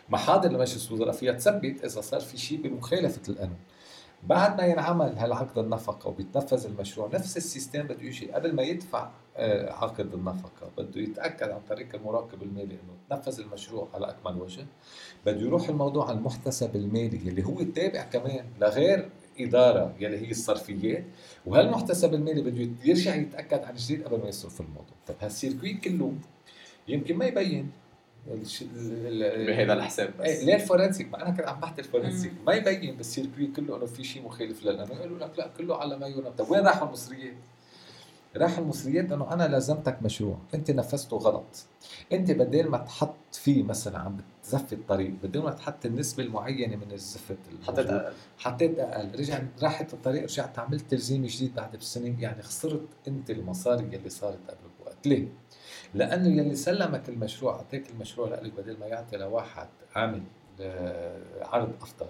ومحاضر 0.08 0.48
لمجلس 0.52 0.88
الوزراء 0.88 1.12
فيها 1.12 1.32
تثبت 1.32 1.84
إذا 1.84 2.00
صار 2.00 2.20
في 2.20 2.38
شيء 2.38 2.60
بمخالفة 2.62 3.20
القانون. 3.28 3.56
بعد 4.22 4.60
ما 4.60 4.66
ينعمل 4.66 5.18
هالعقد 5.18 5.58
النفقة 5.58 6.08
وبيتنفذ 6.08 6.66
المشروع 6.66 7.10
نفس 7.14 7.36
السيستم 7.36 7.82
بده 7.82 8.02
يجي. 8.02 8.32
قبل 8.32 8.54
ما 8.54 8.62
يدفع 8.62 9.10
آه، 9.36 9.72
عقد 9.72 10.14
النفقة 10.14 10.70
بده 10.78 11.00
يتأكد 11.00 11.48
عن 11.50 11.60
طريق 11.68 11.94
المراقب 11.94 12.42
المالي 12.42 12.74
إنه 12.74 12.94
تنفذ 13.10 13.40
المشروع 13.40 13.88
على 13.94 14.08
أكمل 14.08 14.42
وجه. 14.42 14.66
بده 15.26 15.40
يروح 15.40 15.68
الموضوع 15.68 16.08
على 16.08 16.18
المحتسب 16.18 16.76
المالي 16.76 17.16
اللي 17.16 17.44
هو 17.46 17.62
تابع 17.62 18.02
كمان 18.02 18.44
لغير 18.60 19.10
إدارة 19.40 19.94
يلي 20.00 20.26
هي 20.26 20.30
الصرفيات 20.30 21.04
وهالمحتسب 21.46 22.14
المالي 22.14 22.42
بده 22.42 22.70
يرجع 22.84 23.14
يتأكد 23.14 23.64
عن 23.64 23.74
جديد 23.74 24.04
قبل 24.04 24.18
ما 24.18 24.28
يصرف 24.28 24.60
الموضوع. 24.60 24.94
طب 25.06 25.14
هالسيركويت 25.20 25.80
كله 25.84 26.12
يمكن 26.88 27.16
ما 27.16 27.24
يبين 27.24 27.70
الش- 28.32 28.64
بهذا 29.46 29.72
الحساب 29.72 30.10
بس. 30.18 30.26
إيه 30.26 30.44
ليه 30.44 30.54
ال 30.54 30.60
forensic؟ 30.60 31.12
ما 31.12 31.22
أنا 31.22 31.30
كنت 31.36 31.46
عم 31.46 31.60
بحكي 31.60 31.80
ال 31.80 31.85
forensic. 31.85 32.32
ما 32.46 32.52
يبين 32.52 32.96
بال 32.96 33.07
circuit 33.07 33.46
كله 33.46 33.76
إنه 33.76 33.86
في 33.86 34.04
شيء 34.04 34.22
مخالف 34.22 34.62
للقانون 34.64 34.96
يقولوا 34.96 35.18
لك 35.18 35.38
لا 35.38 35.48
كله 35.58 35.76
على 35.76 35.98
ما 35.98 36.06
يرام 36.06 36.32
طيب 36.32 36.50
وين 36.50 36.60
راحوا 36.66 36.86
المصريات؟ 36.88 37.34
راح 38.36 38.58
المصريات 38.58 39.12
إنه 39.12 39.32
أنا 39.32 39.56
لزمتك 39.56 40.02
مشروع. 40.02 40.38
أنت 40.54 40.70
نفذته 40.70 41.16
غلط. 41.16 41.64
أنت 42.12 42.30
بدل 42.30 42.68
ما 42.68 42.78
تحط 42.78 43.16
فيه 43.32 43.62
مثلا 43.62 43.98
عم 43.98 44.16
بتزفي 44.42 44.72
الطريق 44.72 45.10
بدل 45.22 45.42
ما 45.42 45.50
تحط 45.50 45.86
النسبة 45.86 46.22
المعينة 46.22 46.76
من 46.76 46.92
الزفت 46.92 47.36
حطيت 47.66 47.86
أقل. 47.90 48.12
حطيت 48.38 48.78
أقل. 48.78 49.18
رجع 49.18 49.42
راحت 49.62 49.94
الطريق 49.94 50.22
رجعت 50.22 50.58
عملت 50.58 50.90
تلزيم 50.90 51.26
جديد 51.26 51.54
بعد 51.54 51.76
بسنه 51.76 52.22
يعني 52.22 52.42
خسرت 52.42 52.86
أنت 53.08 53.30
المصاري 53.30 53.84
اللي 53.96 54.08
صارت 54.10 54.38
قبل 54.48 54.58
بوقت. 54.80 55.06
ليه؟ 55.06 55.28
لأنه 55.94 56.28
يلي 56.28 56.54
سلمك 56.54 57.08
المشروع 57.08 57.54
أعطيك 57.54 57.90
المشروع 57.90 58.28
لك 58.28 58.52
بدل 58.52 58.76
ما 58.80 58.86
يعطي 58.86 59.16
لواحد 59.16 59.68
عامل 59.94 60.22
آه، 60.60 61.20
عرض 61.42 61.72
أفضل. 61.82 62.06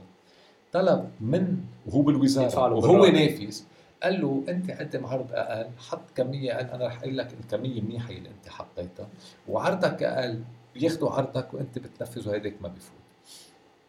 طلب 0.73 1.11
من 1.21 1.57
وهو 1.87 2.03
بالوزارة 2.03 2.75
وهو. 2.75 3.07
نافذ 3.07 3.63
قال 4.03 4.21
له 4.21 4.45
أنت 4.49 4.71
قدم 4.71 5.07
عرض 5.07 5.27
أقل 5.33 5.69
حط 5.79 6.01
كمية 6.17 6.53
أقل 6.57 6.65
أنا 6.71 6.87
رح 6.87 7.01
أقول 7.03 7.19
لك 7.19 7.29
الكمية 7.41 7.81
منيحة 7.81 8.11
اللي 8.11 8.29
أنت 8.29 8.49
حطيتها. 8.49 9.09
وعرضك 9.49 10.03
أقل 10.03 10.43
بياخذوا 10.75 11.11
عرضك 11.11 11.55
وأنت 11.55 11.79
بتنفذ 11.79 12.29
وهيداك 12.29 12.55
ما 12.63 12.69
بفوت 12.69 13.00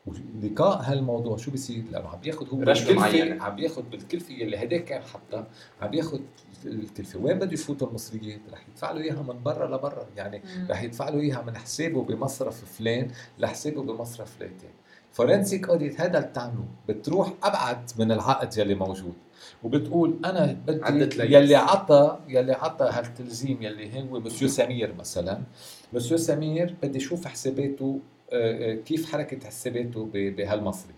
ولقاء 0.06 0.82
هالموضوع 0.82 1.38
شو 1.38 1.52
بيصير؟ 1.52 1.84
لأنه 1.92 2.08
عم 2.10 2.20
بياخذ 2.20 2.50
هو 2.50 2.66
بالكلفة- 2.66 2.92
معينة. 2.92 3.44
عم 3.44 3.56
بياخذ 3.56 3.82
بالكلفة 3.82 4.34
اللي 4.36 4.58
هداك 4.64 4.84
كان 4.86 5.02
حطها 5.02 5.48
عم 5.82 5.90
بياخذ 5.90 6.20
الكلفة 6.66 7.20
وين 7.20 7.40
بده 7.40 7.54
يفوتوا 7.54 7.88
المصريات؟ 7.88 8.40
رح 8.54 8.66
يدفع 8.70 8.92
له 8.92 9.02
إياها 9.02 9.22
من 9.22 9.44
برا 9.44 9.78
لبرا 9.78 10.06
يعني 10.18 10.42
رح 10.70 10.84
يدفع 10.84 11.10
له 11.10 11.20
إياها 11.20 11.42
من 11.42 11.58
حسابه 11.58 12.04
بمصرف 12.04 12.66
فلان 12.78 13.08
لحسابه 13.40 13.84
بمصرف 13.84 14.36
فلان 14.38 14.58
تاني 14.58 14.74
forensic 15.12 15.70
audit 15.70 16.02
هذا 16.02 16.18
اللي 16.18 16.30
بتعمله 16.30 16.66
بتروح 16.90 17.34
أبعد 17.44 17.92
من 18.00 18.12
العقد 18.12 18.58
يلي 18.58 18.76
موجود 18.76 19.14
وبتقول 19.64 20.20
أنا 20.26 20.58
بدي. 20.68 20.80
يلي 21.36 21.56
عطى 21.56 22.20
يلي 22.28 22.54
عطى 22.54 22.86
هالتلزيم 22.92 23.62
يلي 23.62 24.02
هو 24.02 24.20
مسيو 24.20 24.48
سمير 24.48 24.94
مثلا 25.00 25.42
مسيو 25.94 26.18
سمير 26.18 26.76
بدي 26.84 26.98
أشوف 26.98 27.26
حساباته 27.28 28.00
كيف 28.86 29.12
حركة 29.12 29.48
حساباته 29.48 30.10
بهالمصرف؟ 30.14 30.96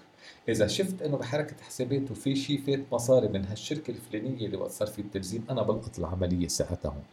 إذا 0.50 0.68
شفت 0.68 1.02
إنه 1.02 1.18
بحركة 1.18 1.56
حساباته 1.62 2.14
في 2.16 2.36
شيء 2.36 2.62
فات 2.68 2.80
مصاري 2.92 3.28
من 3.28 3.46
هالشركة 3.46 3.92
الفلانية 3.92 4.46
اللي 4.46 4.58
وقت 4.58 4.72
صار 4.72 4.88
في 4.88 5.00
التلزيم 5.00 5.46
أنا 5.50 5.62
بلقط 5.62 6.00
العملية 6.00 6.48
ساعتها 6.48 6.90
هون. 6.90 7.04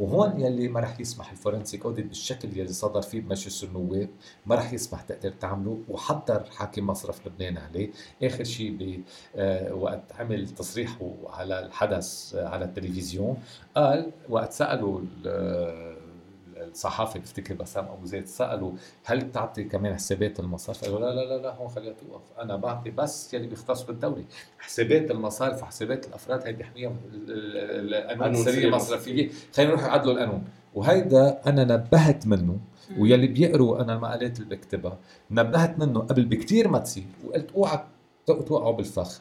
وهون 0.00 0.40
يلي 0.40 0.68
ما 0.68 0.80
رح 0.80 1.00
يسمح 1.00 1.30
الفورنسيك 1.30 1.84
أوديت 1.84 2.06
بالشكل 2.06 2.48
يلي 2.58 2.72
صدر 2.72 3.02
فيه 3.02 3.20
بمجلس 3.20 3.64
النواب 3.64 4.08
ما 4.46 4.54
رح 4.54 4.72
يسمح 4.72 5.02
تقدر 5.02 5.30
تعمله 5.30 5.78
وحضر 5.88 6.44
حاكم 6.44 6.86
مصرف 6.86 7.26
لبنان 7.26 7.58
عليه. 7.58 7.90
آخر 8.22 8.44
شيء 8.44 8.70
ب 8.70 9.00
آه، 9.36 9.74
وقت 9.74 10.02
عمل 10.18 10.48
تصريحه 10.48 11.10
على 11.28 11.58
الحدث 11.66 12.34
آه، 12.34 12.48
على 12.48 12.64
التلفزيون 12.64 13.36
قال 13.76 14.10
وقت 14.28 14.52
سألوا 14.52 15.00
ال- 15.00 15.95
الصحافي 16.72 17.18
بفتكر 17.18 17.54
بسام 17.54 17.84
أبو 17.84 18.06
زيد 18.06 18.26
سالوا 18.26 18.72
هل 19.04 19.24
بتعطي 19.24 19.64
كمان 19.64 19.94
حسابات 19.94 20.40
المصارف؟ 20.40 20.84
قالوا 20.84 20.98
لا 21.00 21.14
لا 21.14 21.20
لا 21.24 21.42
لا 21.42 21.54
هون 21.54 21.68
خليها 21.68 21.92
توقف، 21.92 22.22
أنا 22.38 22.56
بعطي 22.56 22.90
بس 22.90 23.34
يلي 23.34 23.46
بيختص 23.46 23.82
بالدولة، 23.82 24.24
حسابات 24.58 25.10
المصارف 25.10 25.62
وحسابات 25.62 26.06
الأفراد 26.06 26.42
هي 26.42 26.50
ال- 27.14 27.94
القانون 27.94 28.22
قانون 28.22 28.34
السريه 28.40 28.66
المصرفية، 28.68 29.30
خلينا 29.54 29.70
نروح 29.70 29.84
يعدلوا 29.84 30.12
القانون، 30.14 30.44
وهيدا 30.74 31.40
أنا 31.46 31.64
نبهت 31.64 32.26
منه 32.26 32.58
ويلي 32.98 33.26
بيقروا 33.26 33.80
أنا 33.82 33.92
المقالات 33.94 34.40
اللي 34.40 34.56
بكتبها 34.56 34.98
نبهت 35.30 35.78
منه 35.78 36.00
قبل 36.00 36.24
بكتير 36.24 36.68
ما 36.68 36.78
تصير 36.78 37.04
وقلت 37.26 37.52
أوعى 37.52 37.84
توقعوا 38.26 38.72
بالفخ. 38.72 39.20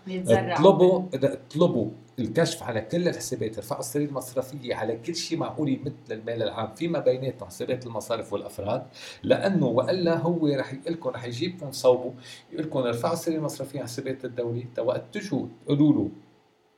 اطلبوا 0.54 1.04
اطلبوا 1.14 1.90
الكشف 2.20 2.64
على 2.64 2.82
كل 2.82 3.08
الحسابات 3.08 3.58
ارفعوا 3.58 3.80
السرير 3.80 4.10
المصرفية 4.10 4.76
على 4.76 4.96
كل 4.96 5.16
شيء 5.16 5.38
معقول 5.38 5.70
يمت 5.70 5.94
للمال 6.10 6.44
العام 6.44 6.74
فيما 6.76 7.00
بيناتهم 7.00 7.48
حسابات 7.48 7.86
المصارف 7.86 8.34
والأفراد. 8.34 8.84
لأنه 9.24 9.66
وإلا 9.68 10.18
هو 10.18 10.48
رح 10.48 10.74
يقول 10.74 10.94
لكم 10.94 11.10
رح 11.10 11.26
يجيبكم 11.26 11.72
صوبه 11.72 12.14
يقول 12.54 12.66
لكم 12.66 12.80
ارفعوا 12.80 13.14
السرير 13.14 13.40
المصرفية 13.40 13.80
على 13.80 13.88
حسابات 13.88 14.26
الدولة. 14.26 14.64
تا 14.76 14.82
وقت 14.82 15.04
تجوا 15.12 15.46
تقولوا 15.66 15.94
له 15.94 16.10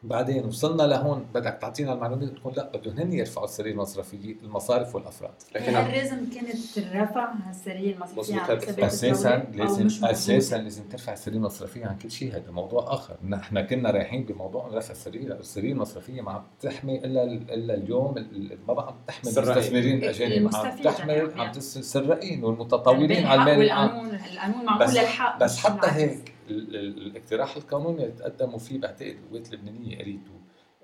بعدين 0.03 0.45
وصلنا 0.45 0.83
لهون 0.83 1.25
بدك 1.33 1.57
تعطينا 1.61 1.93
المعلومات 1.93 2.29
تقول 2.29 2.53
لا 2.57 2.71
بدهم 2.77 2.97
هن 2.99 3.13
يرفعوا 3.13 3.45
السرير 3.45 3.73
المصرفيه 3.73 4.35
المصارف 4.43 4.95
والأفراد 4.95 5.31
لكن 5.55 5.75
هل 5.75 5.91
لازم 5.91 6.17
كانت 6.35 6.57
ترفع 6.75 7.33
هالسريه 7.47 7.93
المصرفيه 7.95 8.85
أساسا 8.87 9.45
لازم؟ 9.53 10.05
أساسا 10.05 10.55
لازم 10.57 10.83
ترفع 10.83 11.13
السرير 11.13 11.37
المصرفيه 11.37 11.85
عن 11.85 11.97
كل 11.97 12.11
شيء 12.11 12.35
هذا 12.35 12.51
موضوع 12.51 12.93
آخر 12.93 13.15
نحن 13.27 13.61
كنا 13.61 13.91
رايحين 13.91 14.23
بموضوع 14.23 14.67
رفع 14.67 14.91
السرير 14.91 15.39
السرير 15.39 15.71
المصرفية 15.71 16.21
ما 16.21 16.31
عم 16.31 16.43
تحمي 16.61 16.97
إلا 16.97 17.23
إلا 17.23 17.73
اليوم 17.73 18.17
ال- 18.17 18.57
ما 18.67 18.73
بقى 18.73 18.87
عم 18.87 18.95
تحمي. 19.07 19.31
المستثمرين 19.31 19.97
الأجانب 19.97 20.55
عم 20.55 20.81
تحمي 20.83 21.13
يعني. 21.13 21.41
عم 21.41 21.51
تس- 21.51 21.77
السراقين 21.77 22.43
والمطورين 22.43 23.07
بالحق 23.07 23.31
على 23.31 23.53
المال 23.53 23.69
القانون 23.71 24.65
معمول 24.65 24.83
بس- 24.87 24.93
للحق 24.93 25.39
بس 25.43 25.57
حتى. 25.57 25.87
هيك 25.91 26.33
الاقتراح 26.49 27.57
القانوني 27.57 28.03
اللي 28.03 28.15
تقدموا 28.15 28.59
فيه 28.59 28.79
بعتقد 28.79 29.15
القوات 29.23 29.53
اللبنانية 29.53 29.97
قريته 29.97 30.31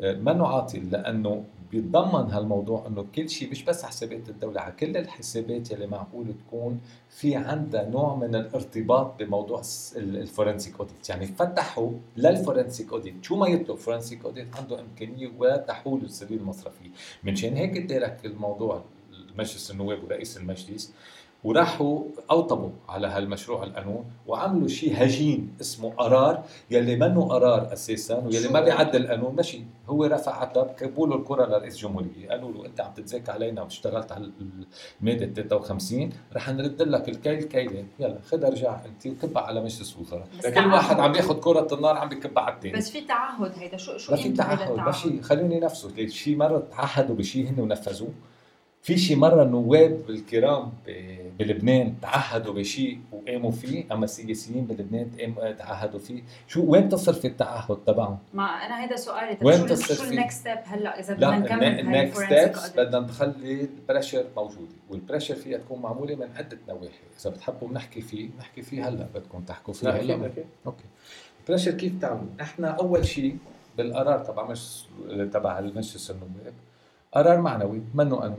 آه، 0.01 0.13
منه 0.13 0.47
عاطل 0.47 0.89
لأنه 0.91 1.45
بيتضمن 1.71 2.31
هالموضوع 2.31 2.87
إنه 2.87 3.05
كل 3.15 3.29
شيء 3.29 3.51
مش 3.51 3.63
بس 3.63 3.83
حسابات 3.83 4.29
الدولة 4.29 4.61
على 4.61 4.71
كل 4.71 4.97
الحسابات 4.97 5.71
يلي 5.71 5.87
معقول 5.87 6.33
تكون 6.47 6.81
في 7.09 7.35
عندها 7.35 7.89
نوع 7.89 8.15
من 8.15 8.35
الارتباط 8.35 9.19
بموضوع 9.19 9.61
ال 9.95 10.04
forensic 10.04 10.79
audit 10.79 11.09
يعني 11.09 11.25
فتحوا 11.25 11.91
لل 12.17 12.32
forensic 12.32 12.93
audit 12.93 13.23
شو 13.23 13.35
ما 13.35 13.47
يطلب 13.47 13.77
forensic 13.77 14.25
audit 14.25 14.55
عنده 14.55 14.79
إمكانية 14.79 15.31
وفتحوا 15.37 15.97
له 15.97 16.05
السرية 16.05 16.39
المصرفيه 16.39 16.89
منشان 17.23 17.55
هيك 17.55 17.89
ترك 17.89 18.25
الموضوع 18.25 18.83
مجلس 19.37 19.71
النواب 19.71 20.03
ورئيس 20.03 20.37
المجلس 20.37 20.93
وراحوا 21.43 22.03
اوطبوا 22.31 22.69
على 22.89 23.07
هالمشروع 23.07 23.63
القانون 23.63 24.05
وعملوا 24.27 24.67
شيء 24.67 25.03
هجين 25.03 25.53
اسمه 25.61 25.89
قرار 25.89 26.43
يلي 26.71 26.95
منه 26.95 27.27
قرار 27.27 27.73
أساسا 27.73 28.17
ويلي 28.17 28.47
ما؟ 28.47 28.61
بيعدل 28.61 29.01
القانون 29.01 29.35
ماشي. 29.35 29.61
هو 29.89 30.05
رفع 30.05 30.41
عتب 30.41 30.65
كبوا 30.65 31.07
له 31.07 31.15
الكرة 31.15 31.45
لرئيس 31.45 31.75
الجمهوريه 31.75 32.29
قالوا 32.29 32.51
له 32.51 32.65
أنت 32.65 32.81
عم 32.81 32.93
تتذاكى 32.93 33.31
علينا 33.31 33.61
واشتغلت 33.61 34.11
على 34.11 34.31
المادة 35.01 35.43
53 35.43 36.09
رح 36.33 36.49
نرد 36.49 36.81
لك 36.81 37.09
الكيل 37.09 37.43
كيلة. 37.43 37.85
يلا 37.99 38.17
خدها 38.31 38.49
ارجع 38.49 38.85
أنت 38.85 39.07
وكبها 39.07 39.43
على 39.43 39.61
مجلس 39.61 39.97
وزراء 39.97 40.27
بس 40.39 40.47
كل. 40.47 40.65
واحد 40.65 40.99
عم 40.99 41.15
ياخذ 41.15 41.39
كرة 41.39 41.67
النار 41.71 41.97
عم 41.97 42.09
بكبها 42.09 42.43
على 42.43 42.55
الثاني. 42.55 42.77
بس 42.77 42.89
في 42.91 43.01
تعهد 43.01 43.51
هيدا. 43.57 43.77
شو 43.77 43.97
شو 43.97 44.11
ما 44.11 44.17
في 44.17 44.29
تعهد 44.29 44.59
ما 44.59 44.69
التعهد؟ 44.69 44.93
شيء 44.93 45.21
خلوني 45.21 45.59
نفسه. 45.59 45.89
ليه 45.89 46.07
شي 46.07 46.35
مرة 46.35 46.63
تعهدوا 46.71 47.15
بشيء 47.15 47.49
هن 47.49 47.59
ونفذوه. 47.59 48.09
في 48.83 48.97
شي 48.97 49.15
مرة 49.15 49.43
النواب 49.43 49.99
الكرام 50.09 50.71
ب- 50.87 51.37
بلبنان 51.39 51.95
تعهدوا 52.01 52.53
بشيء 52.53 52.99
وقاموا 53.11 53.51
فيه 53.51 53.83
أما 53.91 54.05
السياسيين 54.05 54.65
بلبنان 54.65 55.11
قاموا 55.19 55.51
تعهدوا 55.51 55.99
فيه. 55.99 56.21
شو 56.47 56.65
وين 56.65 56.89
تصل 56.89 57.13
في 57.13 57.27
التعهد 57.27 57.77
تبعهم؟ 57.87 58.17
ما 58.33 58.43
أنا 58.43 58.83
هيدا 58.83 58.95
سؤالي. 58.95 59.37
وين 59.41 59.57
شو 59.57 59.65
تصير 59.65 59.97
شو؟ 59.97 60.03
ال 60.03 60.10
next 60.10 60.39
step 60.39 60.57
هلأ 60.65 60.99
إذا 60.99 61.13
بدنا 61.13 61.39
نكمل 61.39 61.63
ال 61.79 61.88
next 61.88 62.23
audit؟ 62.23 62.77
بدنا 62.77 62.99
نخلي 62.99 63.61
ال 63.61 63.68
pressure 63.68 64.25
موجودة 64.37 64.71
وال 64.89 64.98
pressure 64.98 65.35
فيها 65.35 65.57
تكون 65.57 65.81
معمولة 65.81 66.15
من 66.15 66.27
عدة 66.37 66.57
نواحي. 66.69 66.87
إذا 67.21 67.29
بتحبوا 67.29 67.69
نحكي 67.73 68.01
فيه 68.01 68.29
نحكي 68.39 68.61
فيه 68.61 68.87
هلأ 68.87 69.07
بدكم 69.15 69.41
تحكوا 69.41 69.73
فيه 69.73 69.87
لا 69.87 70.01
هلأ. 70.01 70.31
okay. 70.65 70.83
ال 71.41 71.44
pressure 71.44 71.71
كيف 71.71 71.93
تعمل؟ 72.01 72.27
إحنا 72.41 72.67
أول 72.67 73.05
شيء 73.05 73.37
بالقرار 73.77 74.19
تبع 74.19 74.43
مجلس 74.47 74.87
تبع 75.33 75.59
المجلس 75.59 76.11
النواب 76.11 76.53
قرار 77.13 77.41
معنوي 77.41 77.81
منه 77.93 78.15
قانون 78.15 78.37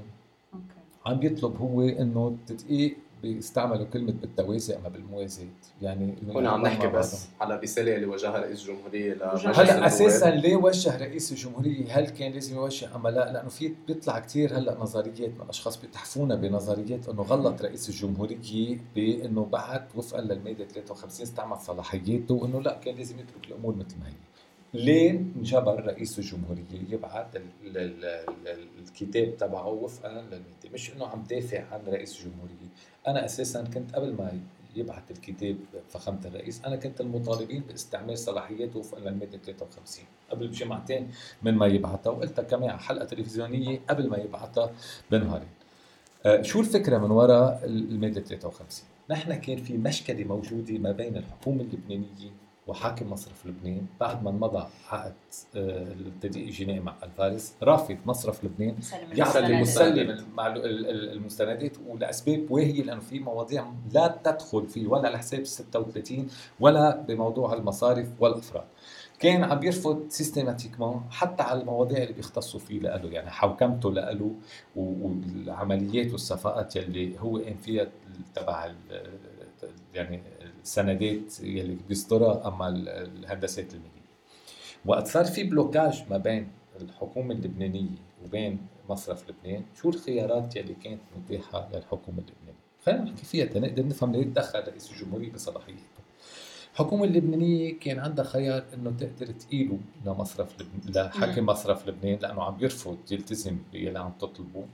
عم 1.07 1.23
يطلب 1.23 1.57
هو 1.57 1.83
إنه 1.83 2.29
التدقيق 2.29 2.97
بيستعملوا 3.23 3.85
كلمة 3.85 4.13
بالتوازي 4.13 4.77
أما 4.77 4.89
بالموازاة 4.89 5.47
يعني 5.83 6.15
إنه 6.23 6.33
هون 6.33 6.47
عم 6.47 6.63
نحكي 6.63 6.87
بس 6.87 7.27
على 7.41 7.57
رساله 7.57 7.95
اللي 7.97 8.07
وجهها 8.07 8.39
رئيس 8.39 8.71
هلأ 8.71 9.63
هلا. 9.63 9.87
أساسا 9.87 10.31
ليه 10.31 10.57
وجه 10.57 10.97
رئيس 10.99 11.33
الجمهورية؟ 11.33 11.85
هل 11.99 12.09
كان 12.09 12.33
لازم 12.33 12.57
يوجه؟ 12.57 12.97
أما 12.97 13.09
لا 13.09 13.33
لأنه 13.33 13.49
في 13.49 13.73
بيطلع 13.87 14.19
كثير 14.19 14.59
هلأ 14.59 14.79
نظريات 14.81 15.31
من 15.41 15.49
أشخاص 15.49 15.81
بيتحفونا 15.81 16.35
بنظريات 16.35 17.09
إنه 17.09 17.23
غلط 17.23 17.63
رئيس 17.63 17.89
الجمهورية 17.89 18.79
بإنه 18.95 19.45
بعد 19.45 19.83
وفقا 19.95 20.21
للمادة 20.21 20.65
53 20.65 21.23
استعمل 21.23 21.59
صلاحياته 21.59 22.35
وإنه 22.35 22.61
لا 22.61 22.79
كان 22.85 22.95
لازم 22.97 23.15
يترك 23.19 23.49
الأمور 23.49 23.75
مثل 23.75 23.99
ما 24.01 24.07
هي. 24.09 24.13
ليه 24.75 25.11
انجبر 25.11 25.85
رئيس 25.87 26.18
الجمهورية 26.18 26.64
يبعث 26.91 27.37
ال- 27.37 27.43
ال- 27.77 28.05
ال- 28.49 28.68
الكتاب 28.89 29.37
تبعه 29.37 29.68
وفقا 29.68 30.09
للماده 30.12 30.45
مش 30.75 30.93
إنه 30.93 31.07
عم 31.07 31.22
دافع 31.31 31.64
عن 31.72 31.81
رئيس 31.89 32.18
الجمهورية. 32.20 32.68
أنا 33.09 33.25
أساسا 33.25 33.62
كنت 33.64 33.95
قبل 33.95 34.12
ما 34.14 34.33
يبعث 34.77 35.11
الكتاب 35.11 35.57
فخامة 35.89 36.20
الرئيس 36.25 36.64
أنا 36.64 36.77
كنت 36.77 37.01
المطالبين 37.01 37.62
باستعمال 37.68 38.18
صلاحياته 38.18 38.79
وفقا 38.79 39.01
للماده 39.01 39.39
53 39.39 40.05
قبل 40.31 40.49
بجمعتين 40.49 41.11
من 41.43 41.55
ما 41.55 41.66
يبعثها 41.66 42.11
وقلتها 42.11 42.43
كمان 42.43 42.70
على 42.70 42.79
حلقة 42.81 43.05
تلفزيونية 43.05 43.81
قبل 43.91 44.09
ما 44.09 44.16
يبعثها 44.16 44.72
بنهارين. 45.11 45.49
آه، 46.27 46.43
شو 46.43 46.61
الفكرة 46.61 46.99
من 46.99 47.11
وراء 47.11 47.61
الماده 47.64 48.20
53 48.20 48.85
نحن 49.11 49.35
كان 49.35 49.57
في 49.57 49.77
مشكلة 49.79 50.25
موجودة 50.25 50.79
ما 50.79 50.93
بين 50.93 51.16
الحكومة 51.16 51.61
اللبنانية 51.62 52.31
وحاكم 52.67 53.12
مصرف 53.12 53.47
لبنان 53.47 53.87
بعد 54.01 54.23
ما 54.23 54.31
انمضى 54.31 54.67
عقد 54.91 55.15
آه، 55.57 55.93
التدقيق 55.93 56.47
الجنائي 56.47 56.81
مع 56.81 56.95
الفارس 57.03 57.55
رافض 57.62 57.97
مصرف 58.07 58.45
لبنان 58.45 58.77
المستندات. 59.47 59.51
المسلم 59.51 60.27
المستندات 61.12 61.77
ولأسباب 61.89 62.51
واهية 62.51 62.83
لأنه 62.83 63.01
في 63.01 63.19
مواضيع 63.19 63.67
لا 63.93 64.19
تدخل 64.25 64.67
فيه 64.67 64.87
ولا 64.87 65.09
على 65.09 65.19
حساب 65.19 65.45
36 65.45 66.29
ولا 66.61 66.97
بموضوع 66.97 67.53
المصارف 67.53 68.09
والأفراد. 68.21 68.65
كان 69.19 69.45
عم 69.45 69.62
يرفض 69.62 70.05
سيستماتيكمون 70.09 71.05
حتى 71.11 71.43
على 71.43 71.61
المواضيع 71.61 72.03
اللي 72.03 72.12
بيختصوا 72.12 72.61
فيه 72.61 72.81
لإله 72.81 73.11
يعني 73.11 73.31
حوكمته 73.31 73.93
لإله 73.93 74.31
والعمليات 74.77 76.12
والصفقات 76.12 76.77
يلي 76.77 77.21
هو 77.21 77.39
قام 77.39 77.57
فيها 77.57 77.87
تبع 78.35 78.73
يعني 79.95 80.23
السندات 80.65 81.41
يلي 81.41 81.77
بيصدرها 81.89 82.49
أما 82.49 82.69
ال- 82.69 82.89
الهندسات 82.89 83.75
الماليه. 83.75 83.91
وقت 84.87 85.07
صار 85.07 85.25
في 85.25 85.43
بلوكاج 85.45 86.05
ما 86.11 86.17
بين 86.19 86.49
الحكومة 86.81 87.35
اللبنانية 87.35 87.99
وبين 88.25 88.59
مصرف 88.89 89.31
لبنان. 89.31 89.62
شو 89.83 89.89
الخيارات 89.89 90.57
يلي 90.57 90.75
كانت 90.75 91.01
متاحة 91.17 91.69
للحكومة 91.75 92.19
اللبنانية؟ 92.19 92.65
خلينا 92.87 93.03
نحكي 93.03 93.25
فيها 93.25 93.45
تنقدر 93.45 93.87
نفهم 93.87 94.12
ليه 94.12 94.23
تدخل 94.25 94.59
رئيس 94.69 94.91
الجمهورية 94.93 95.33
بصلاحياته 95.33 95.81
الحكومة 96.73 97.05
اللبنانية 97.05 97.79
كان 97.79 97.99
عندها 97.99 98.25
خيار 98.25 98.65
إنه 98.75 98.91
تقدر 98.91 99.27
تقيله 99.27 99.79
لمصرف 100.07 100.55
لبنان 100.61 101.07
لحاكم 101.07 101.47
مصرف 101.47 101.89
لبنان 101.89 102.19
لأنه 102.23 102.43
عم 102.43 102.57
يرفض 102.61 102.99
يلتزم 103.11 103.59
باللي 103.73 103.99
عم 103.99 104.12
تطلبه 104.21 104.65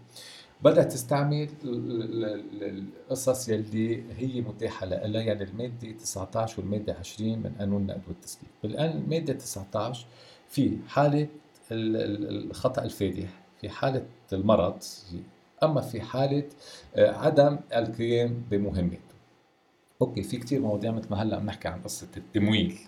بدها 0.62 0.84
تستعمل 0.84 1.48
ال- 1.64 2.02
ال- 2.02 2.24
ال- 2.64 2.84
القصص 3.10 3.48
يلي 3.48 4.02
هي 4.18 4.40
متاحة 4.40 4.86
لها 4.86 5.22
يعني 5.22 5.42
المادة 5.44 5.92
19 5.92 6.60
والمادة 6.60 6.94
20 6.94 7.38
من 7.38 7.52
قانون 7.58 7.82
النقد 7.82 8.02
والتسليف، 8.08 8.50
بالآن 8.62 8.90
المادة 8.90 9.32
19 9.32 10.06
في 10.48 10.76
حالة 10.88 11.28
ال- 11.72 11.96
ال- 11.96 12.50
الخطأ 12.50 12.82
الفادح، 12.82 13.28
في 13.60 13.68
حالة 13.68 14.06
المرض، 14.32 14.78
أما 15.62 15.80
في 15.80 16.00
حالة 16.00 16.44
آه، 16.96 17.10
عدم 17.12 17.58
القيام 17.76 18.42
بمهمته. 18.50 19.00
أوكي 20.02 20.22
في 20.22 20.36
كتير 20.36 20.60
مواضيع 20.60 20.90
مثل 20.92 21.06
ما 21.10 21.22
هلأ 21.22 21.36
عم 21.36 21.46
نحكي 21.46 21.68
عن 21.68 21.80
قصة 21.82 22.08
التمويل. 22.16 22.78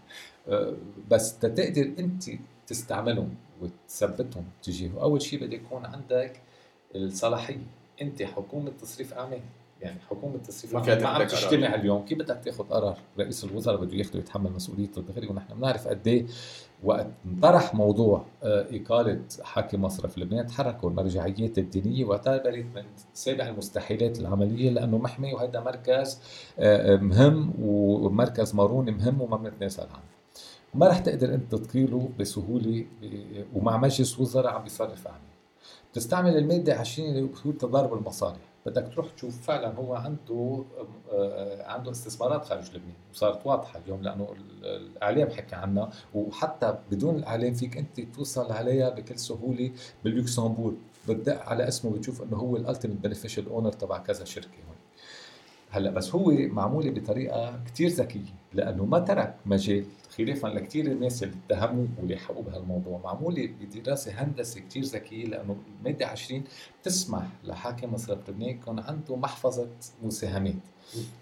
آه، 0.48 0.74
بس 1.10 1.38
تقدر 1.38 1.82
أنت 1.98 2.24
تستعملهم 2.66 3.34
وتثبتهم 3.62 4.44
تجاهه 4.62 5.02
أول 5.02 5.22
شيء 5.22 5.40
بده 5.44 5.54
يكون 5.54 5.84
عندك 5.86 6.40
الصلاحية. 6.94 7.66
أنت 8.02 8.22
حكومة 8.22 8.70
تصريف 8.82 9.14
أعمال. 9.14 9.40
يعني 9.80 10.00
حكومة 10.10 10.36
تصريف 10.38 10.74
ما 10.74 10.80
أعمال 10.80 11.02
ما 11.02 11.08
عم. 11.08 11.22
تجتمع 11.26 11.74
اليوم. 11.74 12.04
كيف 12.04 12.18
بدك 12.18 12.40
تاخذ 12.44 12.64
قرار؟ 12.64 12.98
رئيس 13.18 13.44
الوزراء 13.44 13.76
بده 13.80 13.96
ياخذ 13.96 14.18
يتحمل 14.18 14.52
مسؤوليته 14.52 14.98
الدغري 14.98 15.26
ونحن 15.28 15.54
بنعرف 15.54 15.88
قد 15.88 16.08
إيه 16.08 16.26
وقت 16.84 17.06
انطرح 17.26 17.74
موضوع 17.74 18.24
آه، 18.42 18.66
إقالة 18.70 19.20
حاكم 19.42 19.82
مصرف 19.82 20.18
لبنان. 20.18 20.46
تحركوا 20.46 20.90
المرجعيات 20.90 21.58
الدينية 21.58 22.04
واعتبرت 22.04 22.64
من 22.74 22.82
سابع 23.14 23.48
المستحيلات 23.48 24.18
العملية 24.20 24.70
لأنه 24.70 24.98
محمي 24.98 25.34
وهذا 25.34 25.60
مركز 25.60 26.18
آه، 26.58 26.96
مهم 26.96 27.52
ومركز 27.60 28.54
مارون 28.54 28.90
مهم 28.90 29.20
وما 29.20 29.36
بنتنازل 29.36 29.82
عنه. 29.82 30.02
ما 30.74 30.88
رح 30.88 30.98
تقدر 30.98 31.34
أنت 31.34 31.54
تقيله 31.54 32.08
بسهولة 32.20 32.84
ب- 33.02 33.44
ومع 33.54 33.76
مجلس 33.76 34.18
وزراء 34.20 34.52
عم 34.52 34.62
بيصرف 34.62 35.06
أعمال. 35.06 35.31
تستعمل 35.92 36.36
الماده 36.36 36.74
20 36.74 37.08
اللي 37.08 37.22
بتقول 37.22 37.58
تضارب 37.58 37.94
المصالح 37.94 38.38
بدك 38.66 38.88
تروح 38.94 39.06
تشوف 39.16 39.42
فعلا 39.42 39.74
هو 39.74 39.94
عنده 39.94 40.64
آه، 41.12 41.66
عنده 41.66 41.90
استثمارات 41.90 42.44
خارج 42.44 42.68
لبنان 42.68 42.94
وصارت 43.14 43.46
واضحة 43.46 43.80
اليوم 43.84 44.02
لأنه 44.02 44.28
ال- 44.32 44.64
الإعلام 44.66 45.30
حكى 45.30 45.54
عنها. 45.56 45.90
وحتى 46.14 46.78
بدون 46.90 47.16
الإعلام 47.16 47.54
فيك 47.54 47.76
أنت 47.76 48.00
توصل 48.00 48.52
عليها 48.52 48.90
بكل 48.90 49.18
سهولة 49.18 49.70
باللوكسمبورغ. 50.04 50.74
بتدق 51.08 51.42
على 51.42 51.68
اسمه 51.68 51.90
بتشوف 51.90 52.22
إنه 52.22 52.36
هو 52.36 52.56
ال 52.56 52.61
ultimate 52.61 52.96
beneficial 52.98 53.48
owner 53.48 53.72
تبع 53.72 53.98
كذا 53.98 54.24
شركة 54.24 54.48
هلا 55.74 55.90
بس 55.90 56.14
هو 56.14 56.30
معمولة 56.30 56.90
بطريقة 56.90 57.62
كتير 57.66 57.88
ذكية 57.88 58.34
لأنه 58.52 58.84
ما 58.84 58.98
ترك 58.98 59.36
مجال 59.46 59.84
خلافا 60.18 60.46
لكثير 60.46 60.86
الناس 60.86 61.22
اللي 61.22 61.34
اتهموا 61.50 61.86
ولحقوا 62.02 62.42
بهالموضوع. 62.42 63.00
معمولة 63.04 63.48
بدراسة 63.60 64.12
هندسة 64.12 64.60
كتير 64.60 64.82
ذكية 64.82 65.24
لأنه 65.24 65.56
المادة 65.80 66.06
20 66.06 66.44
تسمح 66.82 67.26
لحاكم 67.44 67.94
مصرف 67.94 68.30
لبنان 68.30 68.48
يكون 68.48 68.80
عنده 68.80 69.16
محفظة 69.16 69.68
مساهمات 70.02 70.54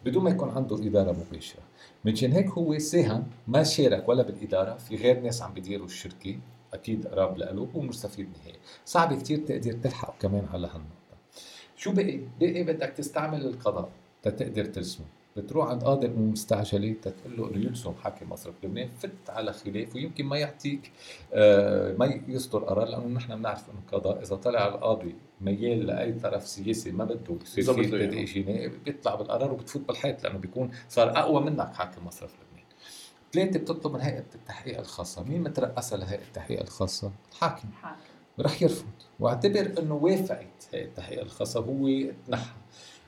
بدون 0.04 0.24
ما 0.24 0.30
يكون 0.30 0.50
عنده 0.50 0.76
إدارة 0.76 1.12
مباشرة. 1.12 1.60
منشان 2.04 2.32
هيك 2.32 2.48
هو 2.48 2.78
ساهم 2.78 3.26
ما 3.48 3.62
شارك 3.62 4.08
ولا 4.08 4.22
بالإدارة 4.22 4.76
في 4.76 4.96
غير 4.96 5.20
ناس 5.20 5.42
عم 5.42 5.54
بيديروا 5.54 5.86
الشركة 5.86 6.38
أكيد 6.74 7.06
قراب 7.06 7.42
هو 7.76 7.80
مستفيد 7.80 8.28
نهائي. 8.38 8.58
صعب 8.84 9.18
كتير 9.18 9.38
تقدر 9.38 9.72
تلحق 9.72 10.18
كمان 10.18 10.46
على 10.52 10.66
هالنقطة. 10.66 11.16
شو 11.76 11.92
بقي؟ 11.92 12.20
بقي 12.40 12.62
بدك 12.62 12.88
تستعمل 12.96 13.46
القضاء. 13.46 13.90
تتقدر 14.22 14.64
تلزمه 14.64 15.06
بتروح 15.36 15.68
عند 15.68 15.84
قاضي 15.84 16.08
مستعجلة 16.08 16.94
تتقول 17.02 17.36
له 17.36 17.50
إنه 17.50 17.66
يلزم 17.66 17.92
حاكم 17.92 18.30
مصرف 18.30 18.54
لبنان 18.64 18.88
فت 18.88 19.30
على 19.30 19.52
خلاف 19.52 19.94
ويمكن 19.94 20.24
ما 20.24 20.38
يعطيك 20.38 20.92
آه 21.32 21.92
ما 21.92 22.20
يصدر 22.28 22.58
قرار 22.64 22.88
لأنه 22.88 23.06
نحن 23.06 23.36
بنعرف 23.36 23.70
إنه 23.70 23.78
القضاء 23.78 24.22
إذا 24.22 24.36
طلع 24.36 24.66
القاضي 24.68 25.14
ميال 25.40 25.86
لأي 25.86 26.12
طرف 26.12 26.48
سياسي 26.48 26.90
ما 26.90 27.04
بده 27.04 27.36
يصير 27.42 27.74
في. 27.74 27.84
تدقيق 27.84 28.24
جنائي 28.24 28.68
بيطلع 28.68 29.14
بالقرار 29.14 29.52
وبتفوت 29.52 29.82
بالحيط 29.82 30.24
لأنه 30.24 30.38
بيكون 30.38 30.70
صار 30.88 31.18
أقوى 31.18 31.40
منك 31.40 31.74
حاكم 31.74 32.06
مصرف 32.06 32.34
لبنان. 32.34 32.66
ثلاثة 33.32 33.58
بتطلب 33.58 33.92
من 33.92 34.00
هيئة 34.00 34.24
التحقيق 34.34 34.78
الخاصة، 34.78 35.22
مين 35.22 35.42
مترأسها 35.42 35.98
لهيئة 35.98 36.22
التحقيق 36.22 36.60
الخاصة؟ 36.60 37.12
الحاكم، 37.32 37.68
حاكم 37.82 38.00
رح 38.40 38.62
يرفض. 38.62 38.86
واعتبر 39.20 39.72
إنه 39.78 39.94
وافقت 39.94 40.68
هيئة 40.72 40.84
التحقيق 40.84 41.20
الخاصة 41.20 41.60
هو 41.60 42.10
تنحى 42.26 42.50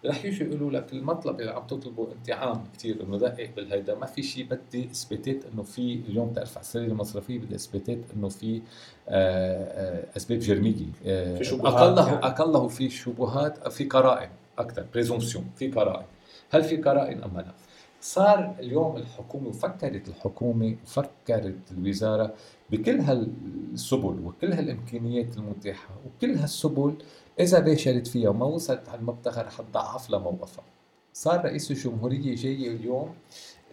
رح 0.05 0.25
يجوا 0.25 0.49
يقولوا 0.49 0.71
لك 0.71 0.93
المطلب 0.93 1.41
اللي 1.41 1.51
عم 1.51 1.67
تطلبه 1.67 2.09
انت 2.13 2.31
عام 2.31 2.65
كثير 2.75 3.03
انه 3.03 3.19
دقق 3.19 3.51
بالهيدا 3.57 3.95
ما 3.95 4.07
في 4.07 4.23
شيء 4.23 4.45
بدي 4.45 4.91
اثباتات 4.91 5.37
إنه 5.53 5.63
في 5.63 6.01
اليوم 6.09 6.33
تعرف 6.33 6.57
على 6.57 6.65
السرية 6.65 6.89
المصرفية 6.89 7.39
بدي 7.39 7.55
اثباتات 7.55 7.99
إنه 8.17 8.29
في 8.29 8.57
آه، 8.57 8.63
آه، 9.09 10.17
أسباب 10.17 10.39
جرمية 10.39 10.75
آه، 11.07 11.39
في 11.39 11.45
شبهات 11.45 11.75
أقله 11.75 12.07
يعني. 12.07 12.27
أقله 12.27 12.69
في 12.69 12.91
شبهات 12.91 13.69
في 13.69 13.85
قرائن 13.85 14.29
أكثر 14.59 14.87
présomptions 14.95 15.51
في 15.57 15.71
قرائن 15.71 16.07
هل 16.51 16.65
في 16.65 16.77
قرائن 16.77 17.23
أم 17.23 17.37
لا؟ 17.37 17.53
صار 18.01 18.55
اليوم 18.61 18.97
الحكومة 18.97 19.49
وفكرت 19.49 20.09
الحكومة 20.09 20.77
وفكرت 20.85 21.73
الوزارة 21.73 22.35
بكل 22.71 23.01
هالسبل 23.01 24.21
وكل 24.25 24.53
هالإمكانيات 24.53 25.37
المتاحة 25.37 25.95
وكل 26.07 26.35
هالسبل 26.35 26.95
إذا 27.41 27.59
باشرت 27.59 28.07
فيها 28.07 28.29
وما 28.29 28.47
وصلت 28.47 28.89
على 28.89 29.01
المبتغى 29.01 29.43
رح 29.43 29.61
تضعف 29.61 30.11
لها 30.11 30.19
موقفها 30.19 30.65
صار 31.13 31.45
رئيس 31.45 31.71
الجمهورية 31.71 32.35
جاي 32.35 32.69
اليوم 32.69 33.15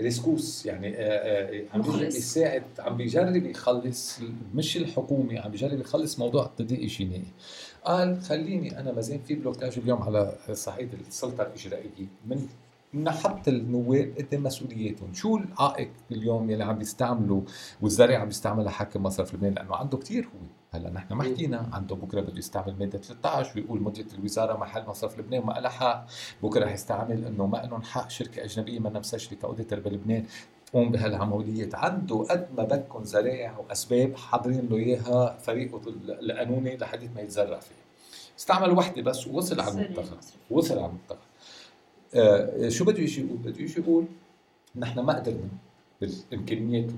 rescousse 0.01 0.65
يعني 0.65 0.97
آه، 0.97 1.01
آه، 1.01 1.63
عم. 1.73 1.81
يساعد 2.01 2.63
عم 2.79 2.97
بيجرب 2.97 3.45
يخلص 3.45 4.19
مش 4.55 4.77
الحكومة 4.77 5.39
عم 5.39 5.51
بيجرب 5.51 5.79
يخلص 5.79 6.19
موضوع 6.19 6.45
التدقيق 6.45 6.81
الجنائي. 6.81 7.33
قال 7.83 8.21
خليني 8.21 8.79
أنا 8.79 8.91
ما 8.91 9.01
زال 9.01 9.19
في 9.19 9.35
blocage 9.35 9.79
اليوم 9.79 10.01
على 10.01 10.35
صعيد 10.53 10.89
السلطة 11.07 11.43
الإجرائية. 11.43 12.07
من 12.25 12.47
نحط 12.93 13.47
النواب 13.47 14.13
قدام 14.17 14.43
مسؤولياتهم، 14.43 15.13
شو 15.13 15.37
العائق 15.37 15.89
اليوم 16.11 16.49
يلي 16.49 16.63
عم 16.63 16.77
بيستعملوا 16.77 17.41
والذرائع 17.81 18.17
عم 18.17 18.27
بيستعملها 18.27 18.71
حاكم 18.71 19.03
مصرف 19.03 19.33
لبنان؟ 19.33 19.53
لأنه 19.53 19.75
عنده 19.75 19.97
كتير 19.97 20.23
هو، 20.25 20.58
هلا 20.71 20.89
نحن 20.89 21.13
ما 21.13 21.23
حكينا 21.23 21.69
عنده 21.73 21.95
بكرة 21.95 22.21
بده 22.21 22.37
يستعمل 22.37 22.75
مادة 22.79 22.97
13 22.97 23.51
ويقول 23.55 23.81
مدير 23.81 24.05
الوزارة 24.13 24.57
محل 24.57 24.85
مصرف 24.87 25.19
لبنان 25.19 25.41
وما 25.41 25.53
لها 25.53 25.69
حق، 25.69 26.05
بكرة 26.43 26.65
رح 26.65 26.73
يستعمل 26.73 27.25
إنه 27.25 27.45
ما 27.45 27.57
لهم 27.57 27.81
حق 27.81 28.09
شركة 28.09 28.43
أجنبية 28.43 28.79
ما 28.79 28.99
مسجله 28.99 29.39
ك 29.39 29.44
auditor 29.44 29.79
بلبنان 29.79 30.25
تقوم 30.65 30.91
بهالعمليات 30.91 31.75
عنده 31.75 32.25
قد 32.29 32.47
ما 32.57 32.63
بدكم 32.63 33.03
ذرائع 33.03 33.57
وأسباب 33.57 34.15
حاضرين 34.15 34.67
له 34.69 34.77
إياها 34.77 35.37
فريقه 35.37 35.81
القانوني 36.09 36.77
لحد 36.77 37.15
ما 37.15 37.21
يتزرع 37.21 37.59
فيه. 37.59 37.75
استعمل 38.39 38.71
وحدة 38.71 39.01
بس 39.01 39.27
ووصل 39.27 39.59
على 39.59 39.71
المنتخب 39.71 40.17
وصل 40.49 40.77
على 40.77 40.85
المنتخب 40.85 41.19
آه 42.15 42.69
شو 42.69 42.85
بده 42.85 42.99
يجي 42.99 43.21
يقول؟ 43.21 43.37
بده 43.37 43.61
يجي 43.61 43.81
يقول 43.81 44.05
نحن 44.75 44.99
ما 44.99 45.13
قدرنا 45.13 45.49
بالامكانيات 46.01 46.91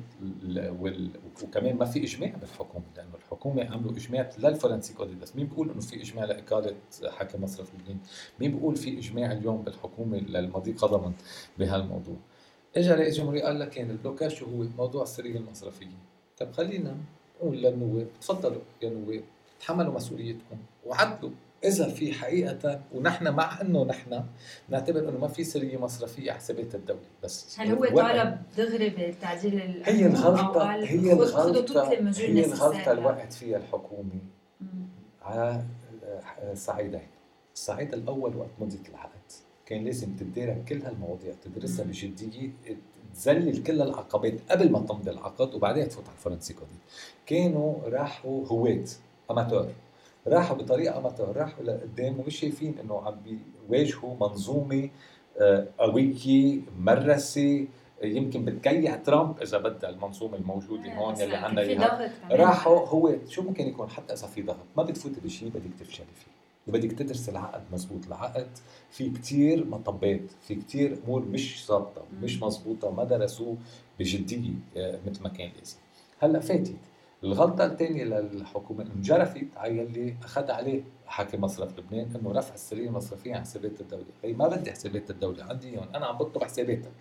وال... 0.56 1.12
وكمان 1.44 1.76
ما 1.76 1.86
في 1.86 2.04
إجماع 2.04 2.30
بالحكومة 2.30 2.86
لأنه 2.98 3.16
الحكومة 3.16 3.72
عملوا 3.72 3.92
إجماع 3.92 4.30
لل 4.38 4.50
forensic 4.50 5.00
audits، 5.00 5.36
مين 5.36 5.46
بيقول 5.48 5.70
إنه 5.70 5.82
في 5.82 6.02
إجماع 6.02 6.26
لإقالة 6.26 6.76
حاكم 7.08 7.44
مصرف 7.44 7.76
لبنان؟ 7.76 7.98
مين 8.40 8.52
بيقول 8.52 8.76
في 8.76 8.98
إجماع 8.98 9.32
اليوم 9.32 9.62
بالحكومة 9.62 10.18
للمضي 10.18 10.72
قدما 10.72 11.14
بهالموضوع؟ 11.60 12.16
اجى 12.78 12.92
رئيس 12.92 13.14
الجمهوريه 13.14 13.44
قال 13.44 13.60
لك 13.60 13.70
كان 13.70 13.90
البلوكاج 13.90 14.32
شو 14.32 14.46
هو؟ 14.46 14.66
موضوع 14.78 15.04
السرية 15.04 15.38
المصرفية. 15.38 15.88
طيب 16.38 16.52
خلينا 16.52 16.98
نقول 17.38 17.58
للنواب 17.58 18.08
تفضلوا 18.22 18.62
يا 18.82 18.90
نواب 18.90 19.24
تحملوا 19.60 19.94
مسؤوليتكم 19.94 20.58
وعدلوا 20.86 21.32
إذا 21.64 21.90
في 21.90 22.14
حقيقة 22.14 22.82
ونحن 22.94 23.28
مع 23.28 23.62
إنه 23.62 23.84
نحن 23.86 24.24
نعتبر 24.70 25.10
إنه 25.10 25.18
ما 25.20 25.28
في 25.28 25.44
سرية 25.44 25.78
مصرفية 25.78 26.32
على 26.32 26.40
حسابات 26.40 26.76
الدولة 26.76 27.00
بس 27.24 27.60
هل 27.60 27.72
هو 27.72 27.86
طالب 27.86 28.38
دغري 28.58 28.90
بتعديل 28.90 29.84
هي 29.86 30.06
الغلطة 30.06 30.72
هي 30.74 31.14
الغلطة 31.14 31.90
هي 32.18 32.46
الغلطة 32.46 32.92
الوقت 32.92 33.34
فيها 33.34 33.58
الحكومة 33.58 34.20
على 35.22 35.64
صعيدين 36.54 37.08
الصعيد 37.54 37.94
الأول 37.94 38.36
وقت 38.36 38.50
مضت 38.60 38.90
العقد 38.90 39.12
كان 39.66 39.84
لازم 39.86 40.16
تدارك 40.16 40.64
كل 40.70 40.82
هالمواضيع 40.82 41.34
تدرسها 41.44 41.86
بجدية 41.86 42.50
تذلل 43.16 43.64
كل 43.64 43.82
العقبات 43.82 44.34
قبل 44.50 44.72
ما 44.72 44.80
تمضي 44.80 45.12
العقد 45.12 45.56
وبعدين 45.56 45.90
تفوت 45.90 46.04
على 46.08 46.14
الفرنسي 46.18 46.54
كودي 46.54 46.72
كانوا 47.26 47.76
راحوا 47.90 48.48
هواة 48.48 48.86
أماتور. 49.32 49.72
راحوا 50.28 50.58
بطريقة 50.58 50.98
اماتور 50.98 51.38
راحوا 51.38 51.64
لقدام 51.64 52.20
ومش 52.20 52.40
شايفين 52.40 52.76
إنه 52.80 53.02
عم 53.02 53.16
بيواجهوا 53.70 54.16
منظومة 54.22 54.90
آه، 55.40 55.68
قوية 55.78 56.62
مرسه 56.80 57.68
يمكن 58.04 58.46
بتكيع 58.46 58.96
ترامب 58.96 59.42
إذا 59.42 59.58
بدها 59.58 59.90
المنظومة 59.90 60.38
الموجودة 60.38 60.92
آه، 60.92 60.96
هون 60.96 61.16
يلي 61.18 61.36
عندنا 61.36 61.62
إياها. 61.62 62.12
راحوا 62.32 62.88
هو 62.88 63.16
شو 63.30 63.42
ممكن 63.42 63.68
يكون؟ 63.68 63.90
حتى 63.90 64.14
إذا 64.14 64.28
في 64.28 64.42
ضغط 64.42 64.66
ما 64.78 64.84
بتفوتي 64.84 65.22
بشيء 65.22 65.50
بدك 65.50 65.70
تفشلي 65.80 66.06
فيه. 66.16 66.32
وبدك 66.68 66.92
تدرس 66.92 67.30
العقد 67.30 67.62
مزبوط 67.74 68.06
العقد 68.08 68.48
في 68.92 69.10
كتير 69.10 69.66
مطبات 69.66 70.22
في 70.48 70.56
كتير 70.56 70.98
أمور 71.06 71.22
مش 71.26 71.66
ظابطة 71.68 72.02
مش 72.24 72.42
مزبوطة 72.44 72.92
ما 72.92 73.04
درسوه 73.04 73.58
بجدية 74.00 74.54
آه، 74.78 75.00
مثل 75.08 75.24
ما 75.24 75.30
كان 75.30 75.50
لازم. 75.60 75.78
هلأ 76.20 76.40
فاتت. 76.40 76.76
الغلطة 77.24 77.66
الثانية 77.66 78.04
للحكومة 78.04 78.86
انجرفت 78.96 79.48
على 79.56 79.78
يلي 79.78 80.16
أخذ 80.24 80.52
عليه 80.52 80.84
حاكم 81.06 81.42
مصرف 81.42 81.80
لبنان 81.80 82.16
إنه 82.16 82.32
رفع 82.32 82.54
السرية 82.54 82.88
المصرفية 82.88 83.36
عن 83.36 83.42
حسابات 83.42 83.82
الدولة، 83.82 84.06
هي 84.24 84.34
ما 84.34 84.48
بدي 84.48 84.72
حسابات 84.72 85.10
الدولة 85.10 85.44
عندي 85.44 85.78
هون، 85.78 85.88
أنا 85.96 86.06
عم 86.06 86.18
بطلب 86.18 86.44
حساباتك. 86.44 86.92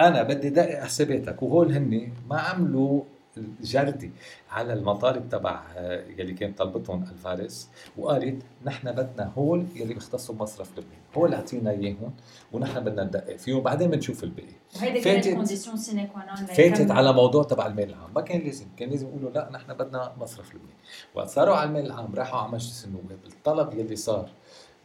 أنا 0.00 0.22
بدي 0.22 0.50
دقق 0.50 0.84
حساباتك 0.84 1.42
وهول 1.42 1.72
هن 1.72 2.12
ما 2.28 2.40
عملوا 2.40 3.02
الجردي 3.36 4.10
على 4.50 4.72
المطالب 4.72 5.28
تبع 5.28 5.62
آه، 5.76 6.04
يلي 6.18 6.32
كانت 6.32 6.58
طلبتهم 6.58 7.02
الفارس 7.02 7.70
وقالت 7.96 8.42
نحن 8.64 8.92
بدنا 8.92 9.32
هول 9.38 9.66
يلي 9.76 9.94
بيختصوا 9.94 10.34
بمصرف 10.34 10.78
لبنان. 10.78 10.99
هول 11.16 11.34
اعطينا 11.34 11.70
إياهم 11.70 12.14
ونحن 12.52 12.80
بدنا 12.80 13.04
ندقق 13.04 13.36
فيهم 13.36 13.56
وبعدين 13.56 13.90
بنشوف 13.90 14.24
الباقي. 14.24 14.54
وهيدي 14.76 15.00
كانت 15.00 15.28
كونديسيون 15.28 15.76
سيني 15.76 16.10
فاتت 16.54 16.90
على 16.90 17.12
موضوع 17.12 17.42
تبع 17.42 17.66
المال 17.66 17.88
العام. 17.88 18.14
ما 18.14 18.20
كان 18.20 18.40
لازم 18.40 18.66
كان 18.76 18.90
لازم 18.90 19.08
يقولوا 19.08 19.30
لا 19.30 19.50
نحن 19.52 19.74
بدنا 19.74 20.12
مصرف 20.18 20.54
لبنان 20.54 20.76
وقت 21.14 21.28
صاروا 21.28 21.56
على 21.56 21.68
المال 21.68 21.86
العام 21.86 22.14
راحوا 22.14 22.40
على 22.40 22.52
مجلس 22.52 22.84
النواب 22.84 23.18
الطلب 23.26 23.74
يلي 23.74 23.96
صار 23.96 24.30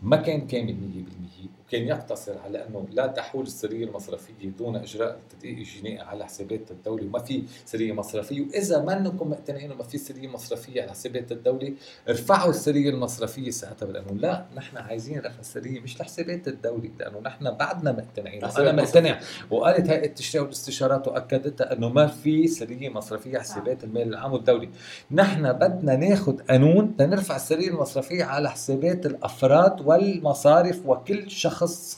ما 0.02 0.18
كان 0.18 0.48
كامل 0.48 1.06
100% 1.48 1.55
وكان 1.68 1.88
يقتصر 1.88 2.38
على 2.46 2.68
أنه 2.68 2.86
لا 2.92 3.08
تحول 3.08 3.44
السرية 3.44 3.86
المصرفية 3.86 4.50
دون 4.60 4.76
إجراء 4.76 5.18
التدقيق 5.18 5.58
الجنائي 5.58 6.00
على 6.00 6.26
حسابات 6.26 6.72
الدولة. 6.72 7.06
وما 7.06 7.20
في 7.20 7.44
سرية 7.66 7.94
مصرفية. 7.94 8.42
وإذا 8.42 8.82
ما 8.82 8.98
أنكم 8.98 9.30
مقتنعين 9.30 9.66
انه 9.66 9.76
ما 9.76 9.84
في 9.84 9.98
سرية 9.98 10.28
مصرفية 10.28 10.82
على 10.82 10.92
حسابات 10.92 11.32
الدولة 11.32 11.74
ارفعوا 12.10 12.50
السرية 12.50 12.90
المصرفية 12.90 13.52
ساعتها. 13.52 13.86
بالقانون 13.86 14.18
لا 14.18 14.46
نحن 14.56 14.78
عايزين 14.78 15.20
رفع 15.20 15.40
السرية 15.40 15.80
مش 15.80 16.00
لحسابات 16.02 16.48
الدولة. 16.48 16.90
لأنه 17.00 17.20
نحن 17.20 17.52
بعدنا 17.52 17.92
مقتنعين. 17.92 18.44
أنا 18.44 18.72
مقتنع. 18.72 19.20
وقالت 19.52 19.90
هيئة 19.90 20.06
التشريع 20.06 20.44
والاستشارات 20.44 21.08
واكدتها 21.08 21.74
أنه 21.74 21.90
ما 21.90 22.08
في 22.08 22.48
سرية 22.48 22.90
مصرفية 22.90 23.30
على 23.32 23.40
حسابات 23.40 23.84
المال 23.84 24.08
العام 24.08 24.34
والدولي. 24.34 24.70
نحن 25.12 25.54
بدنا 25.54 25.96
ناخذ 25.96 26.38
قانون 26.38 26.96
لنرفع 27.00 27.36
السرية 27.36 27.68
المصرفية 27.68 28.24
على 28.24 28.52
حسابات 28.52 29.06
الأفراد 29.06 29.82
والمصارف 29.82 30.86
وكل 30.86 31.32
شخص 31.32 31.55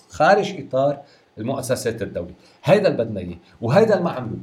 خارج 0.10 0.62
إطار 0.62 1.02
المؤسسات 1.38 2.02
الدولية. 2.02 2.36
هيدا 2.64 2.88
اللي 2.88 3.04
بدنا 3.04 3.20
إياه 3.20 3.38
وهيدا 3.62 3.94
اللي 3.94 4.04
ما 4.04 4.12
عملوه. 4.12 4.40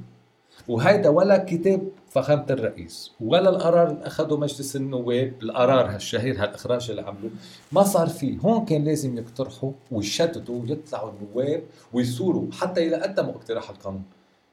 وهيدا 0.69 1.09
ولا 1.09 1.39
كتاب 1.39 1.89
فخامة 2.11 2.47
الرئيس 2.51 3.13
ولا 3.21 3.51
القرار 3.51 3.91
اللي 3.91 4.07
أخذه 4.07 4.37
مجلس 4.37 4.77
النواب 4.77 5.33
القرار 5.43 5.95
هالشهير 5.95 6.43
هالإخراج 6.43 6.91
اللي 6.91 7.03
عملوه 7.03 7.31
ما 7.73 7.83
صار 7.83 8.07
فيه. 8.07 8.39
هون 8.39 8.65
كان 8.65 8.85
لازم 8.85 9.19
يقترحوا 9.19 9.73
ويشتتوا 9.91 10.61
ويطلعوا 10.61 11.11
النواب 11.11 11.63
ويثوروا 11.93 12.47
حتى 12.53 12.87
إلى 12.87 12.97
قدموا 12.97 13.33
اقتراح 13.33 13.71
القانون. 13.71 14.03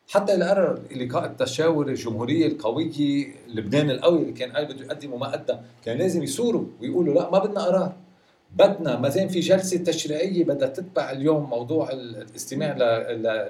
حتى 0.09 0.33
إلى 0.33 0.49
قرر 0.49 0.79
لقاء 0.95 1.25
التشاور 1.25 1.87
الجمهورية 1.87 2.47
القوية 2.47 3.27
لبنان 3.47 3.89
القوي 3.89 4.21
اللي 4.21 4.33
كان 4.33 4.51
قال 4.51 4.65
بده 4.65 4.85
يقدم 4.85 5.13
وما 5.13 5.27
قدم. 5.27 5.57
كان 5.85 5.97
لازم 5.97 6.23
يثوروا 6.23 6.65
ويقولوا 6.81 7.13
لا 7.13 7.29
ما 7.29 7.39
بدنا 7.39 7.61
قرار. 7.61 7.93
بدنا 8.55 8.99
ما 8.99 9.09
زين 9.09 9.27
في 9.27 9.39
جلسة 9.39 9.77
تشريعية 9.77 10.43
بدها 10.43 10.67
تتبع 10.67 11.11
اليوم 11.11 11.49
موضوع 11.49 11.91
الاستماع 11.91 12.75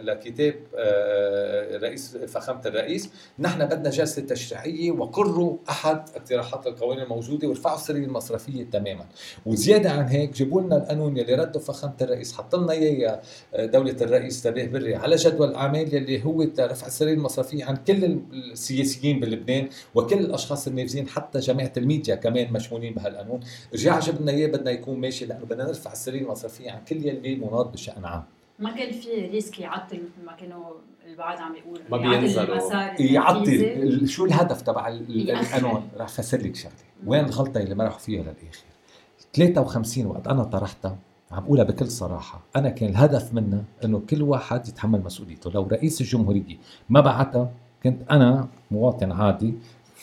لكتاب 0.02 0.56
آه، 0.76 1.78
رئيس 1.78 2.18
فخامة 2.18 2.62
الرئيس، 2.66 3.10
نحن 3.40 3.66
بدنا 3.66 3.90
جلسة 3.90 4.22
تشريعية 4.22 4.92
وقروا 4.92 5.58
أحد 5.70 6.02
اقتراحات 6.16 6.68
القوانين 6.68 7.04
الموجودة 7.04 7.48
وارفعوا 7.48 7.76
السريه 7.76 8.06
المصرفية 8.06 8.64
تماما، 8.64 9.06
وزيادة 9.46 9.92
عن 9.92 10.08
هيك 10.08 10.34
جيبوا 10.34 10.62
لنا 10.62 10.78
القانون 10.78 11.18
يلي 11.18 11.36
رده 11.36 11.60
فخامة 11.60 11.94
الرئيس 12.02 12.34
حط 12.34 12.56
لنا 12.56 12.72
إياه 12.72 13.22
آه، 13.54 13.66
دولة 13.66 13.96
الرئيس 14.02 14.44
تبيه 14.44 14.68
بري 14.68 14.96
على 14.96 15.16
جدول 15.16 15.50
الاعمال 15.50 15.96
يلي 15.96 16.26
هو 16.26 16.48
رفع 16.60 16.88
السريه 16.88 17.14
المصرفية 17.14 17.66
عن 17.66 17.76
كل 17.76 18.20
السياسيين 18.34 19.20
بلبنان 19.20 19.70
وكل 19.96 20.18
الأشخاص 20.20 20.68
النافذين 20.68 21.08
حتى 21.08 21.40
جماعة 21.40 21.74
الميديا 21.78 22.16
كمان 22.16 22.54
مشمولين 22.54 22.94
بهالقانون، 22.94 23.40
رجع 23.74 24.00
جاب 24.00 24.22
لنا 24.22 24.32
إياه 24.32 24.48
بدنا 24.48 24.72
يكون 24.72 24.91
يكون 24.92 25.02
ماشي. 25.02 25.26
لأنه 25.26 25.46
بدنا 25.46 25.64
نرفع 25.64 25.92
السريه 25.92 26.22
المصرفية 26.22 26.72
عن 26.72 26.84
كل 26.90 27.06
يلي 27.06 27.36
مناط 27.36 27.68
بشأن 27.74 28.06
عام. 28.06 28.24
ما 28.60 28.72
كان 28.72 28.92
في 28.92 29.10
ريسك 29.28 29.60
يعطل 29.60 29.96
مثل 29.96 30.26
ما 30.26 30.34
كانوا 30.34 30.74
البعض 31.08 31.38
عم 31.38 31.56
يقولوا. 31.56 31.84
ما 31.90 31.98
بينزلوا. 31.98 32.74
يعطل. 33.00 34.08
شو 34.08 34.26
الهدف 34.26 34.62
تبع 34.62 34.88
القانون؟ 34.88 35.90
رح 35.98 36.08
فسر 36.08 36.38
لك 36.38 36.56
شغلة. 36.56 36.74
وين 37.06 37.26
الغلطة 37.26 37.60
اللي 37.60 37.76
ما 37.76 37.84
راحوا 37.84 38.00
فيها 38.00 38.22
للآخر؟ 38.22 38.64
53 39.34 40.06
وقت 40.06 40.28
أنا 40.28 40.44
طرحتها 40.44 40.98
عم 41.32 41.44
بقولها 41.44 41.64
بكل 41.64 41.88
صراحة. 41.88 42.42
أنا 42.56 42.70
كان 42.70 42.90
الهدف 42.90 43.34
منها 43.34 43.64
أنه 43.86 44.00
كل 44.10 44.22
واحد 44.22 44.68
يتحمل 44.68 45.04
مسؤوليته. 45.04 45.52
لو 45.52 45.68
رئيس 45.68 46.02
الجمهورية 46.02 46.58
ما 46.90 47.02
بعتها. 47.02 47.52
كنت 47.84 48.12
أنا 48.12 48.48
مواطن 48.72 49.12
عادي 49.12 49.54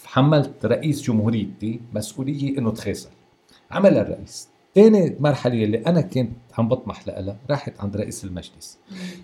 حملت 0.05 0.67
رئيس 0.67 1.03
جمهوريتي 1.03 1.81
مسؤولية 1.95 2.59
أنه 2.59 2.71
تخاسر 2.71 3.11
عمل 3.71 3.99
الرئيس. 3.99 4.49
ثاني 4.79 5.17
مرحلة 5.21 5.65
اللي 5.65 5.79
أنا 5.87 6.01
كنت 6.01 6.31
عم 6.59 6.69
بطمح 6.69 7.09
لها 7.09 7.37
راحت 7.51 7.81
عند 7.81 7.97
رئيس 7.97 8.25
المجلس. 8.25 8.79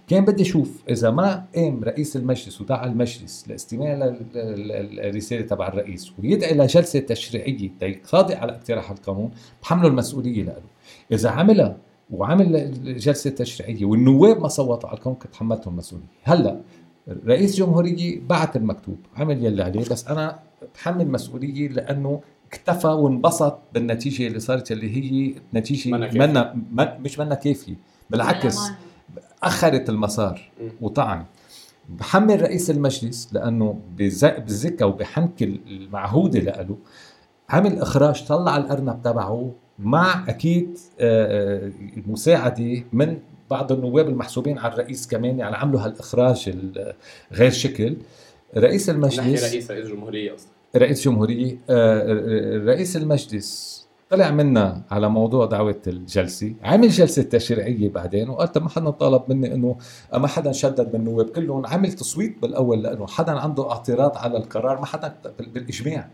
كان 0.09 0.24
بدي 0.24 0.42
أشوف 0.42 0.82
إذا 0.90 1.11
ما 1.11 1.44
قام 1.55 1.84
رئيس 1.84 2.16
المجلس 2.16 2.61
ودعا 2.61 2.86
المجلس 2.86 3.44
لاستماع 3.48 4.16
الرسالة 4.34 5.42
تبع 5.42 5.68
الرئيس 5.68 6.12
ويدعي 6.18 6.55
لجلسة 6.55 7.00
تشريعية 7.00 7.70
تقاضي 7.80 8.34
على 8.34 8.52
اقتراح 8.52 8.90
القانون 8.90 9.30
بحمله 9.62 9.88
المسؤولية 9.88 10.42
له 10.42 10.57
إذا 11.12 11.30
عملها 11.30 11.76
وعمل 12.11 12.74
جلسة 12.98 13.30
تشريعية 13.30 13.84
والنواب 13.84 14.40
ما 14.40 14.48
صوتوا 14.48 14.88
على 14.88 14.98
القانون 14.98 15.18
كنت 15.18 15.34
حملتهم 15.34 15.72
المسؤولية 15.72 16.07
هلأ 16.22 16.61
رئيس 17.26 17.57
جمهورية 17.57 18.20
بعت 18.28 18.57
المكتوب 18.57 18.98
عمل 19.16 19.44
يلي 19.44 19.62
عليه 19.62 19.80
بس 19.80 20.09
أنا 20.09 20.38
بحمل 20.74 21.09
مسؤولية 21.09 21.68
لأنه 21.68 22.20
اكتفى 22.55 22.86
وانبسط 22.86 23.59
بالنتيجة 23.74 24.26
اللي 24.26 24.40
صارت 24.40 24.72
اللي 24.72 24.96
هي 24.96 25.34
نتيجة 25.55 25.90
منا 26.18 26.55
مش 27.00 27.18
منا 27.18 27.34
كافيه 27.34 27.74
بالعكس 28.11 28.59
اخرت 29.42 29.88
المسار. 29.88 30.50
وطعن. 30.80 31.24
بحمل 31.88 32.42
رئيس 32.42 32.70
المجلس 32.70 33.28
لأنه 33.32 33.78
بز- 33.98 34.24
بالذكة 34.24 34.86
وبحنكة 34.86 35.44
المعهوده 35.66 36.40
له 36.40 36.76
عمل 37.50 37.78
إخراج 37.78 38.26
طلع 38.26 38.57
الأرنب 38.57 39.02
تبعه 39.02 39.52
مع 39.78 40.24
أكيد 40.28 40.78
آه، 41.00 41.66
آه، 41.66 41.72
مساعده 42.07 42.82
من 42.92 43.18
بعض 43.50 43.72
النواب 43.72 44.09
المحسوبين 44.09 44.59
على 44.59 44.72
الرئيس 44.72 45.07
كمان 45.07 45.38
يعني 45.38 45.57
عملوا 45.57 45.80
هالإخراج 45.80 46.44
ال- 46.48 46.92
غير 47.32 47.50
شكل. 47.50 47.96
رئيس 48.57 48.90
نحكي 48.90 48.96
المجلس 48.96 49.44
رئيس 49.44 49.70
رئيس 49.70 49.86
جمهورية 49.86 50.32
قصدي 50.32 50.48
رئيس 50.76 51.04
جمهورية 51.04 51.58
آه، 51.70 52.12
رئيس 52.66 52.96
المجلس 52.96 53.74
طلع 54.10 54.30
منا 54.30 54.82
على 54.90 55.08
موضوع 55.08 55.46
دعوة 55.46 55.82
الجلسة 55.86 56.54
عمل 56.62 56.88
جلسة 56.88 57.22
تشريعية 57.22 57.88
بعدين 57.90 58.28
وقال 58.28 58.62
ما 58.62 58.68
حدا 58.68 58.90
طالب 58.90 59.22
مني 59.28 59.54
إنه 59.54 59.76
ما 60.14 60.26
حدا 60.28 60.52
شدد 60.52 60.88
من 60.94 61.00
النواب 61.00 61.26
كلهم 61.30 61.66
عمل 61.66 61.92
تصويت 61.92 62.42
بالأول 62.42 62.82
لأنه 62.82 63.06
حدا 63.06 63.32
عنده 63.32 63.70
اعتراض 63.70 64.16
على 64.18 64.38
القرار 64.38 64.80
ما 64.80 64.86
حدا 64.86 65.14
بال- 65.38 65.48
بالإجماع. 65.50 66.10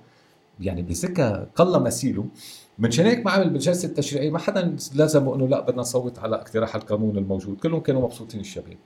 يعني 0.60 0.82
بسكة 0.82 1.46
قل 1.56 1.82
مثيله 1.82 2.24
منشان 2.78 3.06
هيك 3.06 3.24
ما 3.26 3.30
عمل 3.30 3.50
بالجلسة 3.50 3.88
التشريعية 3.88 4.30
ما 4.30 4.38
حدا 4.38 4.76
لازمه 4.94 5.34
إنه 5.34 5.48
لا 5.48 5.60
بدنا 5.60 5.80
نصوت 5.80 6.18
على 6.18 6.36
اقتراح 6.36 6.74
القانون 6.76 7.18
الموجود 7.18 7.56
كلهم 7.56 7.80
كانوا 7.80 8.02
مبسوطين 8.02 8.40
الشباب. 8.40 8.76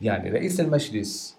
يعني 0.00 0.30
رئيس 0.30 0.60
المجلس 0.60 1.36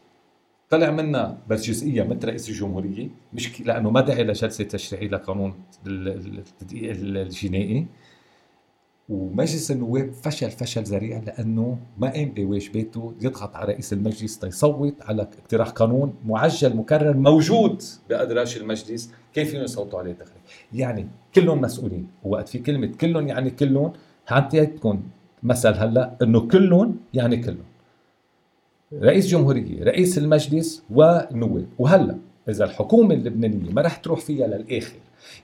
طلع 0.70 0.92
منا 0.92 1.38
بس 1.50 1.64
جزئية 1.70 2.04
مثل 2.04 2.28
رئيس 2.28 2.50
الجمهورية 2.50 3.08
مش 3.34 3.62
لأنه 3.62 3.90
ما 3.90 4.02
دعي 4.02 4.24
لجلسه 4.24 4.64
تشريعيه 4.64 5.08
لقانون 5.08 5.54
ال- 5.88 6.08
ال- 6.08 6.38
التدقيق 6.40 6.92
ال- 6.92 7.18
الجنائي. 7.18 7.86
ومجلس 9.10 9.72
النواب 9.72 10.12
فشل 10.14 10.52
فشل 10.52 10.84
ذريع 10.84 11.20
لأنه 11.20 11.78
ما 11.98 12.10
قام 12.14 12.30
بواجباته 12.32 13.14
يضغط 13.22 13.56
على 13.56 13.66
رئيس 13.74 13.94
المجلس 13.94 14.40
تيصوت 14.40 14.96
على 15.02 15.22
اقتراح 15.22 15.70
قانون 15.70 16.14
معجل 16.26 16.76
مكرر 16.76 17.18
موجود 17.18 17.82
بأدراج 18.10 18.58
المجلس. 18.62 19.12
كيف 19.34 19.50
فيهم 19.52 19.64
يصوتوا 19.64 20.00
عليه 20.00 20.12
دغري 20.12 20.40
يعني 20.74 21.08
كلهم 21.36 21.62
مسؤولين. 21.62 22.08
وقت 22.24 22.50
في 22.50 22.60
كلمة 22.60 22.88
كلهم 22.88 23.28
يعني 23.28 23.50
كلهم 23.50 23.94
حتى 24.26 24.70
مثل 25.44 25.74
هلأ 25.74 26.18
إنه 26.22 26.40
كلهم 26.48 26.98
يعني 27.14 27.38
كلهم. 27.38 27.66
رئيس 28.94 29.28
جمهورية 29.28 29.84
رئيس 29.84 30.18
المجلس 30.18 30.84
والنواب 30.90 31.68
وهلا 31.80 32.18
إذا 32.50 32.66
الحكومة 32.66 33.14
اللبنانية 33.16 33.72
ما 33.72 33.82
رح 33.82 33.96
تروح 33.98 34.20
فيها 34.20 34.48
للآخر 34.48 34.96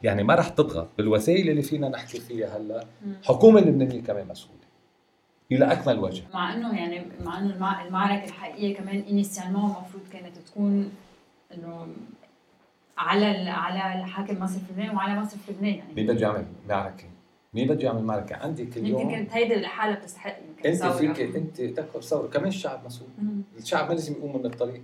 يعني 0.04 0.24
ما 0.24 0.36
رح 0.36 0.50
تضغط 0.50 0.88
بالوسائل 0.98 1.50
اللي 1.50 1.62
فينا 1.62 1.90
نحكي 1.90 2.20
فيها 2.20 2.58
هلا 2.58 2.84
الحكومة 3.22 3.60
اللبنانية 3.60 4.02
كمان 4.02 4.28
مسؤولة. 4.28 4.62
إلى 5.52 5.72
أكمل 5.72 6.00
وجه. 6.00 6.24
مع 6.34 6.54
إنه 6.54 6.78
يعني 6.80 7.02
مع 7.26 7.40
إنه 7.40 7.56
المع- 7.56 7.86
المعركة 7.88 8.26
الحقيقية 8.26 8.76
كمان 8.76 9.04
انيسيالمون 9.10 9.64
المفروض 9.64 10.04
كانت 10.14 10.38
تكون 10.38 10.92
إنه 11.54 11.88
على 12.98 13.26
على 13.50 14.00
الحاكم 14.04 14.40
مصرف 14.44 14.72
لبنان 14.72 14.96
وعلى 14.96 15.20
مصرف 15.20 15.50
لبنان 15.50 15.74
يعني. 15.74 15.94
مين 15.96 16.06
بده 16.08 16.22
يعمل 16.28 16.46
معركة؟ 16.70 17.04
مين 17.54 17.68
بده 17.68 17.84
يعمل 17.84 18.04
معركة؟ 18.04 18.36
عندك 18.36 18.60
يمكن 18.60 18.86
اليوم 18.86 19.12
كانت 19.12 19.32
هيدي 19.32 19.56
الحالة 19.56 19.96
بتستحق 19.96 20.38
يمكن 20.40 20.70
أنت. 20.70 20.86
فيك 20.86 21.36
أنت 21.36 21.62
تذكر 21.62 22.02
ثورة. 22.02 22.28
كمان 22.28 22.48
الشعب 22.48 22.86
مسؤول. 22.86 23.10
الشعب 23.58 23.90
ما 23.90 23.94
لازم 23.94 24.14
يقوم 24.14 24.38
من 24.38 24.46
الطريق. 24.46 24.82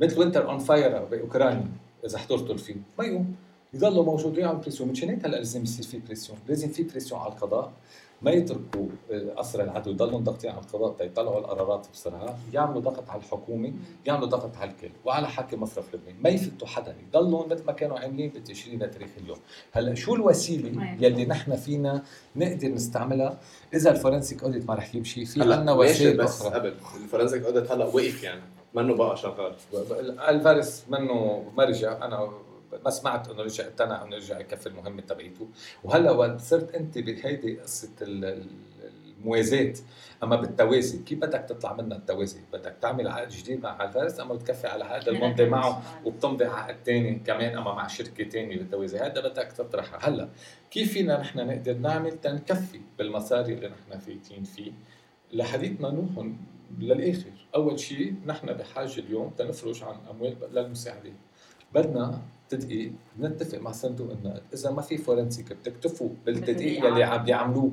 مثل 0.00 0.18
Winter 0.18 0.50
on 0.50 0.58
Fire 0.58 1.04
بأوكرانيا 1.04 1.68
إذا 2.04 2.18
حضرتوا 2.18 2.54
الفيلم. 2.54 2.82
ما 2.98 3.04
يقوم. 3.04 3.34
يضلوا 3.74 4.04
موجودين 4.04 4.44
على 4.44 4.56
ال 4.56 4.59
pression. 4.59 4.88
مشان 4.88 5.08
هيك 5.08 5.26
هلأ 5.26 5.36
لازم 5.36 5.62
يصير 5.62 5.84
في 5.84 5.98
pression؟ 6.06 6.38
لازم 6.48 6.68
في 6.68 6.82
pression 6.82 7.20
على 7.20 7.32
القضاء. 7.32 7.72
ما 8.24 8.30
يتركوا 8.30 8.86
آه، 9.10 9.40
اسر 9.40 9.62
العدو. 9.62 9.90
يضلوا 9.90 10.20
ضاغطين 10.20 10.50
على 10.50 10.60
القضاء 10.60 10.92
تيطلعوا 10.92 11.38
القرارات 11.38 11.86
بسرعة. 11.92 12.38
يعملوا 12.52 12.80
ضغط 12.80 13.10
على 13.10 13.20
الحكومة 13.20 13.72
يعملوا 14.06 14.28
ضغط 14.28 14.56
على 14.56 14.70
الكل. 14.70 14.90
وعلى 15.04 15.28
حاكم 15.28 15.62
مصرف 15.62 15.94
لبنان. 15.94 16.16
ما 16.20 16.30
يفتوا 16.30 16.66
حدا. 16.66 16.96
يضلوا 17.08 17.46
مثل 17.46 17.64
ما 17.64 17.72
كانوا 17.72 17.98
عاملين 17.98 18.30
بالتشرين 18.30 18.82
لتاريخ 18.82 19.10
اليوم. 19.20 19.38
هلا 19.72 19.94
شو 19.94 20.14
الوسيلة. 20.14 20.96
يلي 21.00 21.26
نحن 21.26 21.56
فينا 21.56 22.02
نقدر 22.36 22.68
نستعملها؟ 22.68 23.38
إذا 23.74 23.90
ال 23.90 23.96
forensic 23.96 24.42
audit 24.42 24.68
ما 24.68 24.74
رح 24.74 24.94
يمشي. 24.94 25.24
في 25.24 25.42
عندنا 25.42 25.72
وسائل 25.72 26.16
بس 26.16 26.42
أخرى. 26.42 26.54
قبل؟ 26.54 26.74
ال 27.02 27.07
forensic 27.07 27.44
audit 27.44 27.70
هلا 27.70 27.84
وقف 27.84 28.22
يعني. 28.22 28.42
منه 28.74 28.94
بقى 28.94 29.16
شغال. 29.16 29.54
الفارس 30.28 30.84
منه 30.88 31.44
ما 31.56 31.64
رجع. 31.64 32.04
أنا 32.04 32.28
ما 32.84 32.90
سمعت 32.90 33.28
إنه 33.28 33.42
رجع 33.42 33.64
اقتنع 33.64 34.04
إنه 34.04 34.16
رجع 34.16 34.38
يكفي 34.40 34.66
المهمة 34.66 35.02
تبعيته. 35.02 35.48
وهلأ 35.84 36.10
وقت 36.10 36.40
صرت 36.40 36.74
أنت 36.74 36.98
بهيدي 36.98 37.60
قصة 37.60 37.88
ال- 38.02 38.24
ال- 38.24 38.46
الموازاة. 39.18 39.74
أما 40.22 40.36
بالتوازي 40.36 40.98
كيف 40.98 41.18
بدك 41.18 41.44
تطلع 41.48 41.72
منها 41.72 41.96
التوازي؟ 41.98 42.40
بدك 42.52 42.76
تعمل 42.80 43.08
عقد 43.08 43.28
جديد 43.28 43.62
مع 43.62 43.84
الفارس 43.84 44.20
أما 44.20 44.34
بتكفي 44.34 44.66
على 44.66 44.84
عقد 44.84 45.08
الممضي 45.08 45.44
معه 45.44 45.82
وبتمضي 46.04 46.44
عقد 46.44 46.76
ثاني 46.86 47.14
كمان 47.26 47.56
أما 47.58 47.74
مع 47.74 47.86
شركة 47.86 48.28
ثانية 48.28 48.56
بالتوازي 48.56 48.98
هذا 48.98 49.20
بدك 49.28 49.52
تطرحها. 49.52 50.08
هلأ 50.08 50.28
كيف 50.70 50.92
فينا 50.92 51.20
نحن 51.20 51.46
نقدر 51.46 51.74
نعمل 51.74 52.12
تنكفي 52.20 52.80
بالمسار 52.98 53.44
اللي 53.44 53.68
نحن 53.68 53.98
فايتين 53.98 54.44
فيه؟ 54.44 54.72
لحديثنا 55.32 55.90
نروح 55.90 56.26
للآخر. 56.78 57.30
أول 57.54 57.80
شيء 57.80 58.14
نحن 58.26 58.46
بحاجة 58.52 58.98
اليوم 59.00 59.30
تنفرج 59.30 59.82
عن 59.82 59.96
أموال 60.10 60.36
للمساعدات 60.52 61.12
بدنا 61.74 62.20
تدقيق 62.48 62.92
نتفق 63.20 63.58
مع 63.58 63.72
صندوق 63.72 64.10
النقد 64.10 64.42
إذا 64.54 64.70
ما 64.70 64.82
في 64.82 64.98
فورنسيك 64.98 65.52
بتكتفوا 65.52 66.08
بالتدقيق 66.26 66.84
يلي 66.84 67.04
عم 67.04 67.24
بيعملوه 67.24 67.72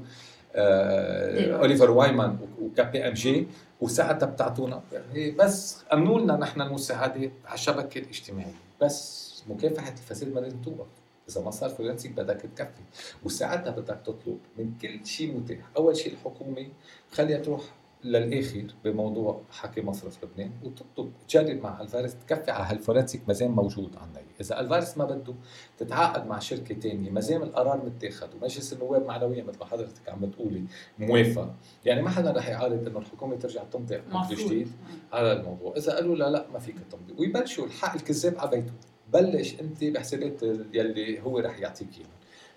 آه 0.56 1.32
Deloitte. 1.36 1.60
Oliver 1.60 1.92
Wyman 1.92 2.38
و 2.62 3.08
KPMG 3.08 3.48
وساعتها 3.82 4.26
بتعطونا. 4.26 4.82
هي 5.14 5.32
بس 5.32 5.84
أمنوا 5.94 6.20
لنا 6.20 6.38
نحن 6.38 6.62
المساعدات 6.62 7.32
على 7.46 7.54
الشبكة 7.54 8.00
الاجتماعية. 8.00 8.54
بس 8.82 9.32
مكافحه 9.48 9.92
الفساد 9.92 10.34
ما 10.34 10.40
لازم 10.40 10.62
توقف 10.62 10.88
إذا 11.30 11.42
ما 11.42 11.52
صار 11.52 11.70
forensic 11.70 12.12
بدك 12.12 12.42
تكفي. 12.56 12.82
وساعتها 13.24 13.72
بدك 13.72 14.00
تطلب 14.06 14.40
من 14.58 14.74
كل 14.82 15.06
شيء 15.06 15.38
متاح. 15.38 15.70
أول 15.78 15.98
شيء 15.98 16.14
الحكومة 16.14 16.68
خليها 17.12 17.38
تروح 17.38 17.62
للآخر 18.04 18.66
بموضوع 18.84 19.42
حاكم 19.52 19.82
مصرف 19.82 20.24
لبنان. 20.24 20.52
وتطلب 20.64 21.12
تجرب 21.28 21.64
مع 21.64 21.82
الفارس 21.82 22.16
تكفي 22.16 22.52
على 22.52 22.66
هال 22.66 22.77
forensic 22.77 23.22
مازال 23.28 23.52
موجود 23.52 23.96
عندنا. 23.96 24.24
إذا 24.42 24.60
الفارس 24.60 24.98
ما 24.98 25.06
بده 25.06 25.34
تتعاقد 25.78 26.28
مع 26.28 26.40
شركة 26.40 26.76
ثانية 26.76 27.10
ما 27.10 27.22
زال 27.22 27.44
القرار 27.44 27.86
متاخد 27.86 28.30
ومجلس 28.36 28.74
النواب 28.74 29.06
معنويا 29.06 29.44
مثل 29.44 29.60
ما 29.60 29.66
حضرتك 29.66 30.10
عم 30.10 30.20
بتقولي 30.20 30.64
موافق. 31.00 31.54
يعني 31.86 32.02
ما 32.02 32.10
حدا 32.10 32.32
رح 32.32 32.50
يعارض 32.50 32.88
إنه 32.88 33.00
الحكومة 33.00 33.36
ترجع 33.36 33.64
تمضي 33.64 33.96
عقد 33.96 34.34
جديد 34.36 34.72
على 35.14 35.32
الموضوع. 35.32 35.74
إذا 35.78 35.96
قالوا 35.96 36.16
لا 36.16 36.30
لا 36.30 36.46
ما 36.54 36.60
فيك 36.60 36.76
تمضي. 36.92 37.14
ويبلشوا 37.20 37.66
الحق 37.66 37.94
الكذاب 37.96 38.38
على 38.38 38.50
بيته. 38.50 38.74
بلش 39.14 39.60
أنت 39.60 39.84
بحسابات 39.84 40.44
يلي 40.74 41.22
هو 41.22 41.40
رح 41.40 41.60
يعطيك 41.60 41.88
اياهم 41.98 42.10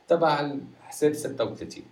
تبع 0.08 0.40
الحساب 0.40 1.12
36 1.12 1.84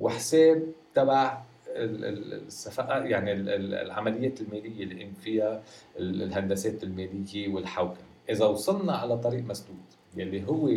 وحساب 0.00 0.66
تبع 0.94 1.42
ال- 1.74 2.04
ال- 2.04 2.46
الصفقات 2.46 3.04
يعني 3.04 3.32
ال- 3.32 3.48
ال- 3.48 3.74
العمليات 3.74 4.40
المالية 4.40 4.84
اللي 4.84 5.10
فيها 5.22 5.62
ال- 5.98 6.22
الهندسات 6.22 6.82
المالية 6.84 7.48
والحوكمة. 7.54 8.04
إذا 8.30 8.44
وصلنا 8.44 8.92
على 8.92 9.18
طريق 9.18 9.44
مسدود 9.44 9.76
يلي 10.16 10.48
هو 10.48 10.70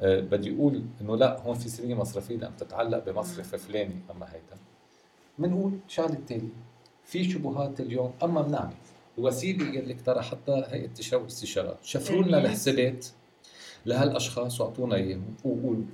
آه، 0.00 0.20
بدي 0.20 0.48
يقول 0.54 0.82
إنه 1.00 1.16
لا 1.16 1.40
هون 1.40 1.54
في 1.54 1.68
سريه 1.68 1.94
مصرفية 1.94 2.36
لم 2.36 2.52
تتعلق 2.58 3.04
بمصرف 3.10 3.54
فلاني 3.56 3.94
أما 4.10 4.26
هيدا. 4.26 4.60
بنقول 5.38 5.72
شغلة 5.88 6.12
التالي 6.12 6.48
في 7.04 7.24
شبهات 7.24 7.80
اليوم 7.80 8.12
أما 8.22 8.42
بنعمل. 8.42 8.74
الوسيله 9.18 9.66
يلي 9.66 9.94
اقترحتها 9.94 10.74
هيئة 10.74 10.84
التشاور 10.84 11.22
والاستشارات 11.22 11.76
شفروا 11.82 12.22
لنا. 12.22 12.38
الحسابات 12.38 13.06
لهالأشخاص 13.86 14.60
وأعطونا 14.60 14.96
إياهم. 14.96 15.34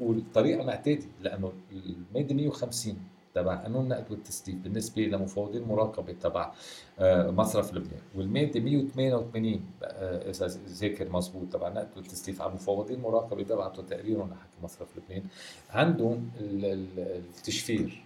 والطريقة 0.00 0.64
معتادة 0.64 1.04
لأنه 1.22 1.52
المادة 1.72 2.34
150 2.34 2.98
تبع 3.34 3.54
قانون 3.54 3.84
النقد 3.84 4.10
والتسديد 4.10 4.62
بالنسبة 4.62 5.02
لمفوضين 5.02 5.62
المراقبه 5.62 6.12
تبع 6.12 6.52
آه، 6.98 7.30
مصرف 7.30 7.74
لبنان. 7.74 8.00
والمادة 8.14 8.60
188 8.60 9.64
آه، 9.82 10.30
إذا 10.30 10.46
ذاكر 10.68 11.12
مزبوط 11.12 11.52
تبع 11.52 11.68
النقد 11.68 11.88
والتسليف 11.96 12.40
على 12.40 12.52
مفوضين 12.54 12.96
المراقبه 12.96 13.36
بيبعتوا 13.36 13.84
تقريرهم 13.84 14.30
لحاكم 14.30 14.56
مصرف 14.62 14.88
لبنان. 14.98 15.22
عندهم 15.70 16.30
ال- 16.40 16.64
ال- 16.64 17.22
التشفير. 17.36 18.04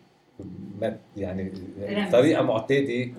ما- 0.80 0.97
يعني. 1.16 1.53
طريقة 2.12 2.43
معتادة 2.43 3.11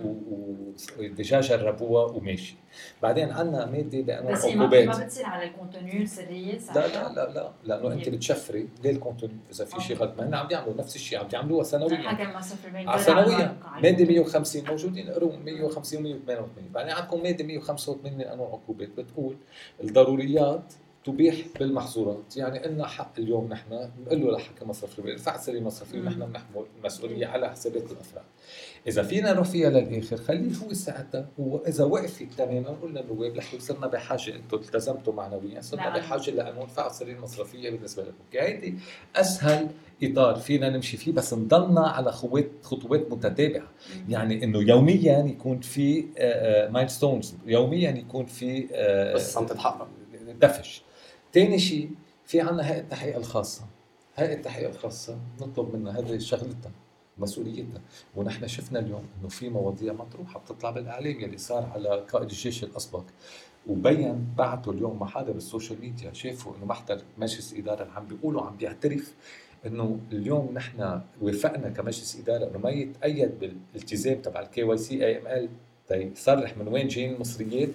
و 1.00 1.08
déjà 1.08 1.42
جربوها 1.42 2.04
وماشي. 2.06 2.56
بعدين 3.04 3.32
عندنا 3.32 3.66
ماده 3.66 4.02
بقانون 4.02 4.32
بس 4.34 4.46
ما 4.46 4.52
العقوبات 4.54 4.88
ما 4.88 5.04
بتصير 5.06 5.26
على 5.26 5.44
ال 5.48 5.54
contenu 5.54 6.02
السريه 6.02 6.54
لا؟ 6.76 6.88
لا 6.88 7.14
لا 7.14 7.34
لا. 7.34 7.52
لأنه 7.64 7.94
أنت 7.94 8.10
بتشفري 8.10 8.68
ليه 8.84 8.92
ال 8.92 8.97
contenu 8.97 9.34
إذا 9.52 9.66
في 9.66 9.82
شيء 9.82 9.98
غلط. 9.98 10.14
ما 10.18 10.28
هن 10.28 10.34
عم 10.34 10.48
يعملوا 10.52 10.74
نفس 10.78 10.96
الشيء 10.96 11.20
عم 11.20 11.28
يعملوها 11.34 11.64
سنويا. 11.64 11.98
حكم 11.98 12.38
على 12.90 13.02
سنويا. 13.04 13.58
ماده 13.84 14.06
150 14.06 14.64
موجودين 14.68 15.10
اقروا 15.10 15.32
150 15.46 16.04
و188 16.28 16.74
بعدين 16.74 16.92
عندكم 16.94 17.24
ماده 17.24 17.44
185 17.46 18.14
من 18.18 18.22
قانون 18.24 18.48
العقوبات 18.48 18.90
بتقول 18.98 19.36
الضروريات 19.84 20.74
تبيح 21.06 21.36
بالمحظورات. 21.60 22.38
يعني 22.38 22.66
إلنا 22.66 22.88
حق 22.88 23.12
اليوم 23.20 23.48
نحن 23.48 23.90
نقول 24.06 24.22
له 24.22 24.32
لحكم 24.32 24.70
مصرفي 24.70 25.12
ارفع 25.12 25.38
سري 25.38 25.62
مصرفي 25.62 25.98
مم. 25.98 26.08
ونحن 26.08 26.26
بنحمل 26.26 26.66
المسؤوليه 26.80 27.28
على 27.28 27.50
حسابات 27.50 27.92
الأفراد. 27.92 28.24
إذا 28.88 29.04
فينا 29.04 29.34
نروح 29.34 29.48
فيها 29.48 29.70
للآخر 29.70 30.18
خليه 30.18 30.56
هو 30.56 30.74
ساعتها 30.74 31.28
واذا 31.38 31.84
وقف 31.84 32.14
فيك 32.14 32.34
تماما 32.34 32.72
نقول 32.72 32.96
للنواب 32.96 33.36
لحي 33.36 33.60
صرنا 33.60 33.88
بحاجة 33.88 34.36
أنتم 34.36 34.58
التزمتوا 34.58 35.14
معنويا 35.14 35.62
صرنا 35.62 35.84
نعم. 35.84 36.00
بحاجة 36.00 36.32
لأنه 36.32 36.60
نرفع 36.60 36.88
السريه 36.88 37.14
المصرفيه 37.14 37.70
بالنسبة 37.70 38.04
لكم. 38.04 38.14
هيدي 38.34 38.76
أسهل 39.16 39.68
إطار 40.04 40.36
فينا 40.36 40.70
نمشي 40.70 40.98
فيه 40.98 41.12
بس 41.12 41.34
نضلنا 41.34 41.88
على 41.88 42.12
خطوات 42.12 42.52
خطوات 42.64 43.12
متتابعة. 43.12 43.68
يعني 44.10 44.44
إنه 44.44 44.60
يوميا 44.60 45.18
يكون 45.20 45.60
في 45.60 46.06
milestones 46.72 47.36
يوميا 47.46 47.92
يكون 47.92 48.26
في 48.26 48.68
آه، 48.74 49.14
بس 49.14 49.38
عم 49.38 49.46
تتحقق. 49.46 49.88
دفش. 50.42 50.85
تاني 51.36 51.60
شيء 51.60 51.90
في 52.26 52.42
عنا 52.42 52.72
هيئة 52.72 52.80
التحقيق 52.80 53.16
الخاصة. 53.16 53.62
هيئة 54.16 54.34
التحقيق 54.34 54.70
الخاصة 54.70 55.18
نطلب 55.42 55.76
منها 55.76 56.00
هذه 56.00 56.18
شغلتها 56.18 56.72
مسؤوليتها. 57.18 57.82
ونحن 58.16 58.48
شفنا 58.48 58.80
اليوم 58.80 59.04
إنه 59.20 59.30
في 59.30 59.50
مواضيع 59.50 59.94
مطروحة 59.94 60.40
بتطلع 60.40 60.70
بالإعلام 60.70 61.22
يلي 61.22 61.38
صار 61.38 61.70
على 61.74 62.06
قائد 62.12 62.30
الجيش 62.30 62.64
الأسبق. 62.64 63.04
وبين 63.68 64.28
بعثوا 64.38 64.74
اليوم 64.74 65.00
محاضر 65.00 65.32
بال 65.32 65.44
social 65.44 65.82
media 65.82 66.14
شافوا 66.14 66.56
إنه 66.56 66.66
محضر 66.66 67.02
مجلس 67.18 67.54
إدارة 67.54 67.90
عم 67.96 68.08
بيقولوا 68.08 68.42
عم 68.42 68.56
بيعترف 68.56 69.14
إنه 69.66 70.00
اليوم 70.12 70.52
نحن 70.54 71.02
وافقنا 71.22 71.70
كمجلس 71.70 72.20
إدارة 72.20 72.50
إنه 72.50 72.58
ما 72.60 72.70
يتقيد 72.70 73.40
بالالتزام 73.40 74.22
تبع 74.22 74.40
ال 74.40 74.46
KYC 74.46 74.64
AML 74.64 75.50
يصرح 75.92 76.58
من 76.58 76.68
وين 76.68 76.88
جايين 76.88 77.14
المصريات؟ 77.14 77.70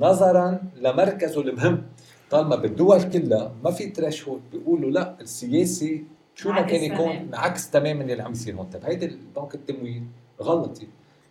نظرا 0.00 0.62
لمركزه 0.76 1.40
المهم. 1.40 1.82
طالما 2.30 2.56
بالدول 2.56 3.02
كلها 3.02 3.52
ما 3.64 3.70
في 3.70 3.86
threshold 3.86 4.42
بيقولوا 4.52 4.90
لا 4.90 5.20
السياسي 5.20 6.04
شو 6.34 6.52
ما 6.52 6.62
كان 6.62 6.92
يكون. 6.92 7.34
عكس 7.34 7.70
تماما 7.70 8.02
اللي 8.02 8.22
عم 8.22 8.32
يصير 8.32 8.56
هون. 8.56 8.66
طيب 8.66 8.84
هيدي 8.84 9.06
البنك 9.06 9.54
التمويل 9.54 10.02
غلطت 10.42 10.86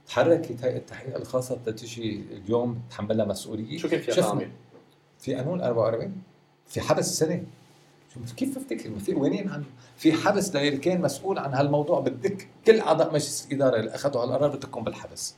تحركت 0.08 0.64
هيئه 0.64 0.78
التحقيق 0.78 1.16
الخاصة 1.16 1.56
تجي 1.56 2.24
اليوم 2.32 2.80
تحملها 2.90 3.26
مسؤولية. 3.26 3.78
شو 3.78 3.90
كان 3.90 4.00
فيها؟ 4.00 4.50
في 5.20 5.36
قانون 5.36 5.62
44 5.62 6.14
في 6.68 6.82
حبس 6.82 7.20
سنة. 7.20 7.44
كيف 8.38 8.58
بفتكر؟ 8.60 8.90
ما 8.90 9.00
في 9.00 9.14
قوانين 9.14 9.50
عنه 9.50 9.64
في 9.98 10.14
حبس 10.14 10.56
للي 10.56 10.78
كان 10.78 11.02
مسؤول 11.02 11.40
عن 11.40 11.54
هالموضوع 11.54 12.00
بدك 12.00 12.48
كل 12.68 12.80
أعضاء 12.80 13.10
مجلس 13.10 13.48
الإدارة 13.52 13.80
اللي 13.80 13.96
أخذوا 13.96 14.24
هالقرار 14.24 14.56
بدكم 14.56 14.84
بالحبس. 14.84 15.36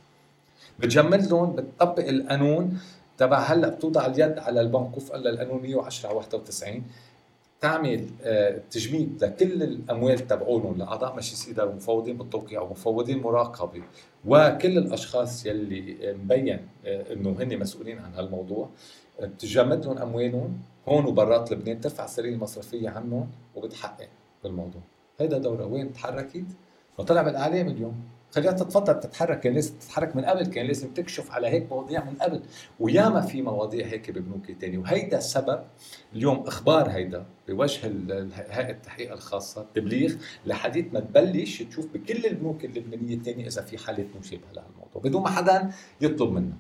بتجمد 0.80 1.26
لهم 1.26 1.56
بتطبق 1.56 2.08
القانون 2.08 2.80
تبع 3.18 3.39
هلا 3.39 3.70
بتوضع 3.70 4.05
اليد 4.05 4.39
على 4.39 4.61
البنك 4.61 4.97
وفقا 4.97 5.18
للقانون 5.18 5.61
110 5.61 6.09
على 6.09 6.18
91 6.18 6.84
تعمل 7.61 8.07
آه، 8.24 8.59
تجميد 8.72 9.24
لكل 9.24 9.63
الأموال 9.63 10.28
تبعولهم 10.28 10.78
لأعضاء 10.78 11.13
مجلس 11.13 11.49
إدارة 11.49 11.70
ومفوضين 11.70 12.18
بالتوقيع 12.18 12.61
ومفوضين 12.61 13.22
مراقبة 13.22 13.84
وكل 14.26 14.78
الأشخاص 14.78 15.45
يلي 15.45 16.13
مبين 16.24 16.59
آه، 16.86 17.13
إنه 17.13 17.36
هن 17.39 17.59
مسؤولين 17.59 17.99
عن 17.99 18.13
هالموضوع 18.13 18.70
بتجمد 19.22 19.86
لهم 19.86 19.97
أموالهم 19.97 20.59
هون 20.88 21.05
وبرات 21.05 21.51
لبنان 21.51 21.82
ترفع 21.82 22.05
السريه 22.05 22.30
المصرفية 22.34 22.89
عنهم 22.89 23.30
وبتحقق 23.55 24.07
بالموضوع. 24.43 24.82
هيدا 25.20 25.38
دورها 25.38 25.66
وين 25.66 25.93
تحركت 25.93 26.45
وطلع 26.97 27.22
بالإعلام 27.22 27.68
اليوم. 27.68 27.95
خليها 28.36 28.51
تتفضل 28.51 28.99
تتحرك 28.99 29.39
كان 29.39 29.53
لازم 29.53 29.73
تتحرك 29.79 30.15
من 30.15 30.25
قبل 30.25 30.45
كان 30.45 30.65
لازم 30.65 30.88
تكشف 30.93 31.31
على 31.31 31.47
هيك 31.47 31.71
مواضيع 31.71 32.03
من 32.03 32.15
قبل. 32.15 32.41
وياما 32.79 33.21
في 33.21 33.41
مواضيع 33.41 33.88
هيك 33.88 34.11
ببنوك 34.11 34.51
تاني 34.51 34.77
وهيدا 34.77 35.17
السبب 35.17 35.63
اليوم 36.13 36.47
إخبار 36.47 36.89
هيدا 36.89 37.25
بوجه 37.47 37.79
هيئة 38.49 38.69
التحقيق 38.69 39.11
الخاصة 39.11 39.65
تبليغ 39.75 40.15
لحديت 40.45 40.93
ما 40.93 40.99
تبلش 40.99 41.61
تشوف 41.61 41.88
بكل 41.93 42.25
البنوك 42.25 42.65
اللبنانية 42.65 43.15
الثانية 43.15 43.47
إذا 43.47 43.61
في 43.61 43.77
حالات 43.77 44.07
مشابهة 44.19 44.51
لهالموضوع. 44.53 45.01
بدون 45.03 45.21
ما 45.21 45.29
حدا 45.29 45.69
يطلب 46.01 46.31
منا 46.31 46.57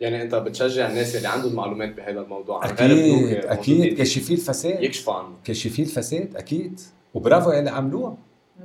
يعني 0.00 0.22
أنت 0.22 0.34
بتشجع 0.34 0.90
الناس 0.90 1.16
اللي 1.16 1.28
عندهم 1.28 1.54
معلومات 1.54 1.94
بهذا 1.94 2.20
الموضوع 2.20 2.64
عن 2.64 2.70
أكيد 2.70 3.44
أكيد. 3.44 3.98
كشفي 3.98 4.34
الفساد. 4.34 4.82
يكشفوا 4.82 5.14
عنه. 5.14 5.36
كشفي 5.44 5.82
الفساد 5.82 6.36
أكيد. 6.36 6.80
وبرافو 7.14 7.50
يلي 7.50 7.70
عملوها. 7.70 8.16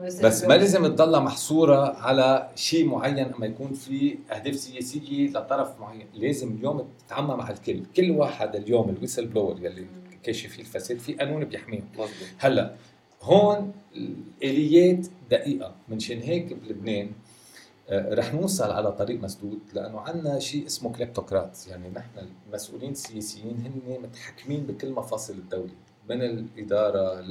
بس 0.02 0.44
ما 0.44 0.54
لازم 0.54 0.88
تضلها 0.88 1.20
محصورة 1.20 1.78
على 1.98 2.50
شيء 2.56 2.86
معين 2.86 3.20
أما 3.34 3.46
يكون 3.46 3.74
في 3.74 4.18
أهداف 4.32 4.56
سياسية 4.56 5.30
لطرف 5.30 5.80
معين. 5.80 6.08
لازم 6.14 6.52
اليوم 6.52 6.88
تتعامل 7.08 7.36
مع 7.36 7.50
الكل. 7.50 7.84
كل 7.96 8.12
واحد 8.12 8.56
اليوم 8.56 8.90
الويسل 8.90 9.28
بلور 9.28 9.60
يلي 9.62 9.86
كاشف 10.24 10.60
الفساد 10.60 10.98
في 11.00 11.14
قانون 11.14 11.46
بيحميهم. 11.46 11.84
هلأ 12.38 12.74
هون 13.22 13.72
الآليات 13.96 15.08
دقيقة. 15.32 15.76
منشان 15.90 16.20
هيك 16.20 16.54
بلبنان 16.54 17.12
آه، 17.90 18.14
رح 18.16 18.34
نوصل 18.34 18.72
على 18.72 18.92
طريق 18.92 19.20
مسدود 19.24 19.60
لأنه 19.74 20.00
عندنا 20.00 20.40
شيء 20.40 20.66
اسمه 20.66 20.92
كليبتوقراط 20.92 21.68
يعني 21.70 21.90
نحن 21.90 22.28
المسؤولين 22.48 22.92
السياسيين 22.92 23.64
هن 23.66 23.98
متحكمين 24.04 24.64
بكل 24.64 24.92
مفاصل 24.92 25.34
الدولة. 25.34 25.72
من 26.10 26.22
الإدارة 26.22 27.22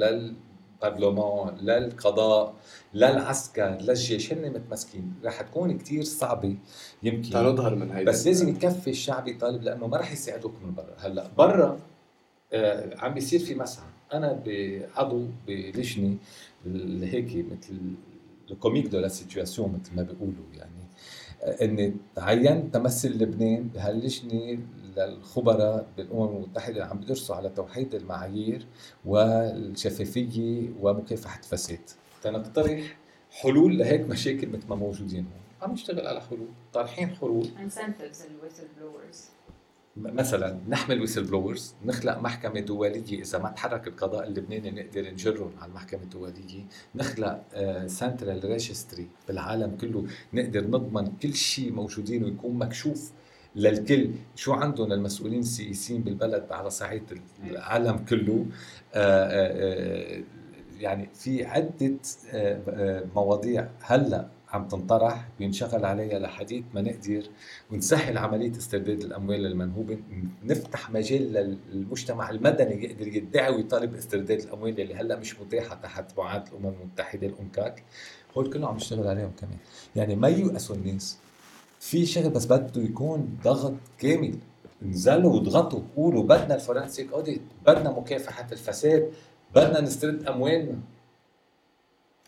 للبرلمان 0.84 1.56
للقضاء 1.56 2.54
للعسكر 2.94 3.78
للجيش 3.80 4.32
هن 4.32 4.52
متمسكين. 4.52 5.14
رح 5.24 5.40
تكون 5.42 5.78
كتير 5.78 6.02
صعبة 6.02 6.56
يمكن. 7.02 7.30
تنظهر 7.30 7.74
من 7.74 7.90
هيدا. 7.90 8.10
بس 8.10 8.26
لازم 8.26 8.48
يكفي 8.48 8.90
الشعب 8.90 9.28
يطالب 9.28 9.62
لأنه 9.62 9.86
ما 9.86 9.96
رح 9.96 10.12
يساعدوك 10.12 10.52
من 10.64 10.74
برا. 10.74 10.94
هلأ 10.98 11.26
برا 11.38 11.78
آه 12.52 12.96
عم 12.98 13.14
بيصير 13.14 13.40
في 13.40 13.54
مسعى. 13.54 13.86
أنا 14.14 14.42
عضو 14.96 15.26
بلجنة 15.46 16.16
هيك 17.02 17.46
مثل 17.52 17.78
ال 18.50 18.55
comique 18.55 18.86
de 18.86 18.98
la 18.98 19.08
situation 19.08 19.78
مثل 19.82 19.96
ما 19.96 20.02
بيقولوا 20.02 20.44
يعني 20.54 20.72
آه، 21.42 21.64
إني 21.64 21.94
تعينت 22.14 22.70
مثل 22.70 23.22
لبنان 23.22 23.68
بهاللجنة 23.68 24.58
للخبراء 24.96 25.86
بالأمم 25.96 26.36
المتحدة 26.36 26.74
اللي 26.74 26.84
عم 26.84 26.98
بيدرسوا 26.98 27.36
على 27.36 27.48
توحيد 27.48 27.94
المعايير 27.94 28.66
والشفافية 29.04 30.70
ومكافحة 30.80 31.38
الفساد 31.38 31.90
تنقترح 32.22 32.96
حلول 33.30 33.78
لهيك 33.78 34.00
مشاكل 34.00 34.48
مثل 34.48 34.68
ما 34.68 34.76
موجودين 34.76 35.24
هون. 35.24 35.42
عم 35.62 35.72
نشتغل 35.72 36.06
على 36.06 36.20
حلول. 36.20 36.48
طارحين 36.72 37.08
حلول. 37.08 37.48
مثلا 39.96 40.58
نحمل 40.68 41.00
whistleblowers 41.00 41.74
نخلق 41.84 42.18
محكمة 42.18 42.60
دولية. 42.60 43.22
إذا 43.22 43.38
ما 43.38 43.50
تحرك 43.50 43.86
القضاء 43.88 44.26
اللبناني 44.28 44.70
نقدر 44.70 45.10
نجرهم 45.10 45.52
على 45.60 45.68
المحكمة 45.68 46.02
الدولية. 46.02 46.64
نخلق 46.94 47.42
central 47.86 48.44
registry 48.44 49.08
بالعالم 49.28 49.76
كله 49.80 50.06
نقدر 50.32 50.66
نضمن 50.66 51.12
كل 51.22 51.34
شيء 51.34 51.72
موجودين 51.72 52.24
ويكون 52.24 52.58
مكشوف 52.58 53.12
للكل 53.56 54.10
شو 54.36 54.52
عندهم 54.52 54.92
المسؤولين 54.92 55.40
السياسيين 55.40 56.02
بالبلد 56.02 56.52
على 56.52 56.70
صعيد 56.70 57.02
العالم 57.50 57.96
كله؟ 57.96 58.46
آه، 58.94 59.26
آه، 59.26 60.18
آه، 60.18 60.22
يعني 60.80 61.08
في 61.14 61.46
آه، 62.30 63.04
مواضيع 63.14 63.68
هلأ 63.80 64.28
عم 64.52 64.68
تنطرح 64.68 65.28
بينشغل 65.38 65.84
عليها 65.84 66.18
لحديث 66.18 66.64
ما 66.74 66.80
نقدر 66.80 67.22
ونسهل 67.70 68.18
عملية 68.18 68.50
استرداد 68.50 69.00
الأموال 69.00 69.46
المنهوبة. 69.46 69.98
نفتح 70.44 70.90
مجال 70.90 71.32
للمجتمع 71.72 72.30
المدني 72.30 72.84
يقدر 72.84 73.06
يدعي 73.06 73.54
ويطالب 73.54 73.92
باسترداد 73.92 74.40
الأموال 74.40 74.80
اللي 74.80 74.94
هلأ 74.94 75.16
مش 75.16 75.40
متاحة 75.40 75.74
تحت 75.74 76.18
معاهده 76.18 76.44
الأمم 76.52 76.74
المتحدة 76.80 77.26
ال 77.26 77.35
UNCAC 77.35 77.82
هول 78.36 78.52
كله 78.52 78.68
عم 78.68 78.76
نشتغل 78.76 79.06
عليهم 79.06 79.32
كمان. 79.40 79.58
يعني 79.96 80.16
ما 80.16 80.28
ييأسوا 80.28 80.76
الناس. 80.76 81.18
في 81.82 82.06
شغل 82.06 82.30
بس 82.30 82.46
بده 82.46 82.82
يكون 82.82 83.38
ضغط 83.44 83.74
كامل. 83.98 84.34
انزلوا 84.82 85.32
واضغطوا 85.32 85.80
قولوا 85.96 86.22
بدنا 86.22 86.54
ال 86.54 86.61
forensic 86.61 87.12
audit 87.12 87.42
بدنا 87.66 87.90
مكافحة 87.90 88.46
الفساد 88.52 89.10
بدنا 89.54 89.80
نسترد 89.80 90.26
اموالنا 90.28 90.78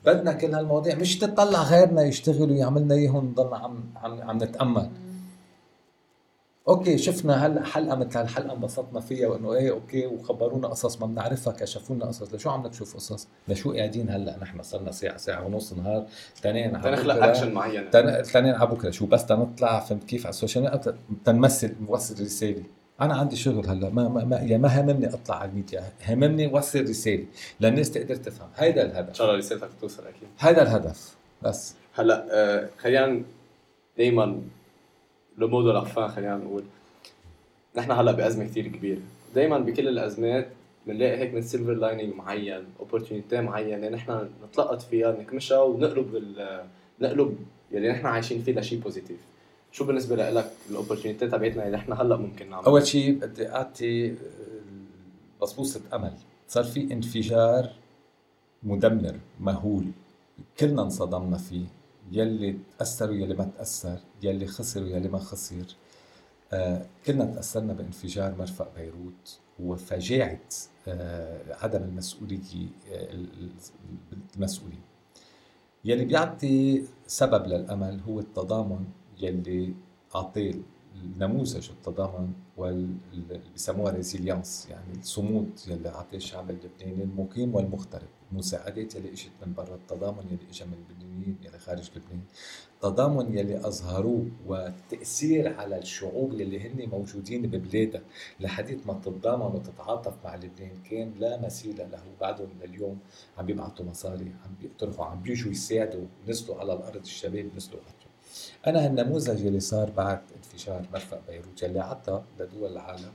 بدنا 0.07 0.33
كل 0.33 0.55
هالمواضيع 0.55 0.95
مش 0.95 1.19
تطلع 1.19 1.63
غيرنا 1.63 2.03
يشتغل 2.03 2.51
ويعملنا 2.51 2.95
إياهم 2.95 3.25
نضلنا 3.27 3.57
عم 3.57 3.85
عم 3.97 4.23
عم 4.23 4.37
نتأمل. 4.37 4.91
أوكي 6.69 6.99
شفنا 6.99 7.47
هلا 7.47 7.65
حلقه 7.65 7.97
مثل 7.97 8.19
هالحلقه 8.19 8.53
انبسطنا 8.53 9.01
فيها 9.01 9.29
وإنه 9.29 9.55
إيه 9.55 9.71
أوكي 9.71 10.07
وخبرونا 10.07 10.69
قصص 10.69 11.01
ما 11.01 11.07
بنعرفها 11.07 11.53
كشفوا 11.53 11.97
لنا 11.97 12.05
قصص. 12.07 12.35
لشو 12.35 12.51
عم 12.51 12.67
نشوف 12.67 12.95
قصص؟ 12.97 13.29
لشو 13.49 13.73
قاعدين 13.73 14.11
هلأ؟ 14.11 14.39
نحن 14.39 14.63
صرنا 14.63 14.91
ساعة 14.93 15.17
ساعة 15.17 15.47
ونص 15.47 15.73
نهار 15.73 16.07
تنين 16.43 16.77
على 16.77 16.97
تنخلق. 16.97 17.25
اكشن 17.25 17.53
معين 17.53 17.91
تن- 17.91 18.23
تنين 18.23 18.55
على 18.55 18.67
بكرة. 18.71 18.91
شو 18.91 19.07
بس 19.07 19.27
تنطلع 19.27 19.81
فهمت 19.81 20.05
كيف؟ 20.05 20.27
على 20.27 20.31
ال 20.31 20.36
social 20.36 20.65
media 20.65 20.95
تنمثل 21.25 21.75
نوصل 21.89 22.25
رسالة. 22.25 22.63
أنا 23.01 23.15
عندي 23.17 23.37
شغل 23.37 23.67
هلأ. 23.67 23.89
ما 23.91 24.09
ما 24.09 24.25
ما, 24.25 24.37
يعني 24.37 24.59
ما 24.59 24.81
هممني 24.81 25.07
أطلع 25.15 25.37
على 25.37 25.51
الميديا. 25.51 25.83
هممني 26.09 26.47
وصل 26.47 26.83
رسالة. 26.83 27.25
للناس 27.61 27.91
تقدر 27.91 28.17
تفهم. 28.17 28.49
هيدا 28.57 28.83
إن 28.85 28.91
الهدف 28.91 29.15
شاء 29.17 29.27
الله 29.27 29.39
رسالتك 29.39 29.69
توصل 29.81 30.03
أكيد. 30.07 30.29
هذا 30.39 30.63
الهدف. 30.63 31.17
بس. 31.43 31.75
هلأ 31.95 32.27
آه، 32.31 32.69
خلينا 32.79 33.23
دائما 33.99 34.41
le 35.39 35.49
mot 35.49 35.63
de 35.63 35.73
la 35.73 35.87
fin 35.87 36.09
خلينا 36.09 36.37
نقول. 36.37 36.65
نحن 37.77 37.91
هلا 37.91 38.13
بأزمة 38.13 38.45
كثير 38.45 38.67
كبيرة. 38.69 39.01
دائما 39.35 39.59
بكل 39.59 39.89
الأزمات 39.89 40.49
بنلاقي 40.87 41.19
هيك 41.19 41.35
من 41.35 41.43
silver 41.43 41.73
lining 41.73 42.15
معين 42.15 42.65
opportunity 42.81 43.41
معينه 43.41 43.89
نحن 43.89 44.29
نتلقط 44.45 44.83
فيها 44.83 45.13
نكمشها 45.13 45.63
ونقلب 45.63 46.17
ال 46.17 46.65
نقلب 47.01 47.39
يلي 47.73 47.89
نحن 47.93 48.07
عايشين 48.07 48.43
فيه 48.43 48.53
لشيء 48.53 48.79
positive 48.79 49.19
شو 49.73 49.85
بالنسبة 49.85 50.17
لك 50.31 50.51
ال 50.71 50.76
opportunity 50.76 51.29
تبعتنا 51.29 51.67
اللي 51.67 51.77
نحن 51.77 51.93
هلا 51.93 52.17
ممكن 52.17 52.51
نعمل 52.51 52.65
أول 52.65 52.87
شيء 52.87 53.13
بدي 53.13 53.49
أعطي 53.49 54.15
بصبوصه 55.43 55.81
أمل. 55.95 56.13
صار 56.49 56.65
في 56.65 56.93
انفجار 56.93 57.71
مدمر 58.63 59.15
مهول. 59.41 59.85
كلنا 60.61 60.83
انصدمنا 60.83 61.37
فيه. 61.37 61.65
يلي 62.15 62.59
تأثر 62.79 63.11
ويلي 63.11 63.35
ما 63.35 63.45
تأثر 63.45 63.99
يلي 64.23 64.47
خسر 64.47 64.83
ويلي 64.83 65.09
ما 65.09 65.19
خسر. 65.19 65.67
آه 66.53 66.87
كلنا 67.07 67.25
تأثرنا 67.25 67.73
بانفجار 67.73 68.35
مرفق 68.39 68.75
بيروت 68.77 69.39
وفجاعة 69.61 70.49
آه 70.89 71.55
عدم 71.55 71.83
المسؤولية 71.83 72.69
آه 72.93 73.27
المسؤولين 74.37 74.81
يلي 75.85 76.05
بيعطي 76.05 76.83
سبب 77.07 77.47
للأمل 77.47 78.01
هو 78.09 78.21
التضامن 78.21 78.85
يلي 79.21 79.75
اعطيه 80.15 80.55
نموذج 81.19 81.71
التضامن 81.71 82.33
واللي 82.57 83.41
بيسموها 83.53 83.93
résilience 83.93 84.69
يعني 84.71 84.99
الصمود 85.01 85.51
يلي 85.69 85.89
اعطيه 85.89 86.17
الشعب 86.17 86.51
اللبناني 86.51 87.03
المقيم 87.05 87.55
والمغترب. 87.55 88.09
المساعدات 88.35 88.95
يلي 88.95 89.13
إجت 89.13 89.31
من 89.47 89.55
برا 89.55 89.75
التضامن 89.75 90.27
يلي 90.27 90.51
اجى 90.51 90.65
من 90.65 90.73
اللبنانيين 90.73 91.37
يلي 91.45 91.59
خارج 91.59 91.91
لبنان 91.97 92.23
التضامن 92.75 93.39
يلي 93.39 93.57
أظهروه 93.67 94.27
والتاثير 94.47 95.55
على 95.61 95.79
الشعوب 95.79 96.33
يلي 96.41 96.61
هن 96.61 96.89
موجودين 96.89 97.43
ببلادها 97.43 98.03
لحديث 98.41 98.87
ما 98.87 99.01
تتضامن 99.05 99.55
وتتعاطف 99.55 100.15
مع 100.25 100.37
لبنان 100.37 100.83
كان 100.91 101.13
لا 101.19 101.41
مثيل 101.41 101.77
له. 101.79 102.03
بعدهم 102.21 102.49
لليوم 102.63 102.99
عم 103.39 103.47
بيبعثوا 103.47 103.87
مصاري 103.87 104.33
عم 104.45 104.55
بيقترحوا 104.61 105.05
عم 105.05 105.23
بيجوا 105.23 105.53
يساعدوا 105.53 106.07
نزلوا 106.29 106.59
على 106.61 106.73
الأرض 106.73 107.03
الشباب 107.03 107.47
نزلوا 107.57 107.81
أنا 108.67 108.87
هالنموذج 108.87 109.47
اللي 109.47 109.61
صار 109.61 109.91
بعد 109.91 110.21
انفجار 110.37 110.87
مرفق 110.93 111.21
بيروت 111.29 111.65
اللي 111.65 111.81
عطى 111.81 112.23
لدول 112.41 112.73
العالم 112.73 113.13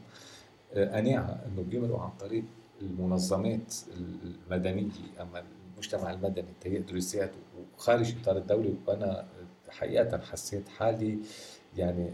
آه، 0.73 0.97
قناعة 0.97 1.43
إنه 1.45 1.61
بيمروا 1.61 1.99
عن 1.99 2.09
طريق 2.19 2.43
المنظمات 2.81 3.75
المدنية 4.23 4.91
أما 5.21 5.43
المجتمع 5.73 6.11
المدني 6.13 6.53
تيقدروا 6.61 6.97
يساعدوا 6.97 7.41
وخارج 7.77 8.15
إطار 8.21 8.37
الدولي 8.37 8.75
وأنا 8.87 9.27
حقيقة 9.69 10.17
حسيت 10.17 10.69
حالي 10.69 11.19
يعني 11.77 12.09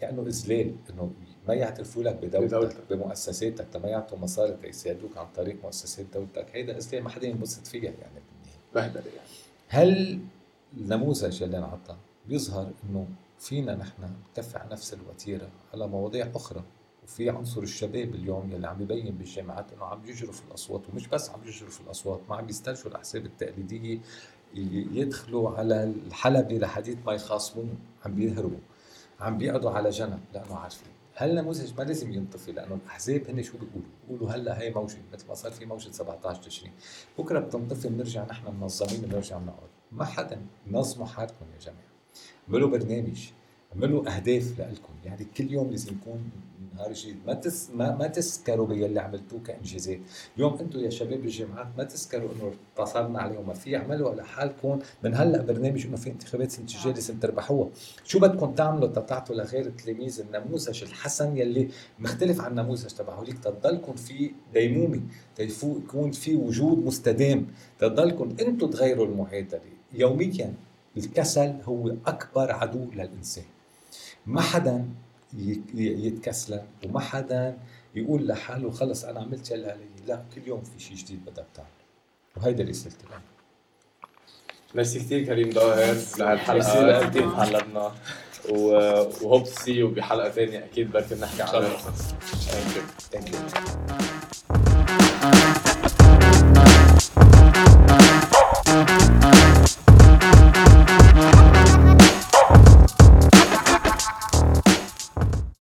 كأنه 0.00 0.22
اذلال 0.22 0.74
إنه 0.90 1.12
ما 1.48 1.54
يعترفوا 1.54 2.02
لك 2.02 2.14
بدولتك 2.22 2.76
بمؤسساتك 2.90 3.76
ما 3.76 3.88
يعطوا 3.88 4.18
مصاري 4.18 4.56
تيساعدوك 4.62 5.16
عن 5.16 5.26
طريق 5.36 5.64
مؤسسات 5.64 6.06
دولتك. 6.14 6.46
هيدا 6.52 6.78
اذلال 6.78 7.02
ما 7.02 7.10
حدا 7.10 7.26
ينبسط 7.26 7.66
فيها 7.66 7.90
يعني 7.90 8.22
بهدله 8.74 9.04
يعني 9.06 9.28
هل 9.68 10.20
النموذج 10.76 11.42
اللي 11.42 11.58
انعطى 11.58 11.96
بيظهر 12.28 12.70
إنه 12.84 13.08
فينا 13.38 13.74
نحن 13.74 14.02
على 14.54 14.70
نفس 14.72 14.94
الوتيرة 14.94 15.48
على 15.72 15.88
مواضيع 15.88 16.30
أخرى؟ 16.34 16.64
وفي 17.08 17.30
عنصر 17.30 17.62
الشباب 17.62 18.14
اليوم 18.14 18.52
يلي 18.52 18.68
عم 18.68 18.82
يبين 18.82 19.14
بالجامعات 19.14 19.72
إنه 19.72 19.84
عم 19.84 20.06
يجروا 20.06 20.32
في 20.32 20.42
الأصوات 20.48 20.82
ومش 20.88 21.06
بس 21.08 21.30
عم 21.30 21.40
يجروا 21.46 21.70
في 21.70 21.80
الأصوات 21.80 22.20
ما 22.28 22.36
عم 22.36 22.48
يسترجوا 22.48 22.86
الأحزاب 22.90 23.26
التقليدية 23.26 23.98
يدخلوا 24.92 25.50
على 25.50 25.84
الحلبة 25.84 26.58
لحديث 26.58 26.98
ما 27.06 27.12
يخاصموه 27.12 27.66
عم 28.04 28.14
بيهربوا 28.14 28.58
عم 29.20 29.38
بيقعدوا 29.38 29.70
على 29.70 29.90
جنب 29.90 30.20
لأنه 30.34 30.56
عارفين. 30.56 30.88
هالنموذج 31.16 31.72
ما 31.78 31.82
لازم 31.82 32.12
ينطفي 32.12 32.52
لأنه 32.52 32.74
الأحزاب 32.74 33.30
هن 33.30 33.42
شو 33.42 33.52
بيقولوا؟ 33.58 33.88
بيقولوا 34.08 34.30
هلأ 34.30 34.60
هي 34.60 34.70
موجة 34.70 34.98
مثل 35.12 35.28
ما 35.28 35.34
صار 35.34 35.52
في 35.52 35.66
موجة 35.66 35.90
17 35.90 36.42
تشرين. 36.42 36.72
بكرة 37.18 37.38
بتنطفي 37.40 37.88
بنرجع 37.88 38.24
نحن 38.24 38.54
منظمين 38.60 39.00
بنرجع 39.00 39.38
بنقعد 39.38 39.68
ما 39.92 40.04
حدا 40.04 40.40
نظموا 40.66 41.06
حالكم 41.06 41.46
يا 41.54 41.58
جماعة. 41.60 41.88
اعملوا 42.48 42.68
برنامج 42.68 43.30
اعملوا 43.72 44.16
أهداف 44.16 44.60
لكم 44.60 44.92
يعني 45.04 45.26
كل 45.36 45.52
يوم 45.52 45.70
لازم 45.70 45.92
يكون 45.92 46.30
نهار 46.76 46.92
جديد 46.92 47.16
ما 47.26 47.34
تس 47.34 47.70
ما, 47.74 47.96
ما 47.96 48.06
تسكروا 48.06 48.66
باللي 48.66 49.00
عملتوه 49.00 49.40
كإنجازات. 49.40 49.98
اليوم 50.36 50.58
أنتم 50.58 50.80
يا 50.80 50.90
شباب 50.90 51.24
الجامعات 51.24 51.66
ما 51.78 51.84
تسكروا 51.84 52.28
إنه 52.32 52.52
اتصلنا 52.76 53.18
عليهم 53.18 53.46
ما 53.46 53.54
في 53.54 53.76
اعملوا 53.76 54.14
لحالكم 54.14 54.78
من 55.04 55.14
هلأ 55.14 55.42
برنامج 55.42 55.86
إنه 55.86 55.96
في 55.96 56.10
انتخابات 56.10 56.50
سنه 56.50 56.64
الجايه 56.64 56.94
لازم 56.94 57.18
تربحوها. 57.18 57.68
شو 58.04 58.18
بدكم 58.18 58.54
تعملوا؟ 58.54 58.88
تتعطوا 58.88 59.36
لغير 59.36 59.66
التلاميذ 59.66 60.20
النموذج 60.20 60.82
الحسن 60.82 61.36
يلي 61.36 61.68
مختلف 61.98 62.40
عن 62.40 62.50
النموذج 62.50 62.86
تبع 62.86 63.14
هوليك 63.14 63.38
تضلكم 63.38 63.92
في 63.92 64.30
ديمومه 64.52 65.00
يكون 65.38 66.10
في 66.10 66.36
وجود 66.36 66.78
مستدام. 66.84 67.46
تضلكم 67.78 68.36
أنتم 68.40 68.70
تغيروا 68.70 69.06
المعادلة. 69.06 69.60
يوميا 69.94 70.54
الكسل 70.96 71.54
هو 71.64 71.94
أكبر 72.06 72.52
عدو 72.52 72.84
للإنسان. 72.94 73.44
ما 74.28 74.40
حدا 74.40 74.84
يتكسل 75.74 76.60
وما 76.84 77.00
حدا 77.00 77.58
يقول 77.94 78.28
لحاله 78.28 78.70
خلص 78.70 79.04
أنا 79.04 79.20
عملت 79.20 79.50
يلي 79.50 79.70
علي. 79.70 79.84
لا 80.06 80.24
كل 80.34 80.40
يوم 80.46 80.62
في 80.62 80.84
شيء 80.84 80.96
جديد 80.96 81.24
بدك 81.24 81.46
تعمله 81.54 81.70
وهيدا 82.36 82.64
رسالة 82.64 82.94
الأمل 83.06 83.22
ميرسي 84.74 84.98
كثير 84.98 85.24
كريم 85.24 85.50
ظاهر 85.50 85.96
لهالحلقة. 86.18 87.08
كثير 87.08 87.30
تعلمنا 87.30 87.94
و 88.50 88.69
hope 88.69 89.46
see 89.46 89.72
you 89.72 89.90
بحلقة 89.90 90.30
ثانية. 90.30 90.64
أكيد 90.64 90.90
بركي 90.90 91.14
بنحكي 91.14 91.42
عنها. 91.42 91.76
thank 91.78 92.76
you 92.76 92.82
ثانك 93.10 93.34
يو 93.34 93.40